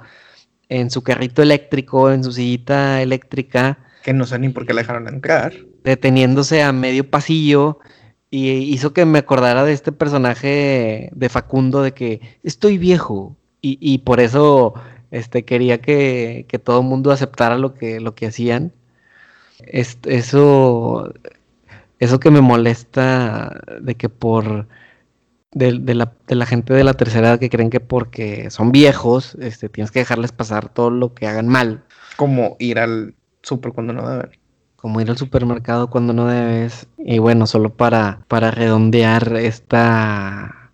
en 0.69 0.89
su 0.89 1.03
carrito 1.03 1.41
eléctrico, 1.41 2.09
en 2.09 2.23
su 2.23 2.31
sillita 2.31 3.01
eléctrica. 3.01 3.79
Que 4.01 4.13
no 4.13 4.25
sé 4.25 4.39
ni 4.39 4.47
por 4.47 4.65
qué 4.65 4.73
la 4.73 4.83
dejaron 4.83 5.09
entrar. 5.09 5.53
Deteniéndose 5.83 6.63
a 6.63 6.71
medio 6.71 7.09
pasillo 7.09 7.79
y 8.31 8.49
hizo 8.73 8.93
que 8.93 9.05
me 9.05 9.19
acordara 9.19 9.65
de 9.65 9.73
este 9.73 9.91
personaje 9.91 11.09
de 11.13 11.29
Facundo 11.29 11.83
de 11.83 11.93
que 11.93 12.21
estoy 12.43 12.77
viejo 12.77 13.35
y, 13.63 13.99
por 13.99 14.19
eso 14.19 14.73
este, 15.11 15.45
quería 15.45 15.81
que, 15.81 16.47
todo 16.63 16.79
el 16.79 16.87
mundo 16.87 17.11
aceptara 17.11 17.57
lo 17.59 17.75
que, 17.75 17.99
lo 17.99 18.15
que 18.15 18.25
hacían. 18.27 18.73
eso, 19.59 21.13
eso 21.99 22.19
que 22.19 22.31
me 22.31 22.41
molesta 22.41 23.61
de 23.81 23.95
que 23.95 24.09
por... 24.09 24.67
De, 25.53 25.73
la, 25.73 26.13
de, 26.27 26.35
la, 26.35 26.45
gente 26.45 26.73
de 26.73 26.85
la 26.85 26.93
tercera 26.93 27.27
edad 27.27 27.39
que 27.39 27.49
creen 27.49 27.69
que 27.69 27.81
porque 27.81 28.49
son 28.49 28.71
viejos, 28.71 29.35
este, 29.41 29.67
tienes 29.67 29.91
que 29.91 29.99
dejarles 29.99 30.31
pasar 30.31 30.69
todo 30.69 30.89
lo 30.89 31.13
que 31.13 31.27
hagan 31.27 31.49
mal. 31.49 31.83
Como 32.15 32.55
ir 32.57 32.79
al 32.79 33.15
súper 33.41 33.73
cuando 33.73 33.91
no 33.91 34.09
deben 34.09 34.31
como 34.81 34.99
ir 34.99 35.09
al 35.09 35.17
supermercado 35.17 35.89
cuando 35.89 36.11
no 36.11 36.27
debes. 36.27 36.87
Y 36.97 37.19
bueno, 37.19 37.45
solo 37.45 37.69
para, 37.69 38.25
para 38.27 38.51
redondear 38.51 39.35
esta, 39.37 40.71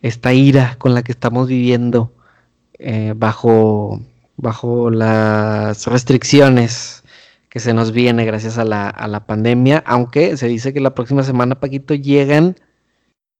esta 0.00 0.32
ira 0.32 0.76
con 0.78 0.94
la 0.94 1.02
que 1.02 1.12
estamos 1.12 1.46
viviendo 1.46 2.12
eh, 2.78 3.12
bajo, 3.14 4.00
bajo 4.36 4.90
las 4.90 5.86
restricciones 5.86 7.04
que 7.50 7.60
se 7.60 7.74
nos 7.74 7.92
viene 7.92 8.24
gracias 8.24 8.58
a 8.58 8.64
la, 8.64 8.88
a 8.88 9.08
la 9.08 9.26
pandemia, 9.26 9.82
aunque 9.84 10.36
se 10.36 10.46
dice 10.46 10.72
que 10.72 10.80
la 10.80 10.94
próxima 10.94 11.22
semana, 11.22 11.60
Paquito, 11.60 11.94
llegan 11.94 12.56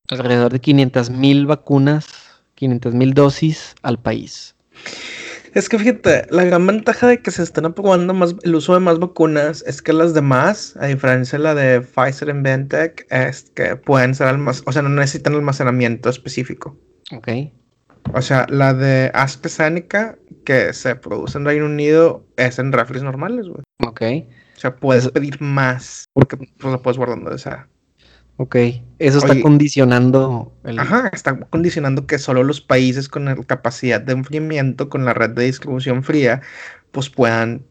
alrededor 0.08 0.52
de 0.52 0.60
500 0.60 1.10
mil 1.10 1.46
vacunas, 1.46 2.06
500 2.56 2.94
mil 2.94 3.14
dosis 3.14 3.74
al 3.82 3.98
país. 3.98 4.56
Es 5.52 5.68
que 5.68 5.78
fíjate, 5.78 6.26
la 6.30 6.44
gran 6.44 6.66
ventaja 6.66 7.08
de 7.08 7.20
que 7.20 7.30
se 7.30 7.42
están 7.42 7.64
aprobando 7.64 8.14
más 8.14 8.36
el 8.42 8.54
uso 8.54 8.74
de 8.74 8.80
más 8.80 8.98
vacunas 8.98 9.64
es 9.66 9.82
que 9.82 9.92
las 9.92 10.14
demás, 10.14 10.76
a 10.80 10.86
diferencia 10.86 11.38
de 11.38 11.44
la 11.44 11.54
de 11.54 11.80
Pfizer 11.80 12.28
y 12.28 12.32
BioNTech, 12.32 13.06
es 13.10 13.50
que 13.50 13.76
pueden 13.76 14.14
ser 14.14 14.28
almacenadas, 14.28 14.68
o 14.68 14.72
sea, 14.72 14.82
no 14.82 14.90
necesitan 14.90 15.34
almacenamiento 15.34 16.08
específico. 16.08 16.78
Ok. 17.12 17.28
O 18.14 18.22
sea, 18.22 18.46
la 18.48 18.74
de 18.74 19.10
AstraZeneca 19.12 20.16
que 20.44 20.72
se 20.72 20.94
produce 20.96 21.38
en 21.38 21.44
Reino 21.44 21.66
Unido 21.66 22.24
es 22.36 22.58
en 22.58 22.72
refres 22.72 23.02
normales, 23.02 23.46
güey. 23.48 23.62
Ok. 23.86 24.02
O 24.56 24.60
sea, 24.60 24.76
puedes 24.76 25.08
pedir 25.08 25.40
más 25.40 26.04
porque 26.12 26.36
pues, 26.36 26.72
lo 26.72 26.82
puedes 26.82 26.96
guardar 26.96 27.20
donde 27.20 27.38
sea. 27.38 27.68
Ok. 28.40 28.56
Eso 28.98 29.18
está 29.18 29.32
Oye. 29.32 29.42
condicionando 29.42 30.50
el... 30.64 30.78
Ajá, 30.78 31.10
está 31.12 31.38
condicionando 31.38 32.06
que 32.06 32.18
solo 32.18 32.42
los 32.42 32.62
países 32.62 33.06
con 33.06 33.26
la 33.26 33.36
capacidad 33.36 34.00
de 34.00 34.14
enfriamiento, 34.14 34.88
con 34.88 35.04
la 35.04 35.12
red 35.12 35.28
de 35.28 35.44
distribución 35.44 36.02
fría, 36.02 36.40
pues 36.90 37.10
puedan, 37.10 37.62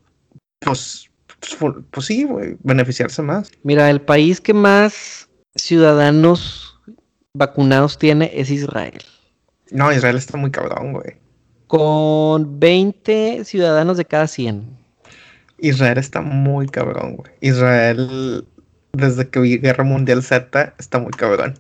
pues, 0.60 1.10
pues, 1.40 1.74
pues 1.90 2.06
sí, 2.06 2.28
beneficiarse 2.62 3.24
más. 3.24 3.50
Mira, 3.64 3.90
el 3.90 4.00
país 4.00 4.40
que 4.40 4.54
más 4.54 5.28
ciudadanos 5.56 6.80
vacunados 7.34 7.98
tiene 7.98 8.30
es 8.36 8.52
Israel. 8.52 9.02
No, 9.72 9.92
Israel 9.92 10.18
está 10.18 10.38
muy 10.38 10.52
cabrón, 10.52 10.94
güey. 10.94 11.16
Con 11.66 12.60
20 12.60 13.44
ciudadanos 13.44 13.98
de 13.98 14.06
cada 14.06 14.28
100. 14.28 14.78
Israel 15.58 15.98
está 15.98 16.22
muy 16.22 16.68
cabrón, 16.68 17.16
güey. 17.16 17.32
Israel, 17.42 18.46
desde 18.94 19.30
que 19.30 19.40
vi 19.40 19.58
Guerra 19.58 19.84
Mundial 19.84 20.24
Z, 20.24 20.74
está 20.78 21.00
muy 21.00 21.12
cabrón. 21.12 21.56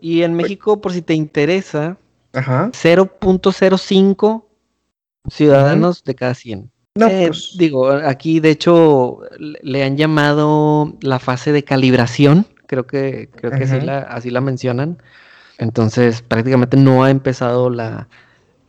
Y 0.00 0.22
en 0.22 0.34
México, 0.34 0.80
por 0.80 0.92
si 0.92 1.02
te 1.02 1.14
interesa, 1.14 1.96
Ajá. 2.32 2.70
0.05 2.72 4.44
ciudadanos 5.30 6.04
de 6.04 6.14
cada 6.14 6.34
100. 6.34 6.70
No, 6.96 7.08
Eh, 7.08 7.26
pues, 7.28 7.56
Digo, 7.58 7.90
aquí 7.90 8.40
de 8.40 8.50
hecho 8.50 9.20
le 9.38 9.84
han 9.84 9.96
llamado 9.96 10.96
la 11.00 11.18
fase 11.18 11.52
de 11.52 11.64
calibración, 11.64 12.46
creo 12.66 12.86
que, 12.86 13.28
creo 13.34 13.50
que 13.52 13.64
así, 13.64 13.80
la, 13.80 13.98
así 14.00 14.30
la 14.30 14.40
mencionan. 14.40 14.98
Entonces, 15.58 16.22
prácticamente 16.22 16.76
no 16.76 17.04
ha 17.04 17.10
empezado 17.10 17.70
la, 17.70 18.08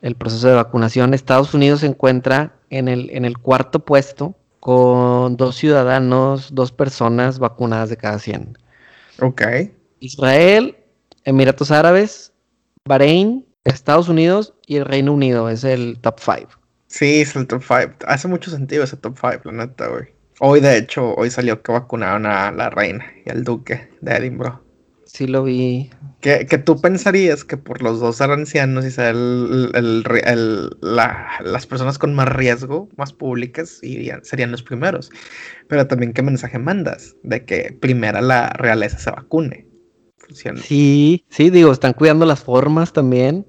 el 0.01 0.15
proceso 0.15 0.47
de 0.47 0.55
vacunación. 0.55 1.13
Estados 1.13 1.53
Unidos 1.53 1.81
se 1.81 1.87
encuentra 1.87 2.53
en 2.69 2.87
el, 2.87 3.09
en 3.11 3.25
el 3.25 3.37
cuarto 3.37 3.79
puesto 3.79 4.35
con 4.59 5.37
dos 5.37 5.55
ciudadanos, 5.55 6.53
dos 6.53 6.71
personas 6.71 7.39
vacunadas 7.39 7.89
de 7.89 7.97
cada 7.97 8.19
100. 8.19 8.57
ok. 9.21 9.41
Israel, 9.99 10.77
Emiratos 11.23 11.71
Árabes, 11.71 12.31
Bahrein, 12.85 13.45
Estados 13.63 14.09
Unidos 14.09 14.53
y 14.65 14.77
el 14.77 14.85
Reino 14.85 15.13
Unido 15.13 15.49
es 15.49 15.63
el 15.63 15.99
top 15.99 16.19
5. 16.19 16.49
Sí, 16.87 17.21
es 17.21 17.35
el 17.35 17.47
top 17.47 17.63
5. 17.63 17.95
Hace 18.07 18.27
mucho 18.27 18.49
sentido 18.49 18.83
ese 18.83 18.97
top 18.97 19.17
5, 19.19 19.41
la 19.45 19.65
neta, 19.65 19.87
güey. 19.87 20.05
Hoy, 20.39 20.59
de 20.59 20.77
hecho, 20.77 21.15
hoy 21.15 21.31
salió 21.31 21.61
que 21.61 21.71
vacunaron 21.71 22.25
a 22.25 22.51
la 22.51 22.69
reina 22.69 23.05
y 23.25 23.29
al 23.31 23.43
duque 23.43 23.89
de 24.01 24.15
Edinburgh. 24.15 24.66
Sí 25.17 25.25
lo 25.25 25.43
vi. 25.43 25.89
Que, 26.21 26.45
que 26.45 26.59
tú 26.59 26.79
pensarías 26.79 27.43
que 27.43 27.57
por 27.57 27.81
los 27.81 27.99
dos 27.99 28.17
ser 28.17 28.29
ancianos 28.29 28.85
y 28.85 28.91
ser 28.91 29.15
el, 29.15 29.71
el- 29.73 30.03
el- 30.25 30.69
la- 30.81 31.27
las 31.43 31.65
personas 31.65 31.97
con 31.97 32.13
más 32.13 32.27
riesgo, 32.29 32.87
más 32.97 33.13
públicas, 33.13 33.79
irían- 33.81 34.23
serían 34.23 34.51
los 34.51 34.61
primeros. 34.61 35.09
Pero 35.67 35.87
también, 35.87 36.13
¿qué 36.13 36.21
mensaje 36.21 36.59
mandas? 36.59 37.15
De 37.23 37.45
que 37.45 37.75
primera 37.81 38.21
la 38.21 38.49
realeza 38.49 38.99
se 38.99 39.09
vacune. 39.09 39.66
Sí, 40.61 41.25
sí, 41.29 41.49
digo, 41.49 41.71
están 41.71 41.93
cuidando 41.93 42.25
las 42.25 42.39
formas 42.41 42.93
también. 42.93 43.45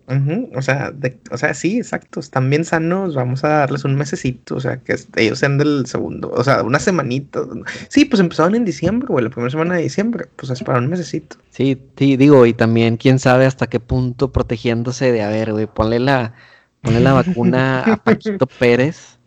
O 0.57 0.63
sea, 0.63 0.91
de- 0.93 1.19
o 1.31 1.37
sea, 1.37 1.55
sí, 1.55 1.79
exacto. 1.79 2.21
Están 2.21 2.49
bien 2.51 2.65
sanos. 2.65 3.15
Vamos 3.15 3.45
a 3.45 3.49
darles 3.49 3.85
un 3.85 3.97
mesecito. 3.97 4.57
O 4.57 4.61
sea, 4.61 4.79
que 4.79 4.97
ellos 5.17 5.39
sean 5.39 5.59
del 5.59 5.87
segundo. 5.87 6.31
O 6.31 6.45
sea, 6.45 6.63
una 6.63 6.79
semanita. 6.79 7.41
Sí, 7.89 8.05
pues 8.05 8.21
empezaron 8.21 8.55
en 8.55 8.65
diciembre, 8.65 9.09
güey. 9.09 9.25
La 9.25 9.31
primera 9.31 9.51
semana 9.51 9.77
de 9.77 9.83
diciembre. 9.83 10.27
Pues 10.37 10.51
es 10.51 10.63
para 10.63 10.79
un 10.79 10.89
mesecito. 10.89 11.37
Sí, 11.51 11.81
sí, 11.97 12.17
digo, 12.17 12.47
y 12.47 12.53
también 12.55 12.97
quién 12.97 13.19
sabe 13.19 13.47
hasta 13.47 13.67
qué 13.67 13.81
punto 13.81 14.33
protegiéndose 14.33 15.11
de, 15.13 15.23
a 15.23 15.29
ver, 15.29 15.53
güey, 15.53 15.67
ponle 15.67 15.99
la, 15.99 16.35
ponle 16.83 17.01
la 17.01 17.13
vacuna 17.13 17.81
a 17.83 17.97
Paquito 17.97 18.47
Pérez 18.59 19.19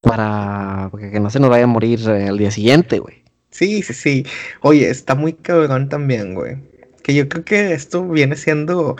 para 0.00 0.90
que 1.10 1.20
no 1.20 1.30
se 1.30 1.40
nos 1.40 1.50
vaya 1.50 1.64
a 1.64 1.68
morir 1.68 2.00
eh, 2.08 2.28
al 2.28 2.38
día 2.38 2.50
siguiente, 2.50 2.98
güey. 2.98 3.22
Sí, 3.50 3.82
sí, 3.82 3.94
sí. 3.94 4.26
Oye, 4.62 4.88
está 4.88 5.14
muy 5.14 5.32
cabrón 5.32 5.88
también, 5.88 6.34
güey. 6.34 6.56
Que 7.02 7.14
yo 7.14 7.28
creo 7.28 7.44
que 7.44 7.72
esto 7.72 8.06
viene 8.06 8.36
siendo. 8.36 8.96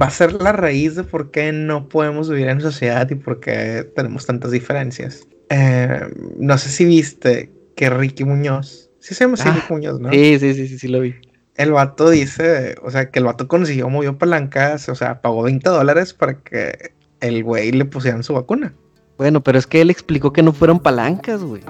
Va 0.00 0.06
a 0.06 0.10
ser 0.10 0.40
la 0.40 0.52
raíz 0.52 0.94
de 0.94 1.04
por 1.04 1.30
qué 1.30 1.52
no 1.52 1.88
podemos 1.88 2.30
vivir 2.30 2.48
en 2.48 2.60
sociedad 2.60 3.08
y 3.10 3.16
por 3.16 3.40
qué 3.40 3.90
tenemos 3.96 4.26
tantas 4.26 4.50
diferencias. 4.50 5.26
Eh, 5.48 6.00
no 6.38 6.56
sé 6.58 6.68
si 6.68 6.84
viste 6.84 7.50
que 7.74 7.90
Ricky 7.90 8.24
Muñoz. 8.24 8.90
Sí 9.00 9.14
se 9.14 9.24
llama 9.24 9.36
Ah, 9.40 9.52
Ricky 9.54 9.72
Muñoz, 9.72 9.98
¿no? 10.00 10.10
Sí, 10.10 10.38
sí, 10.38 10.54
sí, 10.54 10.68
sí, 10.68 10.78
sí 10.78 10.88
lo 10.88 11.00
vi. 11.00 11.14
El 11.56 11.72
vato 11.72 12.08
dice, 12.08 12.76
o 12.82 12.90
sea, 12.90 13.10
que 13.10 13.18
el 13.18 13.24
vato 13.24 13.48
consiguió, 13.48 13.88
movió 13.88 14.16
palancas, 14.16 14.88
o 14.88 14.94
sea, 14.94 15.20
pagó 15.20 15.42
20 15.42 15.68
dólares 15.68 16.14
para 16.14 16.34
que 16.38 16.92
el 17.20 17.42
güey 17.44 17.72
le 17.72 17.84
pusieran 17.84 18.22
su 18.22 18.34
vacuna. 18.34 18.72
Bueno, 19.18 19.42
pero 19.42 19.58
es 19.58 19.66
que 19.66 19.80
él 19.82 19.90
explicó 19.90 20.32
que 20.32 20.42
no 20.42 20.52
fueron 20.52 20.80
palancas, 20.80 21.42
güey. 21.42 21.62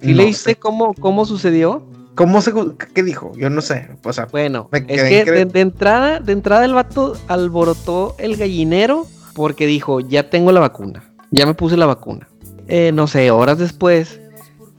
¿Sí 0.00 0.10
No 0.10 0.16
leíste 0.16 0.56
cómo, 0.56 0.94
cómo 0.94 1.24
sucedió? 1.26 1.86
¿Cómo 2.20 2.42
se, 2.42 2.52
qué 2.92 3.02
dijo? 3.02 3.32
Yo 3.34 3.48
no 3.48 3.62
sé. 3.62 3.88
O 4.04 4.12
sea, 4.12 4.26
Bueno, 4.26 4.68
Me 4.70 4.80
es 4.80 5.24
que 5.24 5.24
de, 5.24 5.46
de 5.46 5.60
entrada, 5.60 6.20
de 6.20 6.32
entrada 6.32 6.66
el 6.66 6.74
vato 6.74 7.16
alborotó 7.28 8.14
el 8.18 8.36
gallinero 8.36 9.06
porque 9.32 9.66
dijo, 9.66 10.00
ya 10.00 10.28
tengo 10.28 10.52
la 10.52 10.60
vacuna, 10.60 11.02
ya 11.30 11.46
me 11.46 11.54
puse 11.54 11.78
la 11.78 11.86
vacuna. 11.86 12.28
Eh, 12.68 12.92
no 12.92 13.06
sé, 13.06 13.30
horas 13.30 13.56
después, 13.56 14.20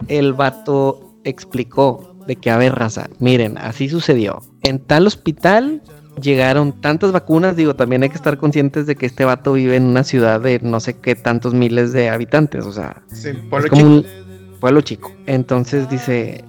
el 0.08 0.34
vato 0.34 1.16
explicó 1.24 2.16
de 2.28 2.36
que, 2.36 2.52
a 2.52 2.58
ver, 2.58 2.76
raza, 2.76 3.10
miren, 3.18 3.58
así 3.58 3.90
sucedió. 3.90 4.44
En 4.62 4.78
tal 4.78 5.08
hospital 5.08 5.82
llegaron 6.22 6.80
tantas 6.80 7.12
vacunas, 7.12 7.56
digo, 7.56 7.76
también 7.76 8.04
hay 8.04 8.10
que 8.10 8.18
estar 8.18 8.38
conscientes 8.38 8.86
de 8.86 8.96
que 8.96 9.08
este 9.08 9.26
vato 9.26 9.54
vive 9.54 9.78
en 9.78 9.86
una 9.88 10.04
ciudad 10.04 10.42
de 10.42 10.60
no 10.62 10.80
sé 10.80 11.00
qué 11.00 11.16
tantos 11.16 11.56
miles 11.56 11.92
de 11.92 12.10
habitantes, 12.10 12.68
o 12.68 12.72
sea, 12.72 13.02
sí, 13.12 13.30
es 13.30 13.38
pueblo 13.50 13.70
como 13.70 13.82
chico. 13.82 13.90
un 13.90 14.60
pueblo 14.60 14.82
chico. 14.82 15.12
Entonces 15.26 15.90
dice, 15.90 16.46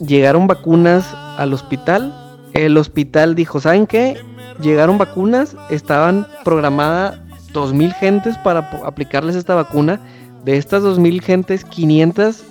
llegaron 0.00 0.46
vacunas 0.46 1.14
al 1.36 1.52
hospital. 1.52 2.14
El 2.52 2.76
hospital 2.76 3.34
dijo, 3.34 3.60
¿saben 3.60 3.86
qué? 3.86 4.18
Llegaron 4.60 4.98
vacunas, 4.98 5.56
estaban 5.70 6.26
programadas 6.44 7.18
2.000 7.52 7.92
gentes 7.94 8.38
para 8.38 8.70
aplicarles 8.84 9.36
esta 9.36 9.54
vacuna. 9.54 10.00
De 10.44 10.56
estas 10.56 10.82
2.000 10.82 11.20
gentes, 11.22 11.64
500 11.64 12.42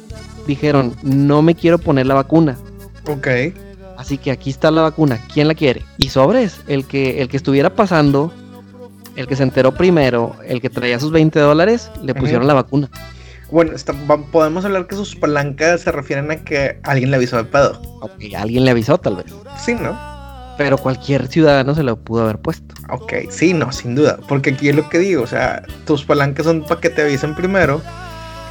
dijeron, 0.48 0.96
no 1.02 1.42
me 1.42 1.56
quiero 1.56 1.80
poner 1.80 2.06
la 2.06 2.16
vacuna. 2.16 2.58
Ok. 3.08 3.28
Así 3.98 4.18
que 4.18 4.32
aquí 4.32 4.50
está 4.50 4.72
la 4.72 4.82
vacuna. 4.82 5.20
¿Quién 5.34 5.48
la 5.48 5.56
quiere? 5.56 5.84
Y 5.98 6.10
sobres, 6.10 6.60
el 6.68 6.86
que, 6.86 7.22
el 7.22 7.30
que 7.30 7.38
estuviera 7.38 7.74
pasando, 7.74 8.34
el 9.16 9.28
que 9.28 9.36
se 9.36 9.44
enteró 9.44 9.74
primero, 9.74 10.36
el 10.46 10.62
que 10.62 10.70
traía 10.70 11.00
sus 11.00 11.12
20 11.12 11.40
dólares, 11.40 11.90
le 12.04 12.14
pusieron 12.14 12.46
la 12.48 12.54
vacuna. 12.54 12.90
Bueno, 13.52 13.74
está- 13.74 13.94
podemos 14.32 14.66
hablar 14.66 14.88
que 14.88 14.96
sus 14.96 15.16
palancas 15.16 15.82
se 15.82 15.92
refieren 15.92 16.32
a 16.32 16.38
que 16.38 16.80
alguien 16.84 17.12
le 17.12 17.18
avisó 17.18 17.38
de 17.38 17.44
pedo. 17.46 17.82
Ok, 18.02 18.12
alguien 18.38 18.66
le 18.66 18.72
avisó 18.72 18.98
tal 18.98 19.18
vez. 19.18 19.28
Sí, 19.64 19.76
¿no? 19.76 19.98
Pero 20.58 20.78
cualquier 20.78 21.28
ciudadano 21.28 21.76
se 21.76 21.84
lo 21.84 21.98
pudo 21.98 22.24
haber 22.24 22.40
puesto. 22.40 22.74
Ok, 22.90 23.14
sí, 23.30 23.54
no, 23.54 23.72
sin 23.72 23.94
duda. 23.94 24.18
Porque 24.28 24.52
aquí 24.52 24.70
es 24.70 24.76
lo 24.76 24.90
que 24.90 25.00
digo, 25.00 25.22
o 25.24 25.28
sea, 25.28 25.64
tus 25.86 26.06
palancas 26.06 26.46
son 26.46 26.64
para 26.64 26.80
que 26.82 26.90
te 26.90 27.02
avisen 27.02 27.36
primero. 27.36 27.82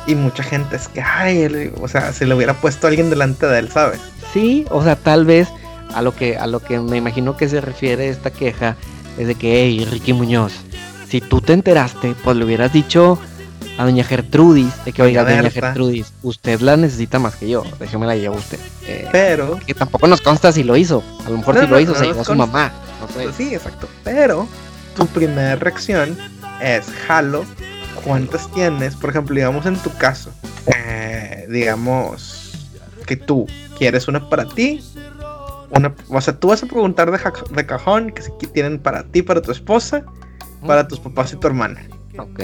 Y 0.06 0.14
mucha 0.14 0.42
gente 0.42 0.76
es 0.76 0.86
que, 0.88 1.00
ay, 1.00 1.42
él- 1.42 1.72
o 1.80 1.88
sea, 1.88 2.12
se 2.12 2.26
le 2.26 2.34
hubiera 2.34 2.52
puesto 2.54 2.86
alguien 2.86 3.08
delante 3.08 3.46
de 3.46 3.58
él, 3.58 3.70
¿sabes? 3.70 4.00
Sí, 4.34 4.66
o 4.70 4.84
sea, 4.84 4.96
tal 4.96 5.24
vez 5.24 5.48
a 5.94 6.02
lo 6.02 6.14
que 6.14 6.36
a 6.36 6.46
lo 6.46 6.60
que 6.60 6.78
me 6.78 6.96
imagino 6.98 7.36
que 7.36 7.48
se 7.48 7.60
refiere 7.60 8.08
esta 8.10 8.30
queja 8.30 8.76
es 9.16 9.26
de 9.28 9.34
que, 9.34 9.62
hey, 9.64 9.86
Ricky 9.90 10.12
Muñoz, 10.12 10.52
si 11.08 11.20
tú 11.22 11.40
te 11.40 11.54
enteraste, 11.54 12.14
pues 12.22 12.36
le 12.36 12.44
hubieras 12.44 12.72
dicho 12.72 13.18
a 13.76 13.84
doña 13.84 14.04
Gertrudis 14.04 14.84
de 14.84 14.92
que, 14.92 15.02
oiga, 15.02 15.24
Doña. 15.24 15.50
Gertrudis, 15.50 16.12
usted 16.22 16.60
la 16.60 16.76
necesita 16.76 17.18
más 17.18 17.36
que 17.36 17.48
yo, 17.48 17.64
déjeme 17.78 18.06
la 18.06 18.16
llevo 18.16 18.36
a 18.36 18.38
usted. 18.38 18.58
Eh, 18.86 19.08
Pero, 19.10 19.58
que 19.66 19.74
tampoco 19.74 20.06
nos 20.06 20.20
consta 20.20 20.52
si 20.52 20.62
lo 20.62 20.76
hizo. 20.76 21.02
A 21.26 21.30
lo 21.30 21.38
mejor 21.38 21.56
No, 21.56 21.60
si 21.62 21.66
lo 21.66 21.80
hizo, 21.80 21.92
no 21.92 21.98
se 21.98 22.06
llevó 22.06 22.20
a 22.20 22.24
su 22.24 22.34
mamá. 22.34 22.72
No 23.00 23.08
sé. 23.08 23.24
pues 23.24 23.36
sí, 23.36 23.54
exacto. 23.54 23.88
Pero, 24.04 24.46
tu 24.96 25.06
primera 25.08 25.56
reacción 25.56 26.16
es, 26.62 26.86
jalo, 27.06 27.44
¿cuántas 28.04 28.50
tienes? 28.52 28.94
Por 28.94 29.10
ejemplo, 29.10 29.34
digamos 29.34 29.66
en 29.66 29.76
tu 29.76 29.90
caso, 29.96 30.30
eh, 30.66 31.46
digamos 31.50 32.52
que 33.06 33.16
tú 33.16 33.46
quieres 33.76 34.08
una 34.08 34.28
para 34.28 34.46
ti. 34.46 34.80
Una, 35.70 35.92
o 36.08 36.20
sea, 36.20 36.38
tú 36.38 36.48
vas 36.48 36.62
a 36.62 36.66
preguntar 36.66 37.10
de 37.10 37.66
cajón 37.66 38.10
que 38.10 38.22
si 38.22 38.30
tienen 38.52 38.78
para 38.78 39.02
ti, 39.02 39.22
para 39.22 39.42
tu 39.42 39.50
esposa, 39.50 40.04
para 40.64 40.86
tus 40.86 41.00
papás 41.00 41.32
y 41.32 41.36
tu 41.36 41.48
hermana. 41.48 41.80
Ok. 42.16 42.40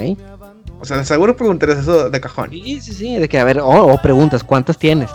O 0.81 0.85
sea, 0.87 1.05
seguro 1.05 1.37
preguntarías 1.37 1.78
eso 1.81 2.09
de 2.11 2.20
cajón. 2.20 2.51
Sí, 2.51 2.81
sí, 2.81 2.93
sí, 2.95 3.16
de 3.16 3.28
que, 3.28 3.39
a 3.39 3.45
ver, 3.45 3.61
o 3.61 3.68
o 3.68 4.01
preguntas, 4.01 4.43
¿cuántas 4.43 4.78
tienes? 4.78 5.11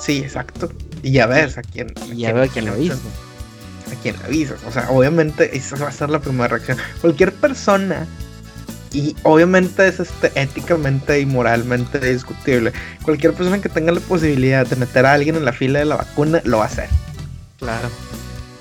Sí, 0.00 0.18
exacto. 0.18 0.70
Y 1.02 1.12
ya 1.12 1.26
ves 1.26 1.56
a 1.56 1.62
quién. 1.62 1.92
a 2.00 2.06
Y 2.06 2.18
ya 2.18 2.32
veo 2.32 2.48
quién 2.48 2.66
lo 2.66 2.74
le 2.74 2.82
hizo. 2.82 2.94
avisas, 2.94 3.12
A 3.92 4.02
quién 4.02 4.16
le 4.18 4.24
avisas. 4.24 4.58
O 4.66 4.72
sea, 4.72 4.90
obviamente 4.90 5.56
esa 5.56 5.76
va 5.76 5.88
a 5.88 5.92
ser 5.92 6.10
la 6.10 6.18
primera 6.18 6.48
reacción. 6.48 6.78
Cualquier 7.00 7.32
persona. 7.32 8.06
Y 8.92 9.14
obviamente 9.22 9.86
es 9.86 10.00
este, 10.00 10.32
éticamente 10.34 11.20
y 11.20 11.26
moralmente 11.26 12.00
discutible. 12.00 12.72
Cualquier 13.04 13.32
persona 13.34 13.60
que 13.60 13.68
tenga 13.68 13.92
la 13.92 14.00
posibilidad 14.00 14.66
de 14.66 14.74
meter 14.74 15.06
a 15.06 15.12
alguien 15.12 15.36
en 15.36 15.44
la 15.44 15.52
fila 15.52 15.78
de 15.78 15.84
la 15.84 15.96
vacuna 15.96 16.42
lo 16.44 16.58
va 16.58 16.64
a 16.64 16.66
hacer. 16.66 16.88
Claro. 17.60 17.88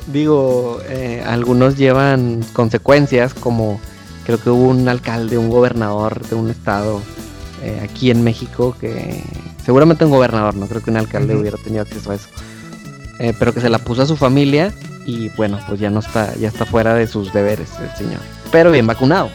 Digo, 0.08 0.82
eh, 0.88 1.24
algunos 1.26 1.78
llevan 1.78 2.44
consecuencias, 2.54 3.34
como 3.34 3.82
creo 4.30 4.44
que 4.44 4.50
hubo 4.52 4.70
un 4.70 4.88
alcalde, 4.88 5.40
un 5.40 5.50
gobernador 5.50 6.24
de 6.28 6.36
un 6.36 6.52
estado 6.52 7.02
eh, 7.64 7.82
aquí 7.84 8.12
en 8.12 8.24
México 8.24 8.76
que 8.80 9.24
seguramente 9.66 10.06
un 10.06 10.12
gobernador, 10.12 10.54
no 10.54 10.68
creo 10.68 10.84
que 10.84 10.92
un 10.92 10.98
alcalde 10.98 11.36
hubiera 11.36 11.58
tenido 11.58 11.82
acceso 11.82 12.12
a 12.12 12.14
eso, 12.14 12.30
eh, 13.18 13.34
pero 13.40 13.56
que 13.56 13.60
se 13.60 13.70
la 13.70 13.80
puso 13.80 14.04
a 14.04 14.06
su 14.06 14.16
familia 14.16 14.72
y 15.08 15.30
bueno, 15.30 15.60
pues 15.68 15.80
ya 15.80 15.90
no 15.90 16.00
está, 16.02 16.36
ya 16.36 16.48
está 16.48 16.68
fuera 16.68 16.94
de 16.94 17.08
sus 17.08 17.34
deberes 17.34 17.72
el 17.82 17.90
señor, 17.98 18.20
pero 18.52 18.70
bien 18.72 18.86
vacunado. 18.86 19.32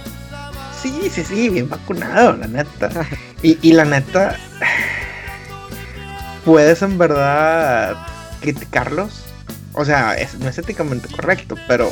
Sí, 0.80 1.10
sí, 1.10 1.24
sí, 1.24 1.48
bien 1.48 1.68
vacunado, 1.68 2.36
la 2.36 2.46
neta. 2.46 2.90
y, 3.42 3.58
y 3.68 3.72
la 3.72 3.84
neta, 3.84 4.36
puedes 6.44 6.82
en 6.82 6.98
verdad 6.98 7.96
criticarlos. 8.40 9.24
O 9.72 9.84
sea, 9.84 10.14
es, 10.14 10.38
no 10.38 10.48
es 10.48 10.56
éticamente 10.56 11.08
correcto, 11.08 11.56
pero 11.66 11.90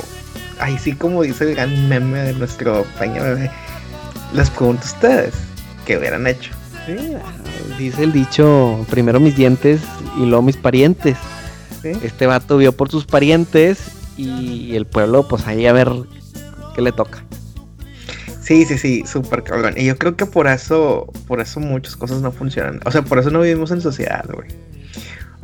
ahí 0.59 0.79
sí 0.79 0.93
como 0.93 1.23
dice 1.23 1.45
el 1.45 1.55
gran 1.55 1.89
meme 1.89 2.21
de 2.21 2.33
nuestro 2.35 2.87
Bebé, 2.99 3.51
les 4.35 4.51
pregunto 4.51 4.83
a 4.83 4.87
ustedes, 4.87 5.35
¿qué 5.87 5.99
hubieran 5.99 6.27
hecho? 6.27 6.53
Sí, 6.87 6.97
dice 7.79 8.05
el 8.05 8.13
dicho, 8.13 8.85
primero 8.91 9.21
mis 9.21 9.37
dientes 9.37 9.81
y 10.19 10.27
luego 10.27 10.43
mis 10.43 10.57
parientes. 10.57 11.17
¿Sí? 11.81 11.93
Este 12.03 12.27
vato 12.27 12.59
vio 12.59 12.73
por 12.73 12.91
sus 12.91 13.07
parientes 13.07 13.79
y 14.17 14.77
el 14.77 14.87
pueblo 14.87 15.27
pues 15.27 15.47
ahí 15.47 15.67
a 15.67 15.73
ver 15.73 15.91
qué 16.75 16.83
le 16.83 16.93
toca. 16.93 17.25
Sí, 18.43 18.65
sí, 18.65 18.77
sí, 18.77 19.05
súper 19.07 19.45
cabrón. 19.45 19.75
Y 19.77 19.85
yo 19.85 19.97
creo 19.97 20.17
que 20.17 20.27
por 20.27 20.49
eso, 20.49 21.07
por 21.29 21.41
eso 21.41 21.61
muchas 21.61 21.97
cosas 21.97 22.21
no 22.23 22.33
funcionan. 22.33 22.81
O 22.85 22.91
sea, 22.91 23.03
por 23.03 23.19
eso 23.19 23.31
no 23.31 23.41
vivimos 23.41 23.71
en 23.71 23.81
sociedad, 23.81 24.25
güey. 24.33 24.49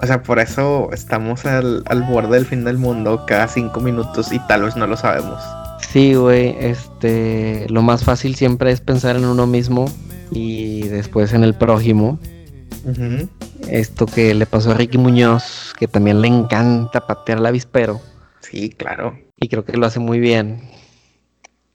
O 0.01 0.07
sea, 0.07 0.23
por 0.23 0.39
eso 0.39 0.91
estamos 0.93 1.45
al, 1.45 1.83
al 1.87 2.03
borde 2.05 2.37
del 2.37 2.47
fin 2.47 2.65
del 2.65 2.79
mundo 2.79 3.25
cada 3.27 3.49
cinco 3.49 3.81
minutos 3.81 4.33
y 4.33 4.39
tal 4.47 4.63
vez 4.63 4.77
no 4.77 4.87
lo 4.87 4.97
sabemos. 4.97 5.43
Sí, 5.91 6.15
güey, 6.15 6.55
este, 6.61 7.67
lo 7.69 7.83
más 7.83 8.05
fácil 8.05 8.35
siempre 8.35 8.71
es 8.71 8.81
pensar 8.81 9.17
en 9.17 9.25
uno 9.25 9.47
mismo 9.47 9.87
y 10.31 10.83
después 10.89 11.33
en 11.33 11.43
el 11.45 11.55
prójimo. 11.55 12.19
Esto 13.69 14.07
que 14.07 14.35
le 14.35 14.47
pasó 14.47 14.71
a 14.71 14.75
Ricky 14.75 14.99
Muñoz, 14.99 15.75
que 15.79 15.89
también 15.89 16.21
le 16.21 16.29
encanta 16.29 17.07
patear 17.07 17.39
el 17.39 17.47
avispero 17.47 18.01
Sí, 18.41 18.71
claro. 18.71 19.19
y 19.37 19.49
creo 19.49 19.65
que 19.65 19.77
lo 19.77 19.87
hace 19.87 19.99
muy 19.99 20.21
bien. 20.21 20.71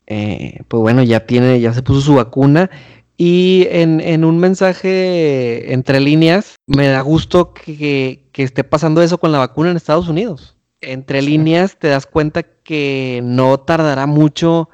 Eh, 0.07 0.61
pues 0.67 0.81
bueno, 0.81 1.03
ya 1.03 1.25
tiene, 1.25 1.59
ya 1.59 1.73
se 1.73 1.81
puso 1.81 2.01
su 2.01 2.15
vacuna 2.15 2.69
y 3.17 3.67
en, 3.69 3.99
en 4.01 4.25
un 4.25 4.39
mensaje 4.39 5.73
entre 5.73 5.99
líneas 5.99 6.55
me 6.67 6.87
da 6.87 7.01
gusto 7.01 7.53
que, 7.53 8.25
que 8.31 8.43
esté 8.43 8.63
pasando 8.63 9.01
eso 9.01 9.17
con 9.17 9.31
la 9.31 9.39
vacuna 9.39 9.71
en 9.71 9.77
Estados 9.77 10.09
Unidos. 10.09 10.57
Entre 10.81 11.21
líneas 11.21 11.77
te 11.79 11.87
das 11.87 12.05
cuenta 12.05 12.43
que 12.43 13.21
no 13.23 13.59
tardará 13.59 14.05
mucho 14.05 14.69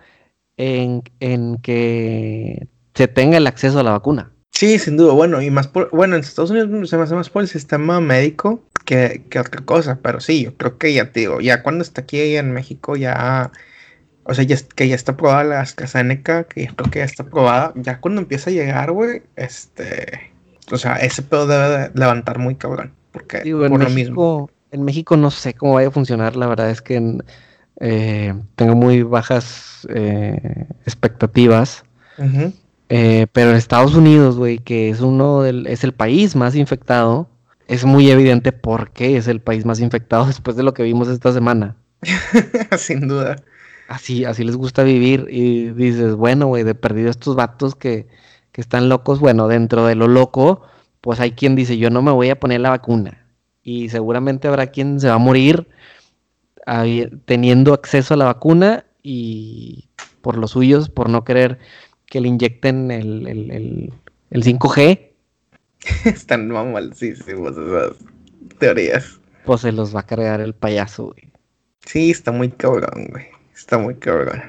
en, 0.58 1.04
en 1.20 1.58
que 1.58 2.68
se 2.96 3.08
tenga 3.08 3.38
el 3.38 3.48
acceso 3.48 3.80
a 3.80 3.84
la 3.84 3.92
vacuna. 3.92 4.32
Sí, 4.52 4.80
sin 4.80 4.98
duda. 4.98 5.14
Bueno, 5.14 5.42
y 5.42 5.50
más 5.52 5.68
por, 5.68 5.90
bueno, 5.92 6.16
en 6.16 6.22
Estados 6.22 6.52
Unidos 6.52 6.90
se 6.90 6.98
me 6.98 7.04
hace 7.04 7.16
más 7.16 7.30
por 7.30 7.44
el 7.44 7.48
sistema 7.48 8.02
médico 8.02 8.62
que, 8.86 9.24
que 9.30 9.40
otra 9.40 9.64
cosa, 9.64 10.00
pero 10.02 10.20
sí, 10.20 10.44
yo 10.44 10.56
creo 10.56 10.78
que 10.78 10.94
ya 10.94 11.12
te 11.12 11.22
digo, 11.22 11.40
ya 11.40 11.64
cuando 11.64 11.84
está 11.84 12.02
aquí 12.02 12.20
en 12.36 12.52
México 12.52 12.96
ya, 12.96 13.52
o 14.30 14.34
sea, 14.36 14.44
ya, 14.44 14.56
que 14.76 14.88
ya 14.88 14.94
está 14.94 15.14
aprobada 15.14 15.44
la 15.44 15.62
AstraZeneca, 15.62 16.44
que 16.44 16.68
yo 16.68 16.76
creo 16.76 16.92
que 16.92 17.00
ya 17.00 17.06
está 17.06 17.24
aprobada, 17.24 17.74
ya 17.76 18.00
cuando 18.00 18.22
empieza 18.22 18.52
a 18.52 18.54
llegar, 18.54 18.92
güey, 18.92 19.24
este, 19.36 20.32
o 20.72 20.78
sea, 20.78 20.98
ese 20.98 21.24
pedo 21.24 21.48
debe 21.48 21.70
de 21.70 21.92
levantar 21.96 22.38
muy 22.38 22.54
cabrón, 22.54 22.94
porque 23.12 23.42
Digo, 23.42 23.66
en 23.66 23.72
mismo. 23.72 23.90
México, 23.90 24.52
en 24.70 24.84
México 24.84 25.18
no 25.18 25.32
sé 25.32 25.56
cómo 25.56 25.74
vaya 25.74 25.88
a 25.88 25.92
funcionar, 25.92 26.36
la 26.36 26.46
verdad 26.46 26.70
es 26.70 26.84
que 26.84 27.18
eh, 27.80 28.36
tengo 28.56 28.76
muy 28.76 29.02
bajas 29.02 29.88
eh, 29.90 30.68
expectativas. 30.86 31.84
Eh, 32.90 33.28
pero 33.32 33.50
en 33.50 33.56
Estados 33.56 33.96
Unidos, 33.96 34.38
güey, 34.38 34.60
que 34.60 34.90
es 34.90 35.02
uno 35.02 35.42
del, 35.42 35.66
es 35.66 35.84
el 35.84 35.94
país 35.94 36.36
más 36.36 36.54
infectado, 36.54 37.30
es 37.68 37.84
muy 37.84 38.12
evidente 38.12 38.52
por 38.52 38.92
qué 38.92 39.18
es 39.18 39.28
el 39.28 39.42
país 39.42 39.66
más 39.66 39.80
infectado 39.80 40.26
después 40.28 40.56
de 40.56 40.64
lo 40.64 40.76
que 40.76 40.84
vimos 40.84 41.08
esta 41.08 41.34
semana. 41.34 41.78
Sin 42.78 43.08
duda. 43.08 43.38
Así, 43.90 44.24
así 44.24 44.44
les 44.44 44.56
gusta 44.56 44.84
vivir 44.84 45.26
y 45.30 45.70
dices, 45.72 46.14
bueno, 46.16 46.46
güey, 46.48 46.64
de 46.64 46.76
perdido 46.76 47.10
estos 47.10 47.36
vatos 47.36 47.74
que, 47.76 48.08
que 48.52 48.62
están 48.62 48.88
locos, 48.88 49.20
bueno, 49.20 49.48
dentro 49.48 49.86
de 49.88 49.96
lo 49.96 50.08
loco, 50.08 50.62
pues 51.02 51.20
hay 51.20 51.32
quien 51.32 51.56
dice, 51.56 51.78
yo 51.78 51.90
no 51.90 52.02
me 52.04 52.12
voy 52.12 52.30
a 52.30 52.40
poner 52.40 52.62
la 52.62 52.70
vacuna. 52.70 53.26
Y 53.64 53.90
seguramente 53.90 54.48
habrá 54.48 54.68
quien 54.68 55.00
se 55.00 55.08
va 55.10 55.16
a 55.16 55.18
morir 55.18 55.68
teniendo 57.26 57.74
acceso 57.74 58.14
a 58.14 58.18
la 58.18 58.26
vacuna 58.26 58.86
y 59.02 59.90
por 60.22 60.38
los 60.38 60.52
suyos, 60.52 60.90
por 60.90 61.10
no 61.10 61.24
querer 61.24 61.58
que 62.06 62.22
le 62.22 62.28
inyecten 62.28 62.92
el, 62.92 63.28
el, 63.28 63.52
el- 63.52 63.94
el 64.32 64.44
5G, 64.44 65.08
Están 66.06 66.48
mamalísimos 66.50 67.58
esas 67.58 67.94
teorías. 68.60 69.20
pues 69.46 69.62
se 69.62 69.72
los 69.72 69.96
va 69.96 70.02
a 70.02 70.06
cargar 70.06 70.42
el 70.42 70.54
payaso, 70.54 71.06
güey. 71.08 71.32
Sí, 71.86 72.12
está 72.12 72.32
muy 72.32 72.50
cabrón, 72.50 73.08
güey. 73.10 73.26
Está 73.60 73.78
muy 73.78 73.96
cabrón. 73.96 74.42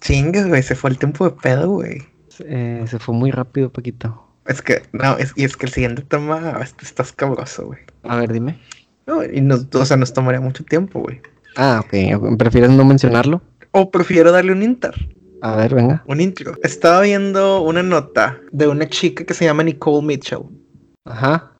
Chingas, 0.00 0.48
güey, 0.48 0.62
se 0.62 0.74
fue 0.74 0.90
el 0.90 0.98
tiempo 0.98 1.24
de 1.30 1.36
pedo, 1.40 1.68
güey. 1.70 2.02
Eh, 2.40 2.84
se 2.88 2.98
fue 2.98 3.14
muy 3.14 3.30
rápido, 3.30 3.70
Paquito. 3.70 4.24
Es 4.46 4.60
que, 4.60 4.82
no, 4.92 5.16
es, 5.18 5.32
y 5.36 5.44
es 5.44 5.56
que 5.56 5.66
el 5.66 5.72
siguiente 5.72 6.02
tema 6.02 6.58
este, 6.62 6.84
está 6.84 7.02
escabroso, 7.04 7.66
güey. 7.66 7.80
A 8.02 8.16
ver, 8.16 8.32
dime. 8.32 8.58
No, 9.06 9.22
y 9.24 9.40
nos, 9.40 9.66
o 9.72 9.84
sea, 9.84 9.96
nos 9.96 10.12
tomaría 10.12 10.40
mucho 10.40 10.64
tiempo, 10.64 11.00
güey. 11.00 11.20
Ah, 11.56 11.82
ok. 11.84 12.36
¿Prefieres 12.36 12.70
no 12.70 12.84
mencionarlo? 12.84 13.40
O 13.70 13.90
prefiero 13.90 14.32
darle 14.32 14.52
un 14.52 14.62
inter, 14.62 14.94
A 15.42 15.54
ver, 15.56 15.74
venga. 15.74 16.02
un 16.06 16.20
intro. 16.20 16.54
Estaba 16.62 17.02
viendo 17.02 17.62
una 17.62 17.82
nota 17.82 18.38
de 18.50 18.66
una 18.66 18.88
chica 18.88 19.24
que 19.24 19.34
se 19.34 19.44
llama 19.44 19.62
Nicole 19.62 20.04
Mitchell. 20.06 20.42
Ajá. 21.04 21.52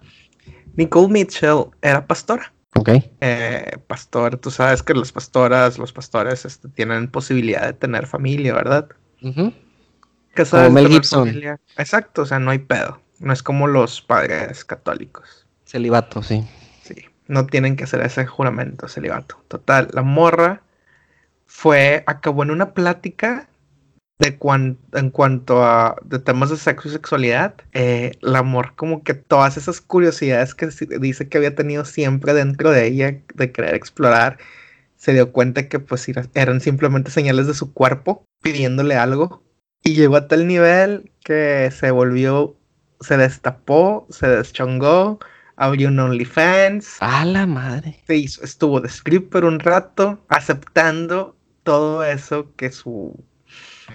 Nicole 0.76 1.08
Mitchell 1.08 1.64
era 1.82 2.06
pastora. 2.06 2.52
Ok. 2.74 2.90
Eh, 3.20 3.78
pastor, 3.86 4.36
tú 4.38 4.50
sabes 4.50 4.82
que 4.82 4.94
las 4.94 5.12
pastoras, 5.12 5.78
los 5.78 5.92
pastores 5.92 6.44
este, 6.44 6.68
tienen 6.68 7.08
posibilidad 7.10 7.66
de 7.66 7.72
tener 7.72 8.06
familia, 8.06 8.54
¿verdad? 8.54 8.88
Ujú. 9.22 9.52
Casadas, 10.34 10.66
Como 10.68 10.74
Mel 10.74 10.88
Gibson. 10.88 11.26
familia. 11.26 11.60
Exacto, 11.76 12.22
o 12.22 12.26
sea, 12.26 12.38
no 12.38 12.50
hay 12.50 12.58
pedo. 12.60 13.00
No 13.18 13.32
es 13.32 13.42
como 13.42 13.66
los 13.66 14.00
padres 14.00 14.64
católicos. 14.64 15.46
Celibato, 15.64 16.22
sí. 16.22 16.46
Sí, 16.82 16.94
no 17.26 17.46
tienen 17.46 17.76
que 17.76 17.84
hacer 17.84 18.00
ese 18.02 18.26
juramento, 18.26 18.88
celibato. 18.88 19.42
Total, 19.48 19.88
la 19.92 20.02
morra 20.02 20.62
fue, 21.46 22.04
acabó 22.06 22.44
en 22.44 22.50
una 22.52 22.74
plática 22.74 23.48
de 24.18 24.36
cuan- 24.36 24.78
en 24.94 25.10
cuanto 25.10 25.62
a 25.64 25.96
de 26.04 26.18
temas 26.18 26.50
de 26.50 26.56
sexo 26.56 26.88
y 26.88 26.92
sexualidad. 26.92 27.54
Eh, 27.72 28.12
la 28.20 28.42
morra 28.42 28.72
como 28.76 29.02
que 29.04 29.14
todas 29.14 29.56
esas 29.56 29.80
curiosidades 29.80 30.54
que 30.54 30.68
dice 30.98 31.28
que 31.28 31.38
había 31.38 31.54
tenido 31.54 31.84
siempre 31.84 32.34
dentro 32.34 32.70
de 32.70 32.86
ella, 32.86 33.20
de 33.34 33.52
querer 33.52 33.74
explorar, 33.74 34.38
se 34.96 35.12
dio 35.12 35.30
cuenta 35.32 35.68
que 35.68 35.78
pues 35.78 36.08
era- 36.08 36.26
eran 36.34 36.60
simplemente 36.60 37.10
señales 37.12 37.46
de 37.46 37.54
su 37.54 37.72
cuerpo 37.72 38.24
pidiéndole 38.42 38.96
algo. 38.96 39.42
Y 39.84 39.94
llegó 39.94 40.16
a 40.16 40.26
tal 40.26 40.48
nivel 40.48 41.12
que 41.22 41.70
se 41.70 41.92
volvió, 41.92 42.56
se 43.00 43.16
destapó, 43.16 44.08
se 44.10 44.26
deschongó, 44.26 45.20
abrió 45.54 45.88
un 45.88 46.00
OnlyFans, 46.00 46.96
A 47.00 47.24
la 47.24 47.46
madre. 47.46 48.02
se 48.06 48.16
hizo, 48.16 48.42
estuvo 48.42 48.80
de 48.80 48.88
stripper 48.88 49.44
un 49.44 49.60
rato, 49.60 50.18
aceptando 50.28 51.36
todo 51.62 52.02
eso 52.04 52.52
que 52.56 52.72
su 52.72 53.24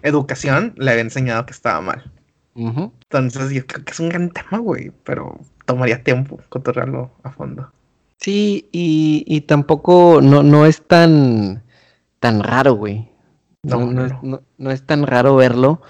educación 0.04 0.74
le 0.78 0.92
había 0.92 1.02
enseñado 1.04 1.46
que 1.46 1.54
estaba 1.54 1.82
mal. 1.82 2.12
Entonces 2.56 3.52
yo 3.52 3.66
creo 3.66 3.84
que 3.84 3.92
es 3.92 4.00
un 4.00 4.10
gran 4.10 4.30
tema, 4.30 4.60
güey, 4.60 4.92
pero 5.04 5.40
tomaría 5.66 6.04
tiempo 6.04 6.40
cotorrearlo 6.50 7.12
a 7.24 7.32
fondo. 7.32 7.72
Sí, 8.20 8.70
y, 8.72 9.24
y 9.28 9.42
tampoco 9.42 10.22
no, 10.22 10.44
no 10.44 10.66
es 10.66 10.86
tan, 10.88 11.64
tan 12.20 12.42
raro, 12.44 12.74
güey. 12.76 13.10
No, 13.64 13.78
No, 13.80 13.86
no, 13.86 13.92
no, 13.94 14.06
es, 14.06 14.14
no. 14.58 14.72
es 14.72 14.86
tan 14.86 15.06
raro 15.08 15.36
verlo. 15.36 15.82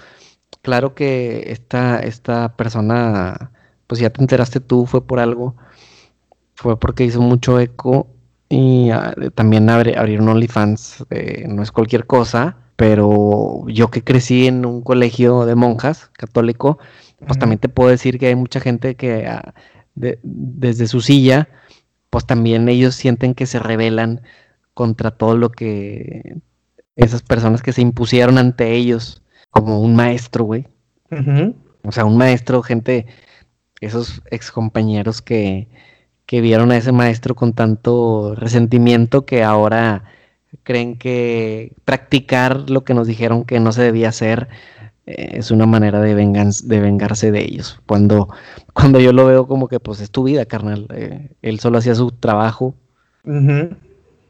Claro 0.62 0.94
que 0.94 1.52
esta, 1.52 2.00
esta 2.00 2.56
persona, 2.56 3.50
pues 3.86 4.00
ya 4.00 4.10
te 4.10 4.20
enteraste 4.22 4.60
tú, 4.60 4.86
fue 4.86 5.06
por 5.06 5.18
algo. 5.20 5.54
Fue 6.54 6.78
porque 6.78 7.04
hizo 7.04 7.20
mucho 7.20 7.58
eco 7.60 8.08
y 8.48 8.90
ah, 8.90 9.14
también 9.34 9.68
abri- 9.68 9.96
abrieron 9.96 10.28
OnlyFans. 10.28 11.04
eh, 11.10 11.46
no 11.48 11.62
es 11.62 11.72
cualquier 11.72 12.06
cosa, 12.06 12.56
pero 12.76 13.64
yo 13.68 13.90
que 13.90 14.02
crecí 14.02 14.46
en 14.46 14.66
un 14.66 14.82
colegio 14.82 15.44
de 15.46 15.54
monjas 15.54 16.10
católico, 16.14 16.78
pues 17.26 17.38
también 17.38 17.58
te 17.58 17.68
puedo 17.68 17.90
decir 17.90 18.18
que 18.18 18.26
hay 18.28 18.34
mucha 18.34 18.60
gente 18.60 18.96
que 18.96 19.26
ah, 19.26 19.54
de- 19.94 20.18
desde 20.22 20.86
su 20.86 21.00
silla, 21.00 21.48
pues 22.10 22.26
también 22.26 22.68
ellos 22.68 22.94
sienten 22.94 23.34
que 23.34 23.46
se 23.46 23.58
rebelan 23.58 24.22
contra 24.74 25.10
todo 25.12 25.36
lo 25.36 25.50
que 25.50 26.36
esas 26.96 27.22
personas 27.22 27.62
que 27.62 27.72
se 27.72 27.82
impusieron 27.82 28.38
ante 28.38 28.72
ellos, 28.72 29.22
como 29.50 29.80
un 29.80 29.94
maestro, 29.96 30.44
güey. 30.44 30.66
O 31.84 31.92
sea, 31.92 32.04
un 32.04 32.16
maestro, 32.16 32.62
gente, 32.62 33.06
esos 33.80 34.22
ex 34.30 34.50
compañeros 34.50 35.22
que, 35.22 35.68
que 36.26 36.40
vieron 36.40 36.70
a 36.72 36.76
ese 36.76 36.92
maestro 36.92 37.34
con 37.34 37.52
tanto 37.52 38.34
resentimiento 38.36 39.26
que 39.26 39.42
ahora 39.44 40.04
creen 40.62 40.96
que 40.96 41.72
practicar 41.84 42.70
lo 42.70 42.84
que 42.84 42.94
nos 42.94 43.06
dijeron 43.06 43.44
que 43.44 43.60
no 43.60 43.72
se 43.72 43.82
debía 43.82 44.08
hacer 44.08 44.48
eh, 45.06 45.38
es 45.38 45.50
una 45.50 45.66
manera 45.66 46.00
de, 46.00 46.14
de 46.14 46.80
vengarse 46.80 47.30
de 47.30 47.40
ellos. 47.42 47.80
Cuando, 47.86 48.28
cuando 48.72 49.00
yo 49.00 49.12
lo 49.12 49.26
veo 49.26 49.46
como 49.46 49.68
que 49.68 49.80
pues 49.80 50.00
es 50.00 50.10
tu 50.10 50.24
vida, 50.24 50.46
carnal. 50.46 50.86
Eh, 50.94 51.30
él 51.42 51.60
solo 51.60 51.78
hacía 51.78 51.94
su 51.94 52.10
trabajo. 52.10 52.74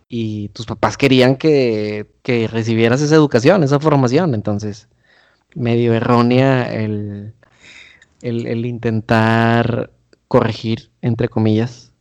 Y 0.09 0.49
tus 0.51 0.67
papás 0.67 0.97
querían 0.97 1.35
que, 1.37 2.07
que, 2.23 2.47
recibieras 2.47 3.01
esa 3.01 3.17
educación, 3.17 3.65
esa 3.65 3.81
formación. 3.81 4.35
Entonces, 4.35 4.89
medio 5.57 5.95
errónea 5.95 6.73
el, 6.73 7.35
el, 8.23 8.47
el 8.47 8.67
intentar 8.67 9.91
corregir, 10.29 10.91
entre 11.03 11.29
comillas, 11.29 11.94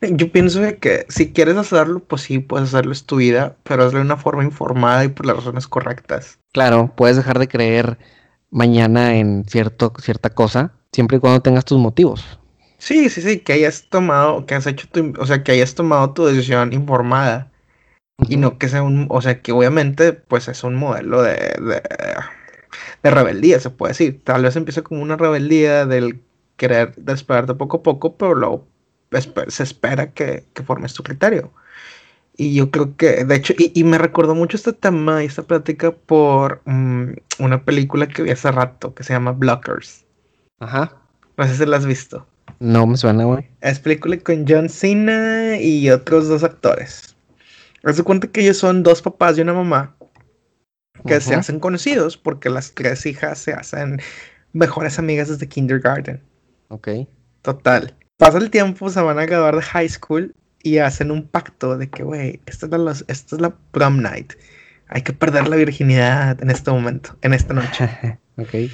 yo 0.00 0.30
pienso 0.30 0.60
que 0.80 1.06
si 1.08 1.32
quieres 1.32 1.56
hacerlo, 1.56 2.00
pues 2.00 2.22
sí, 2.22 2.38
puedes 2.38 2.68
hacerlo, 2.68 2.92
es 2.92 3.04
tu 3.04 3.16
vida, 3.16 3.56
pero 3.64 3.84
hazlo 3.84 3.98
de 3.98 4.04
una 4.04 4.16
forma 4.16 4.44
informada 4.44 5.04
y 5.04 5.08
por 5.08 5.26
las 5.26 5.36
razones 5.36 5.66
correctas. 5.66 6.38
Claro, 6.52 6.92
puedes 6.96 7.16
dejar 7.16 7.38
de 7.38 7.48
creer 7.48 7.98
mañana 8.50 9.16
en 9.16 9.44
cierto, 9.46 9.92
cierta 10.00 10.30
cosa, 10.30 10.72
siempre 10.92 11.16
y 11.16 11.20
cuando 11.20 11.42
tengas 11.42 11.64
tus 11.64 11.78
motivos. 11.78 12.38
Sí, 12.78 13.08
sí, 13.10 13.22
sí, 13.22 13.40
que 13.40 13.54
hayas 13.54 13.88
tomado, 13.88 14.46
que 14.46 14.54
has 14.54 14.66
hecho 14.66 14.88
tu, 14.88 15.12
o 15.18 15.26
sea, 15.26 15.42
que 15.42 15.52
hayas 15.52 15.74
tomado 15.74 16.12
tu 16.12 16.24
decisión 16.26 16.72
informada. 16.72 17.50
Y 18.28 18.36
no 18.36 18.58
que 18.58 18.68
sea 18.68 18.82
un, 18.82 19.06
o 19.10 19.22
sea, 19.22 19.42
que 19.42 19.52
obviamente, 19.52 20.12
pues 20.12 20.48
es 20.48 20.64
un 20.64 20.74
modelo 20.74 21.22
de, 21.22 21.34
de, 21.34 21.82
de 23.02 23.10
rebeldía, 23.10 23.60
se 23.60 23.70
puede 23.70 23.92
decir. 23.92 24.22
Tal 24.24 24.42
vez 24.42 24.56
empieza 24.56 24.82
como 24.82 25.02
una 25.02 25.16
rebeldía 25.16 25.86
del 25.86 26.20
querer 26.56 26.94
despertarte 26.96 27.54
poco 27.54 27.78
a 27.78 27.82
poco, 27.82 28.16
pero 28.16 28.34
luego 28.34 28.66
se 29.48 29.62
espera 29.62 30.10
que, 30.12 30.44
formes 30.64 30.94
tu 30.94 31.02
criterio. 31.02 31.52
Y 32.36 32.54
yo 32.54 32.70
creo 32.70 32.96
que, 32.96 33.24
de 33.24 33.34
hecho, 33.34 33.54
y, 33.58 33.82
me 33.82 33.98
recordó 33.98 34.34
mucho 34.34 34.56
este 34.56 34.72
tema 34.72 35.22
y 35.22 35.26
esta 35.26 35.42
plática 35.42 35.90
por 35.90 36.62
mm, 36.66 37.12
una 37.40 37.64
película 37.64 38.06
que 38.06 38.22
vi 38.22 38.30
hace 38.30 38.52
rato 38.52 38.94
que 38.94 39.02
se 39.02 39.12
llama 39.12 39.32
Blockers. 39.32 40.04
Ajá. 40.60 40.92
No 41.36 41.46
sé 41.46 41.56
si 41.56 41.66
la 41.66 41.76
has 41.76 41.86
visto. 41.86 42.26
No 42.60 42.86
me 42.86 42.96
suena, 42.96 43.24
güey. 43.24 43.48
Es 43.60 43.78
película 43.78 44.16
con 44.18 44.44
John 44.48 44.68
Cena 44.68 45.56
y 45.60 45.90
otros 45.90 46.28
dos 46.28 46.44
actores. 46.44 47.16
Haz 47.84 48.02
cuenta 48.02 48.26
que 48.28 48.42
ellos 48.42 48.58
son 48.58 48.82
dos 48.82 49.02
papás 49.02 49.38
y 49.38 49.40
una 49.40 49.54
mamá 49.54 49.94
que 51.06 51.20
se 51.20 51.34
hacen 51.34 51.60
conocidos 51.60 52.16
porque 52.16 52.50
las 52.50 52.72
tres 52.72 53.06
hijas 53.06 53.38
se 53.38 53.52
hacen 53.52 54.00
mejores 54.52 54.98
amigas 54.98 55.28
desde 55.28 55.48
kindergarten. 55.48 56.20
Ok. 56.68 56.88
Total. 57.42 57.94
Pasa 58.18 58.38
el 58.38 58.50
tiempo, 58.50 58.90
se 58.90 59.00
van 59.00 59.18
a 59.18 59.26
graduar 59.26 59.54
de 59.54 59.62
high 59.62 59.88
school 59.88 60.34
y 60.62 60.78
hacen 60.78 61.12
un 61.12 61.26
pacto 61.26 61.78
de 61.78 61.88
que, 61.88 62.02
güey, 62.02 62.40
esta, 62.46 62.66
es 62.66 62.72
la, 62.72 62.92
esta 63.06 63.36
es 63.36 63.40
la 63.40 63.54
prom 63.70 64.02
night. 64.02 64.32
Hay 64.88 65.02
que 65.02 65.12
perder 65.12 65.46
la 65.46 65.54
virginidad 65.54 66.42
en 66.42 66.50
este 66.50 66.70
momento, 66.72 67.16
en 67.22 67.32
esta 67.32 67.54
noche. 67.54 68.18
ok. 68.36 68.70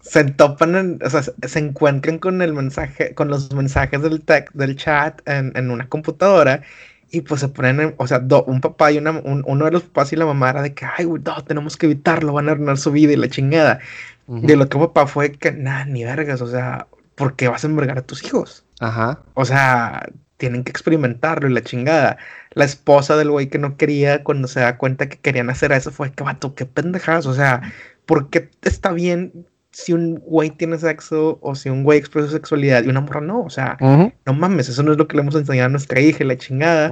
Se 0.00 0.24
topan, 0.24 1.00
o 1.04 1.10
sea, 1.10 1.22
se 1.22 1.58
encuentran 1.58 2.18
con 2.18 2.40
el 2.40 2.54
mensaje, 2.54 3.14
con 3.14 3.28
los 3.28 3.52
mensajes 3.52 4.00
del 4.00 4.22
tech, 4.22 4.52
del 4.52 4.76
chat 4.76 5.20
en, 5.28 5.52
en 5.56 5.70
una 5.72 5.88
computadora 5.88 6.62
y 7.10 7.22
pues 7.22 7.40
se 7.40 7.48
ponen, 7.48 7.94
o 7.96 8.06
sea, 8.06 8.24
un 8.46 8.60
papá 8.60 8.92
y 8.92 8.98
una, 8.98 9.20
uno 9.24 9.64
de 9.64 9.70
los 9.70 9.82
papás 9.82 10.12
y 10.12 10.16
la 10.16 10.26
mamá 10.26 10.50
era 10.50 10.62
de 10.62 10.74
que, 10.74 10.84
ay, 10.84 11.04
güey, 11.04 11.22
no, 11.24 11.42
tenemos 11.44 11.76
que 11.76 11.86
evitarlo, 11.86 12.32
van 12.32 12.48
a 12.48 12.52
arruinar 12.52 12.78
su 12.78 12.92
vida 12.92 13.12
y 13.12 13.16
la 13.16 13.28
chingada. 13.28 13.80
Y 14.28 14.52
el 14.52 14.60
otro 14.60 14.78
papá 14.80 15.06
fue 15.06 15.32
que, 15.32 15.52
nada, 15.52 15.86
ni 15.86 16.04
vergas, 16.04 16.42
o 16.42 16.46
sea, 16.46 16.86
¿por 17.14 17.34
qué 17.34 17.48
vas 17.48 17.64
a 17.64 17.66
envergar 17.66 17.98
a 17.98 18.02
tus 18.02 18.22
hijos? 18.24 18.64
Ajá. 18.80 19.22
O 19.34 19.44
sea, 19.44 20.08
tienen 20.36 20.64
que 20.64 20.70
experimentarlo 20.70 21.48
y 21.48 21.52
la 21.52 21.62
chingada. 21.62 22.16
La 22.52 22.64
esposa 22.64 23.16
del 23.16 23.30
güey 23.30 23.48
que 23.48 23.58
no 23.58 23.76
quería, 23.76 24.24
cuando 24.24 24.48
se 24.48 24.60
da 24.60 24.78
cuenta 24.78 25.08
que 25.08 25.18
querían 25.18 25.50
hacer 25.50 25.72
eso, 25.72 25.90
fue 25.90 26.12
que 26.12 26.24
vato, 26.24 26.54
qué 26.54 26.64
pendejadas. 26.64 27.26
O 27.26 27.34
sea, 27.34 27.62
¿por 28.06 28.30
qué 28.30 28.50
está 28.62 28.92
bien 28.92 29.46
si 29.70 29.92
un 29.92 30.16
güey 30.16 30.50
tiene 30.50 30.78
sexo 30.78 31.38
o 31.42 31.54
si 31.54 31.68
un 31.68 31.84
güey 31.84 31.98
expresa 31.98 32.30
sexualidad 32.30 32.84
y 32.84 32.88
una 32.88 33.00
morra 33.00 33.20
no? 33.20 33.42
O 33.42 33.50
sea, 33.50 33.76
no 33.80 34.32
mames, 34.32 34.68
eso 34.68 34.82
no 34.82 34.92
es 34.92 34.98
lo 34.98 35.06
que 35.06 35.16
le 35.16 35.22
hemos 35.22 35.34
enseñado 35.34 35.66
a 35.66 35.70
nuestra 35.70 36.00
hija 36.00 36.24
y 36.24 36.26
la 36.26 36.38
chingada. 36.38 36.90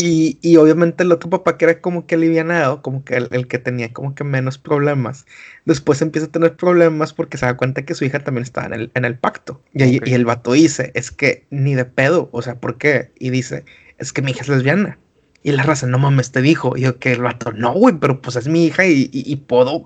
Y, 0.00 0.38
y, 0.42 0.56
obviamente 0.56 1.02
el 1.02 1.10
otro 1.10 1.28
papá 1.28 1.58
que 1.58 1.64
era 1.64 1.80
como 1.80 2.06
que 2.06 2.14
alivianado, 2.14 2.82
como 2.82 3.04
que 3.04 3.16
el, 3.16 3.48
que 3.48 3.58
tenía 3.58 3.92
como 3.92 4.14
que 4.14 4.22
menos 4.22 4.56
problemas, 4.56 5.26
después 5.64 6.00
empieza 6.00 6.28
a 6.28 6.30
tener 6.30 6.54
problemas 6.54 7.12
porque 7.12 7.36
se 7.36 7.46
da 7.46 7.56
cuenta 7.56 7.84
que 7.84 7.94
su 7.94 8.04
hija 8.04 8.20
también 8.20 8.44
estaba 8.44 8.68
en 8.68 8.74
el, 8.74 8.90
en 8.94 9.04
el 9.04 9.18
pacto. 9.18 9.60
Y, 9.74 10.08
y 10.08 10.14
el 10.14 10.24
vato 10.24 10.52
dice, 10.52 10.92
es 10.94 11.10
que 11.10 11.46
ni 11.50 11.74
de 11.74 11.84
pedo, 11.84 12.28
o 12.30 12.42
sea, 12.42 12.60
¿por 12.60 12.78
qué? 12.78 13.10
Y 13.18 13.30
dice, 13.30 13.64
es 13.98 14.12
que 14.12 14.22
mi 14.22 14.30
hija 14.30 14.42
es 14.42 14.48
lesbiana. 14.48 14.98
Y 15.42 15.52
la 15.52 15.62
raza, 15.62 15.86
no 15.86 15.98
mames, 15.98 16.32
te 16.32 16.42
dijo. 16.42 16.76
Y 16.76 16.82
yo 16.82 16.98
que 16.98 17.12
el 17.12 17.22
vato, 17.22 17.52
no, 17.52 17.72
güey, 17.72 17.96
pero 18.00 18.20
pues 18.20 18.36
es 18.36 18.48
mi 18.48 18.66
hija 18.66 18.86
y, 18.86 19.10
y, 19.12 19.36
puedo, 19.36 19.84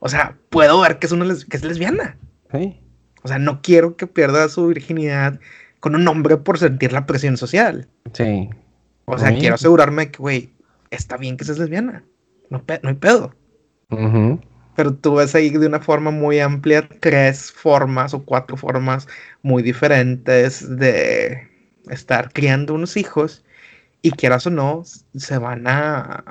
o 0.00 0.08
sea, 0.08 0.36
puedo 0.50 0.80
ver 0.80 0.98
que 0.98 1.06
es, 1.06 1.12
una 1.12 1.26
que 1.48 1.56
es 1.56 1.64
lesbiana. 1.64 2.16
O 3.22 3.28
sea, 3.28 3.38
no 3.38 3.62
quiero 3.62 3.96
que 3.96 4.06
pierda 4.06 4.48
su 4.48 4.68
virginidad 4.68 5.40
con 5.80 5.94
un 5.94 6.06
hombre 6.06 6.36
por 6.36 6.58
sentir 6.58 6.92
la 6.92 7.06
presión 7.06 7.36
social. 7.36 7.88
Sí. 8.12 8.50
O 9.06 9.18
sea, 9.18 9.34
quiero 9.36 9.54
asegurarme 9.56 10.10
que, 10.10 10.18
güey, 10.18 10.50
está 10.90 11.16
bien 11.16 11.36
que 11.36 11.44
seas 11.44 11.58
lesbiana. 11.58 12.04
No, 12.50 12.62
no 12.82 12.88
hay 12.88 12.94
pedo. 12.94 13.34
Pero 14.76 14.94
tú 14.94 15.16
ves 15.16 15.34
ahí 15.34 15.50
de 15.50 15.66
una 15.66 15.80
forma 15.80 16.10
muy 16.10 16.40
amplia 16.40 16.88
tres 17.00 17.52
formas 17.52 18.14
o 18.14 18.22
cuatro 18.24 18.56
formas 18.56 19.06
muy 19.42 19.62
diferentes 19.62 20.76
de 20.78 21.48
estar 21.90 22.32
criando 22.32 22.74
unos 22.74 22.96
hijos 22.96 23.44
y 24.02 24.10
quieras 24.10 24.46
o 24.46 24.50
no, 24.50 24.82
se 25.14 25.38
van 25.38 25.66
a, 25.66 26.24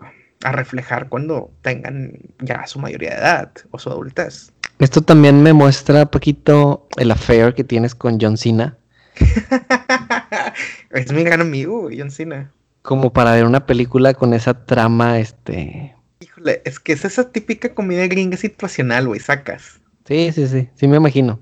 a 0.43 0.51
reflejar 0.51 1.09
cuando 1.09 1.51
tengan 1.61 2.11
ya 2.39 2.67
su 2.67 2.79
mayoría 2.79 3.11
de 3.11 3.17
edad 3.17 3.51
o 3.71 3.79
su 3.79 3.89
adultez. 3.89 4.51
Esto 4.79 5.01
también 5.01 5.41
me 5.41 5.53
muestra 5.53 6.01
un 6.01 6.09
poquito 6.09 6.87
el 6.97 7.11
affair 7.11 7.53
que 7.53 7.63
tienes 7.63 7.95
con 7.95 8.19
John 8.19 8.37
Cena. 8.37 8.77
es 10.89 11.11
mi 11.13 11.23
gran 11.23 11.41
amigo, 11.41 11.89
John 11.95 12.11
Cena 12.11 12.51
como 12.83 13.13
para 13.13 13.31
ver 13.31 13.45
una 13.45 13.65
película 13.65 14.13
con 14.13 14.33
esa 14.33 14.65
trama, 14.65 15.17
este... 15.17 15.95
Híjole, 16.19 16.61
es 16.65 16.79
que 16.79 16.93
es 16.93 17.03
esa 17.05 17.31
típica 17.31 17.73
comida 17.73 18.05
gringa 18.07 18.37
situacional, 18.37 19.07
güey, 19.07 19.19
sacas. 19.19 19.81
Sí, 20.05 20.31
sí, 20.33 20.47
sí, 20.47 20.69
sí 20.75 20.87
me 20.87 20.97
imagino. 20.97 21.39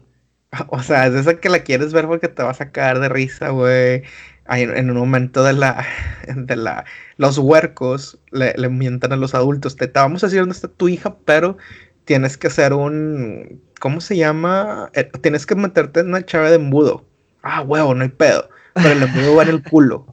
O 0.68 0.84
sea, 0.84 1.08
es 1.08 1.16
esa 1.16 1.40
que 1.40 1.48
la 1.48 1.64
quieres 1.64 1.94
ver 1.94 2.08
porque 2.08 2.28
te 2.28 2.44
va 2.44 2.52
a 2.52 2.54
sacar 2.54 3.00
de 3.00 3.08
risa, 3.10 3.50
güey. 3.50 4.04
En 4.50 4.92
un 4.92 4.98
momento 4.98 5.44
de 5.44 5.54
la, 5.54 5.86
de 6.36 6.56
la, 6.58 6.84
los 7.16 7.38
huercos 7.38 8.20
le, 8.32 8.54
mientan 8.70 9.14
a 9.14 9.16
los 9.16 9.34
adultos, 9.34 9.78
te, 9.78 9.88
te 9.88 10.00
vamos 10.00 10.24
a 10.24 10.28
decir 10.28 10.42
dónde 10.42 10.56
está 10.56 10.68
tu 10.68 10.90
hija, 10.90 11.16
pero 11.24 11.58
tienes 12.04 12.38
que 12.38 12.48
hacer 12.48 12.74
un, 12.74 13.62
¿cómo 13.80 14.02
se 14.02 14.18
llama? 14.18 14.90
Eh, 14.94 15.10
tienes 15.22 15.46
que 15.46 15.56
meterte 15.56 16.02
en 16.02 16.08
una 16.08 16.26
chave 16.26 16.50
de 16.50 16.56
embudo. 16.56 17.06
Ah, 17.44 17.62
huevo, 17.62 17.96
no 17.96 18.04
hay 18.04 18.10
pedo. 18.10 18.50
Pero 18.74 18.90
el 18.90 19.04
embudo 19.04 19.36
va 19.36 19.44
en 19.44 19.50
el 19.50 19.64
culo. 19.64 20.06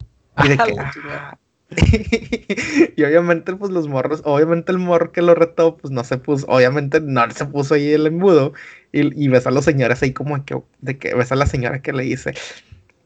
Y 0.45 0.49
de 0.49 0.57
que, 0.57 0.75
ah. 0.79 1.39
y 2.97 3.05
obviamente, 3.05 3.55
pues 3.55 3.71
los 3.71 3.89
morros, 3.89 4.23
obviamente 4.25 4.73
el 4.73 4.79
morro 4.79 5.13
que 5.13 5.21
lo 5.21 5.35
retó, 5.35 5.77
pues 5.77 5.93
no 5.93 6.03
se 6.03 6.17
puso, 6.17 6.47
obviamente 6.49 7.01
no 7.01 7.31
se 7.31 7.45
puso 7.45 7.75
ahí 7.75 7.93
el 7.93 8.07
embudo. 8.07 8.53
Y, 8.93 9.23
y 9.23 9.29
ves 9.29 9.47
a 9.47 9.51
los 9.51 9.65
señores 9.65 10.03
ahí 10.03 10.13
como 10.13 10.43
que, 10.45 10.59
de 10.81 10.99
que 10.99 11.15
ves 11.15 11.31
a 11.31 11.37
la 11.37 11.47
señora 11.47 11.83
que 11.83 11.93
le 11.93 12.05
dice, 12.05 12.35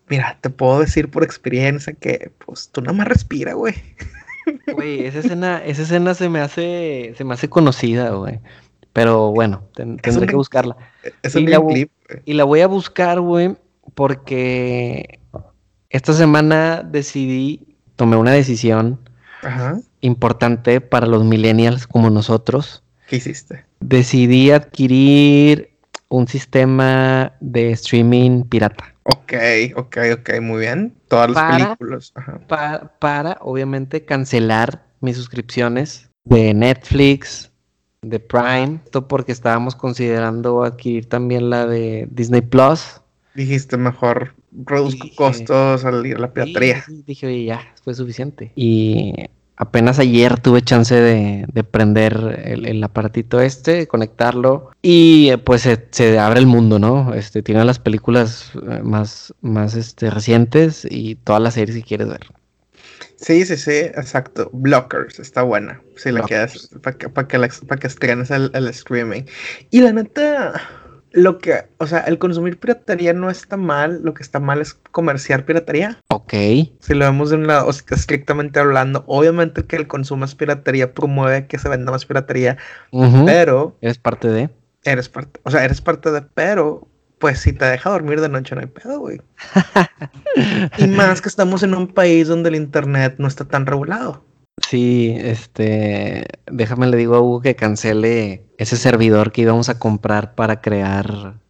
mira, 0.08 0.38
te 0.40 0.50
puedo 0.50 0.80
decir 0.80 1.10
por 1.10 1.24
experiencia 1.24 1.92
que, 1.94 2.30
pues 2.44 2.68
tú 2.70 2.80
nada 2.82 2.92
más 2.92 3.08
respira, 3.08 3.54
güey. 3.54 3.74
Güey, 4.72 5.06
esa 5.06 5.20
escena, 5.20 5.62
esa 5.64 5.82
escena 5.82 6.14
se 6.14 6.28
me 6.28 6.40
hace, 6.40 7.14
se 7.16 7.24
me 7.24 7.34
hace 7.34 7.48
conocida, 7.48 8.10
güey. 8.10 8.40
Pero 8.92 9.32
bueno, 9.32 9.64
tendré 9.74 10.26
que 10.26 10.36
buscarla. 10.36 10.76
Es 11.22 11.34
un 11.34 11.46
clip. 11.46 11.90
Y 12.24 12.34
la 12.34 12.44
voy 12.44 12.60
a 12.60 12.66
buscar, 12.66 13.20
güey, 13.20 13.56
porque 13.94 15.20
esta 15.92 16.14
semana 16.14 16.82
decidí, 16.82 17.76
tomé 17.96 18.16
una 18.16 18.32
decisión 18.32 18.98
importante 20.00 20.80
para 20.80 21.06
los 21.06 21.24
millennials 21.24 21.86
como 21.86 22.08
nosotros. 22.08 22.82
¿Qué 23.06 23.16
hiciste? 23.16 23.64
Decidí 23.80 24.50
adquirir 24.50 25.70
un 26.08 26.26
sistema 26.28 27.32
de 27.40 27.72
streaming 27.72 28.44
pirata. 28.44 28.94
Ok, 29.02 29.34
ok, 29.76 29.96
ok, 30.18 30.40
muy 30.40 30.60
bien. 30.60 30.94
Todas 31.08 31.30
las 31.30 31.56
películas. 31.56 32.14
Para, 32.98 33.38
obviamente, 33.42 34.04
cancelar 34.04 34.86
mis 35.00 35.16
suscripciones 35.16 36.08
de 36.24 36.54
Netflix, 36.54 37.50
de 38.00 38.18
Prime. 38.18 38.80
Esto 38.84 39.08
porque 39.08 39.32
estábamos 39.32 39.74
considerando 39.74 40.62
adquirir 40.62 41.08
también 41.08 41.50
la 41.50 41.66
de 41.66 42.08
Disney 42.10 42.40
Plus. 42.40 43.01
Dijiste 43.34 43.76
mejor 43.76 44.34
reduzco 44.52 45.08
costos 45.16 45.84
al 45.84 46.04
ir 46.06 46.16
a 46.16 46.20
la 46.20 46.32
piratería. 46.32 46.84
dije, 47.06 47.26
oye, 47.26 47.44
ya, 47.44 47.60
fue 47.82 47.94
suficiente. 47.94 48.52
Y 48.54 49.14
apenas 49.56 49.98
ayer 49.98 50.40
tuve 50.40 50.62
chance 50.62 50.94
de, 50.94 51.46
de 51.52 51.64
prender 51.64 52.42
el, 52.44 52.66
el, 52.66 52.84
aparatito 52.84 53.40
este, 53.40 53.86
conectarlo 53.86 54.70
y 54.82 55.30
eh, 55.30 55.38
pues 55.38 55.62
se, 55.62 55.86
se, 55.90 56.18
abre 56.18 56.40
el 56.40 56.46
mundo, 56.46 56.78
¿no? 56.78 57.14
Este 57.14 57.42
tiene 57.42 57.64
las 57.64 57.78
películas 57.78 58.50
eh, 58.54 58.80
más, 58.82 59.32
más 59.40 59.74
este, 59.74 60.10
recientes 60.10 60.86
y 60.88 61.14
todas 61.16 61.40
las 61.40 61.54
series 61.54 61.76
que 61.76 61.84
quieres 61.84 62.08
ver. 62.08 62.26
Sí, 63.16 63.46
sí, 63.46 63.56
sí, 63.56 63.70
exacto. 63.70 64.50
Blockers, 64.52 65.20
está 65.20 65.42
buena. 65.42 65.80
Si 65.96 66.10
la 66.10 66.22
quieres, 66.22 66.70
para 66.82 66.98
que, 66.98 67.08
para 67.08 67.28
que, 67.28 67.38
para 67.68 67.80
que 67.80 67.86
estrenes 67.86 68.32
el, 68.32 68.50
el 68.52 68.66
streaming. 68.66 69.22
Y 69.70 69.80
la 69.80 69.92
neta, 69.92 70.60
lo 71.12 71.38
que, 71.38 71.64
o 71.78 71.86
sea, 71.86 72.00
el 72.00 72.18
consumir 72.18 72.58
piratería 72.58 73.12
no 73.12 73.30
está 73.30 73.56
mal, 73.56 74.00
lo 74.02 74.14
que 74.14 74.22
está 74.22 74.40
mal 74.40 74.60
es 74.60 74.74
comerciar 74.74 75.44
piratería. 75.44 75.98
Ok. 76.08 76.32
Si 76.80 76.94
lo 76.94 77.04
vemos 77.04 77.30
de 77.30 77.36
un 77.36 77.46
lado, 77.46 77.66
o 77.66 77.72
sea, 77.72 77.84
estrictamente 77.90 78.60
hablando, 78.60 79.04
obviamente 79.06 79.64
que 79.64 79.76
el 79.76 79.86
consumo 79.86 80.24
es 80.24 80.34
piratería 80.34 80.94
promueve 80.94 81.46
que 81.46 81.58
se 81.58 81.68
venda 81.68 81.92
más 81.92 82.06
piratería, 82.06 82.56
uh 82.90 83.04
-huh. 83.04 83.24
pero... 83.24 83.76
Eres 83.80 83.98
parte 83.98 84.28
de... 84.28 84.50
Eres 84.84 85.08
parte, 85.08 85.40
o 85.44 85.50
sea, 85.50 85.64
eres 85.64 85.80
parte 85.80 86.10
de, 86.10 86.22
pero, 86.22 86.88
pues 87.18 87.38
si 87.38 87.52
te 87.52 87.64
deja 87.66 87.90
dormir 87.90 88.20
de 88.20 88.28
noche 88.28 88.54
no 88.54 88.62
hay 88.62 88.66
pedo, 88.66 88.98
güey. 88.98 89.20
y 90.78 90.86
más 90.88 91.20
que 91.20 91.28
estamos 91.28 91.62
en 91.62 91.74
un 91.74 91.86
país 91.86 92.26
donde 92.26 92.48
el 92.48 92.56
internet 92.56 93.14
no 93.18 93.28
está 93.28 93.44
tan 93.44 93.66
regulado. 93.66 94.24
Sí, 94.60 95.14
este, 95.18 96.26
déjame 96.46 96.86
le 96.86 96.96
digo 96.96 97.14
a 97.14 97.20
Hugo 97.20 97.40
que 97.40 97.56
cancele 97.56 98.44
ese 98.58 98.76
servidor 98.76 99.32
que 99.32 99.42
íbamos 99.42 99.68
a 99.68 99.78
comprar 99.78 100.34
para 100.34 100.60
crear 100.60 101.40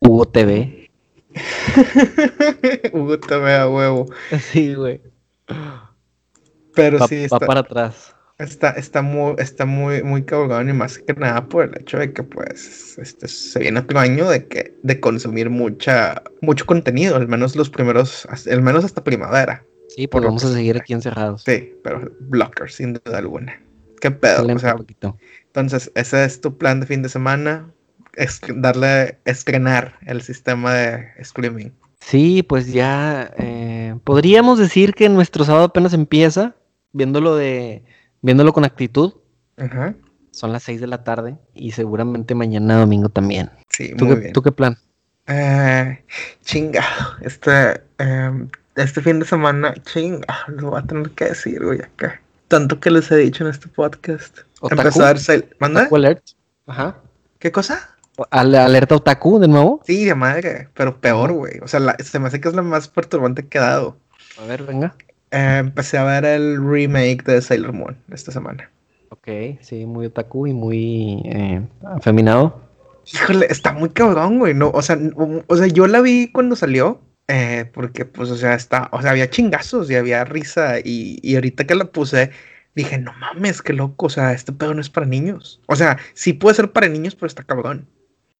Hugo 0.00 0.26
TV. 0.26 0.90
Hugo 2.92 3.18
TV 3.18 3.54
a 3.54 3.68
huevo. 3.68 4.06
Sí, 4.40 4.74
güey. 4.74 5.00
Pero 6.74 6.98
va, 6.98 7.08
sí 7.08 7.18
va 7.20 7.24
está, 7.24 7.38
para 7.40 7.60
atrás. 7.60 8.14
está, 8.38 8.70
está 8.70 9.02
muy, 9.02 9.34
está 9.38 9.66
muy, 9.66 10.02
muy 10.02 10.24
cabrón 10.24 10.70
y 10.70 10.72
más 10.72 10.98
que 10.98 11.12
nada 11.12 11.46
por 11.46 11.64
el 11.64 11.80
hecho 11.80 11.98
de 11.98 12.14
que 12.14 12.22
pues 12.22 12.98
este 12.98 13.28
se 13.28 13.58
viene 13.58 13.80
otro 13.80 13.98
año 13.98 14.28
de 14.28 14.46
que, 14.46 14.74
de 14.82 15.00
consumir 15.00 15.50
mucha, 15.50 16.22
mucho 16.40 16.64
contenido, 16.64 17.16
al 17.16 17.28
menos 17.28 17.56
los 17.56 17.68
primeros, 17.68 18.26
al 18.50 18.62
menos 18.62 18.84
hasta 18.84 19.04
primavera. 19.04 19.66
Sí, 19.94 20.06
pues 20.06 20.24
vamos 20.24 20.44
a 20.44 20.52
seguir 20.52 20.76
aquí 20.76 20.92
encerrados. 20.92 21.42
Sí, 21.42 21.74
pero 21.82 22.10
blockers, 22.20 22.74
sin 22.74 22.94
duda 22.94 23.18
alguna. 23.18 23.60
¿Qué 24.00 24.10
pedo? 24.10 24.46
O 24.46 24.58
sea, 24.58 24.76
poquito. 24.76 25.16
entonces, 25.46 25.90
ese 25.94 26.24
es 26.24 26.40
tu 26.40 26.56
plan 26.56 26.80
de 26.80 26.86
fin 26.86 27.02
de 27.02 27.08
semana. 27.08 27.70
Es 28.14 28.40
darle, 28.56 29.18
estrenar 29.24 29.98
el 30.06 30.22
sistema 30.22 30.74
de 30.74 31.08
streaming. 31.18 31.70
Sí, 32.00 32.42
pues 32.42 32.72
ya 32.72 33.32
eh, 33.38 33.94
podríamos 34.04 34.58
decir 34.58 34.92
que 34.94 35.08
nuestro 35.08 35.44
sábado 35.44 35.66
apenas 35.66 35.94
empieza, 35.94 36.56
viéndolo 36.92 37.36
de, 37.36 37.84
viéndolo 38.22 38.52
con 38.52 38.64
actitud. 38.64 39.14
Ajá. 39.56 39.94
Son 40.32 40.52
las 40.52 40.62
6 40.64 40.80
de 40.80 40.86
la 40.86 41.04
tarde 41.04 41.36
y 41.54 41.72
seguramente 41.72 42.34
mañana 42.34 42.78
domingo 42.78 43.08
también. 43.08 43.50
Sí, 43.68 43.94
¿Tú 43.96 44.06
muy 44.06 44.14
qué, 44.14 44.20
bien. 44.20 44.32
¿Tú 44.32 44.42
qué 44.42 44.52
plan? 44.52 44.76
Eh, 45.28 46.04
chinga, 46.44 46.84
este, 47.22 47.82
em, 47.98 48.48
este 48.76 49.00
fin 49.00 49.18
de 49.20 49.26
semana, 49.26 49.74
chinga, 49.84 50.26
lo 50.48 50.70
voy 50.70 50.80
a 50.80 50.86
tener 50.86 51.10
que 51.10 51.26
decir, 51.26 51.62
güey, 51.64 51.80
acá. 51.82 52.20
Tanto 52.48 52.80
que 52.80 52.90
les 52.90 53.10
he 53.10 53.16
dicho 53.16 53.44
en 53.44 53.50
este 53.50 53.68
podcast. 53.68 54.40
¿Otaku? 54.60 54.80
Empezó 54.80 55.02
a 55.02 55.06
darse, 55.06 55.48
¿manda? 55.58 55.80
¿Otaku 55.82 55.96
Alert? 55.96 56.22
Ajá. 56.66 56.96
¿Qué 57.38 57.50
cosa? 57.50 57.96
¿Al- 58.30 58.54
¿Alerta 58.54 58.96
Otaku 58.96 59.38
de 59.38 59.48
nuevo? 59.48 59.80
Sí, 59.86 60.04
de 60.04 60.14
madre, 60.14 60.68
pero 60.74 61.00
peor, 61.00 61.32
güey. 61.32 61.58
O 61.62 61.68
sea, 61.68 61.80
la- 61.80 61.96
se 61.98 62.18
me 62.18 62.28
hace 62.28 62.40
que 62.40 62.48
es 62.48 62.54
la 62.54 62.62
más 62.62 62.88
perturbante 62.88 63.46
que 63.46 63.58
he 63.58 63.60
dado. 63.60 63.96
A 64.40 64.46
ver, 64.46 64.62
venga. 64.64 64.94
Eh, 65.30 65.56
empecé 65.60 65.96
a 65.98 66.04
ver 66.04 66.24
el 66.26 66.62
remake 66.62 67.24
de 67.24 67.40
Sailor 67.40 67.72
Moon 67.72 67.96
esta 68.12 68.30
semana. 68.32 68.70
Ok, 69.08 69.28
sí, 69.60 69.86
muy 69.86 70.06
otaku 70.06 70.46
y 70.46 70.52
muy 70.52 71.22
eh, 71.24 71.62
afeminado. 71.84 72.60
Híjole, 73.12 73.46
está 73.50 73.72
muy 73.72 73.88
cabrón, 73.90 74.38
güey. 74.38 74.54
No, 74.54 74.70
o 74.70 74.82
sea, 74.82 74.98
o 75.46 75.56
sea, 75.56 75.66
yo 75.66 75.86
la 75.86 76.00
vi 76.00 76.30
cuando 76.30 76.54
salió. 76.54 77.00
Eh, 77.32 77.70
porque, 77.74 78.04
pues, 78.06 78.30
o 78.30 78.36
sea, 78.36 78.54
está, 78.54 78.88
o 78.92 79.02
sea, 79.02 79.12
había 79.12 79.30
chingazos 79.30 79.90
y 79.90 79.96
había 79.96 80.24
risa. 80.24 80.78
Y, 80.80 81.18
y 81.22 81.34
ahorita 81.36 81.66
que 81.66 81.74
la 81.74 81.86
puse, 81.86 82.30
dije, 82.74 82.98
no 82.98 83.12
mames, 83.14 83.62
qué 83.62 83.72
loco. 83.74 84.06
O 84.06 84.10
sea, 84.10 84.32
este 84.32 84.52
pedo 84.52 84.74
no 84.74 84.80
es 84.80 84.90
para 84.90 85.06
niños. 85.06 85.62
O 85.68 85.76
sea, 85.76 85.98
sí 86.14 86.32
puede 86.34 86.56
ser 86.56 86.72
para 86.72 86.88
niños, 86.88 87.14
pero 87.16 87.28
está 87.28 87.44
cabrón. 87.44 87.88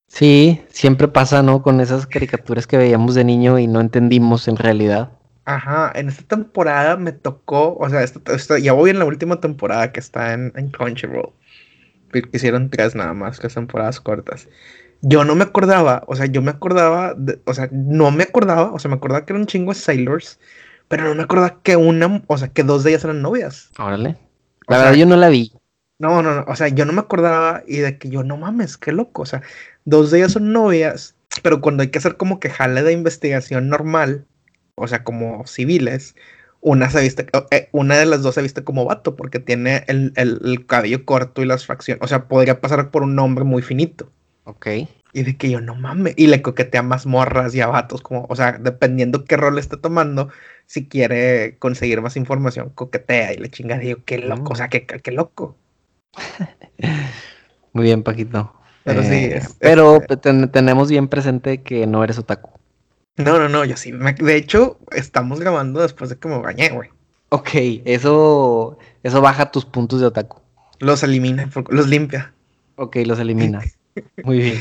Sí, 0.07 0.63
siempre 0.69 1.09
pasa, 1.09 1.43
¿no? 1.43 1.61
Con 1.65 1.81
esas 1.81 2.07
caricaturas 2.07 2.69
que 2.69 2.77
veíamos 2.77 3.17
de 3.17 3.25
niño 3.25 3.59
y 3.59 3.67
no 3.67 3.81
entendimos 3.81 4.47
en 4.47 4.57
realidad. 4.57 5.11
Ajá, 5.45 5.91
en 5.97 6.09
esta 6.09 6.23
temporada 6.25 6.97
me 6.97 7.13
tocó, 7.13 7.77
o 7.77 7.89
sea, 7.91 8.03
esta, 8.05 8.21
esta- 8.35 8.59
ya 8.61 8.73
voy 8.73 8.91
en 8.91 8.99
la 9.01 9.05
última 9.05 9.41
temporada 9.41 9.91
que 9.93 9.99
está 10.01 10.35
en, 10.35 10.53
en 10.57 10.71
Crunchyroll. 10.71 11.33
Hicieron 12.33 12.71
tres 12.71 12.95
nada 12.95 13.15
más, 13.15 13.39
tres 13.41 13.55
temporadas 13.55 14.01
cortas. 14.01 14.49
Yo 15.03 15.25
no 15.25 15.35
me 15.35 15.45
acordaba, 15.45 16.05
o 16.07 16.15
sea, 16.17 16.27
yo 16.27 16.43
me 16.43 16.51
acordaba, 16.53 17.15
de- 17.15 17.41
o 17.45 17.55
sea, 17.55 17.69
no 17.73 18.11
me 18.13 18.23
acordaba, 18.25 18.73
o 18.73 18.79
sea, 18.79 18.89
me 18.89 18.97
acordaba 18.97 19.25
que 19.27 19.33
era 19.33 19.41
un 19.41 19.47
chingo 19.47 19.73
de 19.73 19.79
Sailors, 19.79 20.39
pero 20.89 21.05
no 21.05 21.15
me 21.15 21.23
acordaba 21.25 21.61
que 21.63 21.77
una, 21.77 22.23
o 22.27 22.39
sea, 22.39 22.49
que 22.49 22.63
dos 22.63 22.85
de 22.85 22.91
ellas 22.91 23.05
eran 23.05 23.23
novias. 23.23 23.71
Órale. 23.79 24.17
O 24.69 24.73
La 24.73 24.79
sea, 24.79 24.87
verdad, 24.87 24.99
yo 24.99 25.07
no 25.07 25.17
la 25.17 25.29
vi. 25.29 25.53
No, 25.99 26.23
no, 26.23 26.35
no, 26.35 26.45
o 26.49 26.57
sea, 26.57 26.69
yo 26.69 26.85
no 26.85 26.93
me 26.93 27.01
acordaba 27.01 27.63
y 27.67 27.79
de 27.79 27.99
que 27.99 28.11
yo, 28.11 28.23
no 28.25 28.37
mames, 28.37 28.77
qué 28.77 28.93
loco, 28.93 29.23
o 29.23 29.27
sea, 29.27 29.43
dos 29.85 30.11
de 30.11 30.19
ellas 30.19 30.33
son 30.33 30.53
novias, 30.53 31.15
pero 31.43 31.61
cuando 31.61 31.83
hay 31.83 31.91
que 31.91 31.99
hacer 31.99 32.17
como 32.17 32.41
que 32.41 32.51
jale 32.51 32.83
de 32.83 32.93
investigación 32.93 33.69
normal, 33.69 34.27
o 34.75 34.89
sea, 34.89 35.05
como 35.05 35.47
civiles, 35.47 36.17
una 36.61 36.91
se 36.91 37.01
viste, 37.03 37.27
eh, 37.51 37.69
una 37.73 37.97
de 37.99 38.07
las 38.07 38.23
dos 38.23 38.35
se 38.35 38.43
viste 38.43 38.65
como 38.65 38.85
vato 38.85 39.15
porque 39.17 39.39
tiene 39.41 39.85
el, 39.89 40.13
el- 40.17 40.41
el 40.45 40.67
cabello 40.67 41.05
corto 41.05 41.43
y 41.43 41.47
las 41.47 41.67
facciones, 41.67 42.03
o 42.03 42.09
sea, 42.09 42.27
podría 42.29 42.61
pasar 42.61 42.91
por 42.91 43.03
un 43.03 43.19
hombre 43.19 43.45
muy 43.45 43.63
finito. 43.63 44.11
Ok. 44.45 44.67
Y 45.15 45.23
de 45.25 45.37
que 45.37 45.51
yo 45.51 45.61
no 45.61 45.75
mames, 45.75 46.15
y 46.17 46.27
le 46.27 46.41
coquetea 46.41 46.83
más 46.83 47.05
morras 47.07 47.55
y 47.55 47.61
a 47.61 47.67
vatos, 47.67 48.01
como, 48.01 48.27
o 48.31 48.35
sea, 48.37 48.53
dependiendo 48.53 49.25
qué 49.25 49.37
rol 49.37 49.59
esté 49.59 49.77
tomando, 49.77 50.31
si 50.67 50.89
quiere 50.89 51.59
conseguir 51.59 52.01
más 52.01 52.17
información, 52.17 52.71
coquetea 52.71 53.35
y 53.35 53.37
le 53.37 53.51
chinga, 53.51 53.79
digo, 53.79 54.01
qué 54.07 54.19
loco, 54.19 54.55
o 54.55 54.57
sea, 54.57 54.69
qué, 54.69 54.87
qué 54.87 55.11
loco. 55.13 55.57
Muy 57.73 57.85
bien, 57.85 58.03
Paquito. 58.03 58.53
Pero 58.85 59.03
sí, 59.03 59.09
Eh, 59.11 59.37
es- 59.37 59.57
pero 59.61 59.97
este- 59.97 60.17
ten- 60.17 60.51
tenemos 60.51 60.91
bien 60.91 61.09
presente 61.09 61.63
que 61.63 61.87
no 61.87 62.03
eres 62.03 62.19
otaku. 62.19 62.51
No, 63.17 63.39
no, 63.39 63.49
no, 63.49 63.65
yo 63.65 63.77
sí. 63.77 63.93
me- 63.93 64.15
de 64.15 64.37
hecho, 64.37 64.79
estamos 64.91 65.41
grabando 65.41 65.81
después 65.83 66.11
de 66.11 66.19
que 66.19 66.29
me 66.29 66.39
bañé, 66.39 66.71
güey. 66.71 66.91
Ok, 67.29 67.51
eso, 67.85 68.79
eso 69.03 69.21
baja 69.21 69.51
tus 69.51 69.65
puntos 69.65 70.01
de 70.01 70.07
otaku. 70.07 70.41
Los 70.81 71.03
elimina, 71.03 71.49
los 71.69 71.89
limpia. 71.89 72.35
Ok, 72.77 72.97
los 73.05 73.19
elimina. 73.19 73.63
Muy 74.25 74.39
bien. 74.39 74.59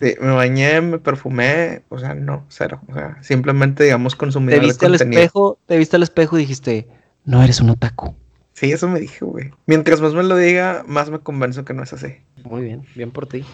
Sí, 0.00 0.14
me 0.20 0.32
bañé, 0.32 0.80
me 0.80 0.98
perfumé, 0.98 1.82
o 1.88 1.98
sea, 1.98 2.14
no, 2.14 2.44
cero. 2.48 2.80
O 2.88 2.94
sea, 2.94 3.16
simplemente, 3.22 3.84
digamos, 3.84 4.14
Te 4.14 4.18
consumidor 4.18 4.60
de 4.60 4.66
viste 4.66 4.86
al 4.86 4.94
espejo, 4.96 5.58
te 5.66 5.78
viste 5.78 5.96
al 5.96 6.02
espejo 6.02 6.36
y 6.36 6.40
dijiste, 6.40 6.88
no 7.24 7.42
eres 7.42 7.60
un 7.60 7.70
otaku. 7.70 8.14
Sí, 8.54 8.72
eso 8.72 8.88
me 8.88 9.00
dije, 9.00 9.24
güey. 9.24 9.50
Mientras 9.66 10.00
más 10.00 10.14
me 10.14 10.22
lo 10.22 10.36
diga, 10.36 10.84
más 10.86 11.10
me 11.10 11.20
convenzo 11.20 11.64
que 11.64 11.74
no 11.74 11.82
es 11.82 11.92
así. 11.92 12.16
Muy 12.44 12.62
bien, 12.62 12.82
bien 12.94 13.10
por 13.10 13.26
ti. 13.26 13.44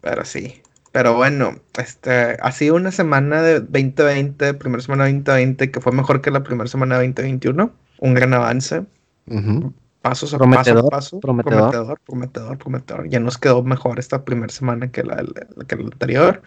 Pero 0.00 0.24
sí. 0.24 0.62
Pero 0.92 1.14
bueno, 1.14 1.56
este, 1.78 2.36
ha 2.40 2.52
sido 2.52 2.74
una 2.74 2.90
semana 2.90 3.40
de 3.42 3.60
2020, 3.60 4.54
primera 4.54 4.82
semana 4.82 5.04
de 5.04 5.12
2020, 5.12 5.70
que 5.70 5.80
fue 5.80 5.92
mejor 5.92 6.20
que 6.20 6.30
la 6.30 6.42
primera 6.42 6.68
semana 6.68 6.98
de 6.98 7.06
2021. 7.08 7.72
Un 7.98 8.14
gran 8.14 8.34
avance. 8.34 8.82
Ujú. 9.26 9.72
Pasos 10.02 10.34
a 10.34 10.38
Prometedor, 10.38 10.82
paso 10.82 10.86
a 10.88 10.90
paso. 10.90 11.20
prometedor. 11.20 11.70
prometedor, 11.70 12.00
prometedor, 12.04 12.58
prometedor. 12.58 13.08
Ya 13.08 13.20
nos 13.20 13.38
quedó 13.38 13.62
mejor 13.62 13.98
esta 13.98 14.24
primera 14.24 14.52
semana 14.52 14.90
que 14.90 15.02
la, 15.04 15.16
la- 15.16 15.64
que 15.66 15.76
la 15.76 15.84
anterior. 15.84 16.42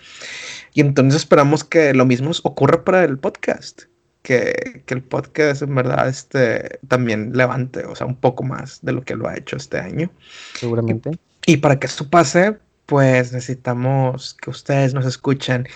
Y 0.74 0.82
entonces 0.82 1.22
esperamos 1.22 1.64
que 1.64 1.94
lo 1.94 2.06
mismo 2.06 2.32
ocurra 2.44 2.84
para 2.84 3.04
el 3.04 3.18
podcast. 3.18 3.84
Que, 4.22 4.82
que 4.88 4.96
el 4.96 5.04
podcast 5.04 5.62
en 5.62 5.76
verdad 5.76 6.08
este, 6.10 6.80
también 6.88 7.34
levante, 7.38 7.86
o 7.86 7.96
sea, 7.96 8.08
un 8.08 8.16
poco 8.16 8.44
más 8.44 8.80
de 8.82 8.92
lo 8.92 9.04
que 9.04 9.16
lo 9.16 9.28
ha 9.28 9.38
hecho 9.38 9.56
este 9.56 9.78
año. 9.78 10.10
Seguramente. 10.56 11.12
Y 11.46 11.58
para 11.58 11.78
que 11.80 11.86
esto 11.86 12.10
pase, 12.10 12.58
pues 12.88 13.34
necesitamos 13.34 14.34
que 14.42 14.50
ustedes 14.50 14.96
nos 14.96 15.06
escuchen 15.06 15.68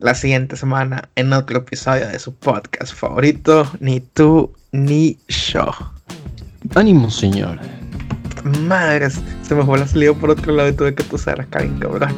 la 0.00 0.14
siguiente 0.14 0.56
semana 0.56 1.08
en 1.14 1.32
otro 1.32 1.58
episodio 1.60 2.06
de 2.06 2.18
su 2.18 2.34
podcast 2.34 2.92
favorito, 2.94 3.70
Ni 3.80 4.00
tú 4.00 4.52
ni 4.70 5.18
yo. 5.28 5.70
Ánimo, 6.74 7.10
señor. 7.10 7.58
Madres, 8.66 9.20
se 9.46 9.54
me 9.54 9.64
fue 9.64 9.78
la 9.78 9.86
salida 9.86 10.12
por 10.14 10.30
otro 10.30 10.52
lado 10.52 10.68
y 10.68 10.72
tuve 10.72 10.94
que 10.94 11.02
tosar 11.04 11.40
acá 11.40 11.60
bien 11.60 11.78
cabrón. 11.78 12.14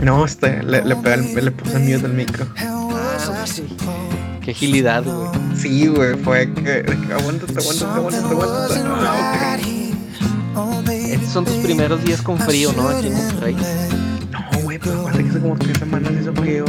No, 0.00 0.24
este, 0.24 0.62
le, 0.62 0.84
le, 0.84 0.96
pega 0.96 1.14
el- 1.14 1.34
le 1.44 1.50
puse 1.50 1.78
mute 1.78 2.06
al 2.06 2.12
micro. 2.14 2.46
Qué 4.42 4.52
agilidad, 4.52 5.02
güey. 5.04 5.28
Sí, 5.56 5.88
güey, 5.88 6.14
fue 6.16 6.52
que, 6.54 6.84
aguántate, 7.12 7.58
aguántate, 7.58 7.84
aguántate, 7.84 8.26
aguántate. 8.26 8.80
Ah, 10.54 10.82
Estos 11.10 11.28
son 11.32 11.44
tus 11.44 11.54
primeros 11.56 12.02
días 12.04 12.22
con 12.22 12.38
frío, 12.38 12.72
¿no? 12.76 12.88
Aquí 12.88 13.08
en 13.08 13.14
Monterrey. 13.14 13.56
No, 14.30 14.60
güey, 14.62 14.78
pero 14.78 14.98
aguanta 15.00 15.22
que 15.22 15.28
hace 15.30 15.40
como 15.40 15.56
tres 15.56 15.78
semanas 15.78 16.12
hizo 16.20 16.32
frío. 16.34 16.64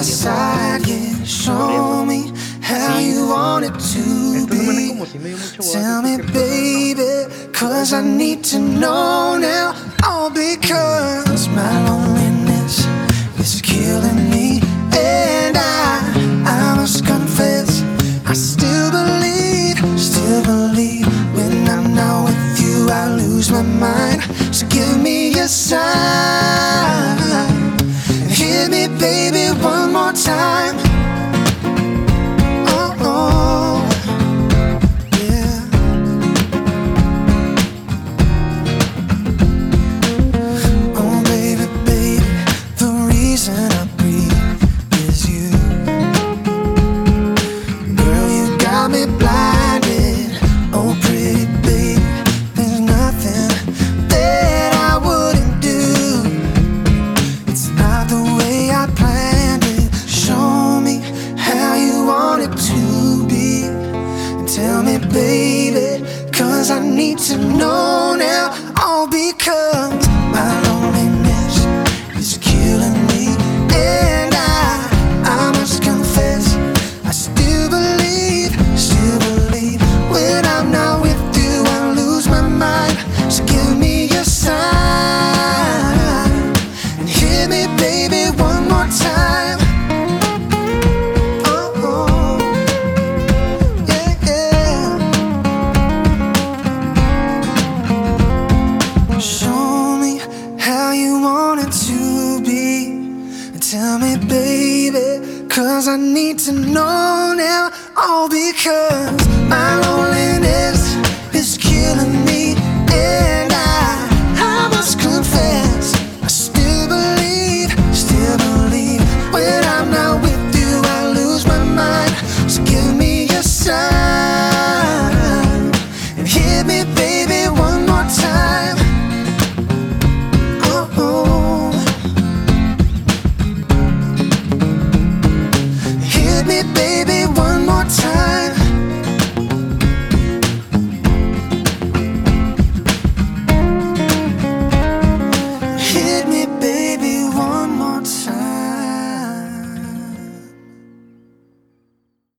aside, 0.00 0.86
yeah, 0.86 1.24
show 1.24 2.06
me 2.06 2.32
how 2.62 2.98
you 2.98 3.28
want 3.28 3.66
it 3.66 3.76
to 3.92 4.46
be. 4.46 4.96
Tell 5.72 6.00
me, 6.00 6.16
baby, 6.32 7.30
cause 7.52 7.92
I 7.92 8.02
need 8.02 8.42
to 8.44 8.58
know 8.58 9.36
now. 9.38 9.74
All 10.06 10.30
because 10.30 11.48
my 11.48 11.72
loneliness 11.86 12.86
is 13.38 13.60
killing 13.60 14.30
me, 14.30 14.60
and 14.96 15.56
I, 15.58 16.00
I 16.46 16.76
must 16.76 17.04
confess, 17.04 17.82
I 18.24 18.32
still 18.32 18.90
believe, 18.90 19.76
still 20.00 20.42
believe. 20.42 21.06
When 21.36 21.68
I'm 21.68 21.94
not 21.94 22.24
with 22.24 22.60
you, 22.62 22.88
I 22.88 23.14
lose 23.14 23.50
my 23.50 23.62
mind. 23.62 24.22
So 24.54 24.66
give 24.68 24.98
me 24.98 25.38
a 25.38 25.46
sign. 25.46 26.89
time. 30.12 30.69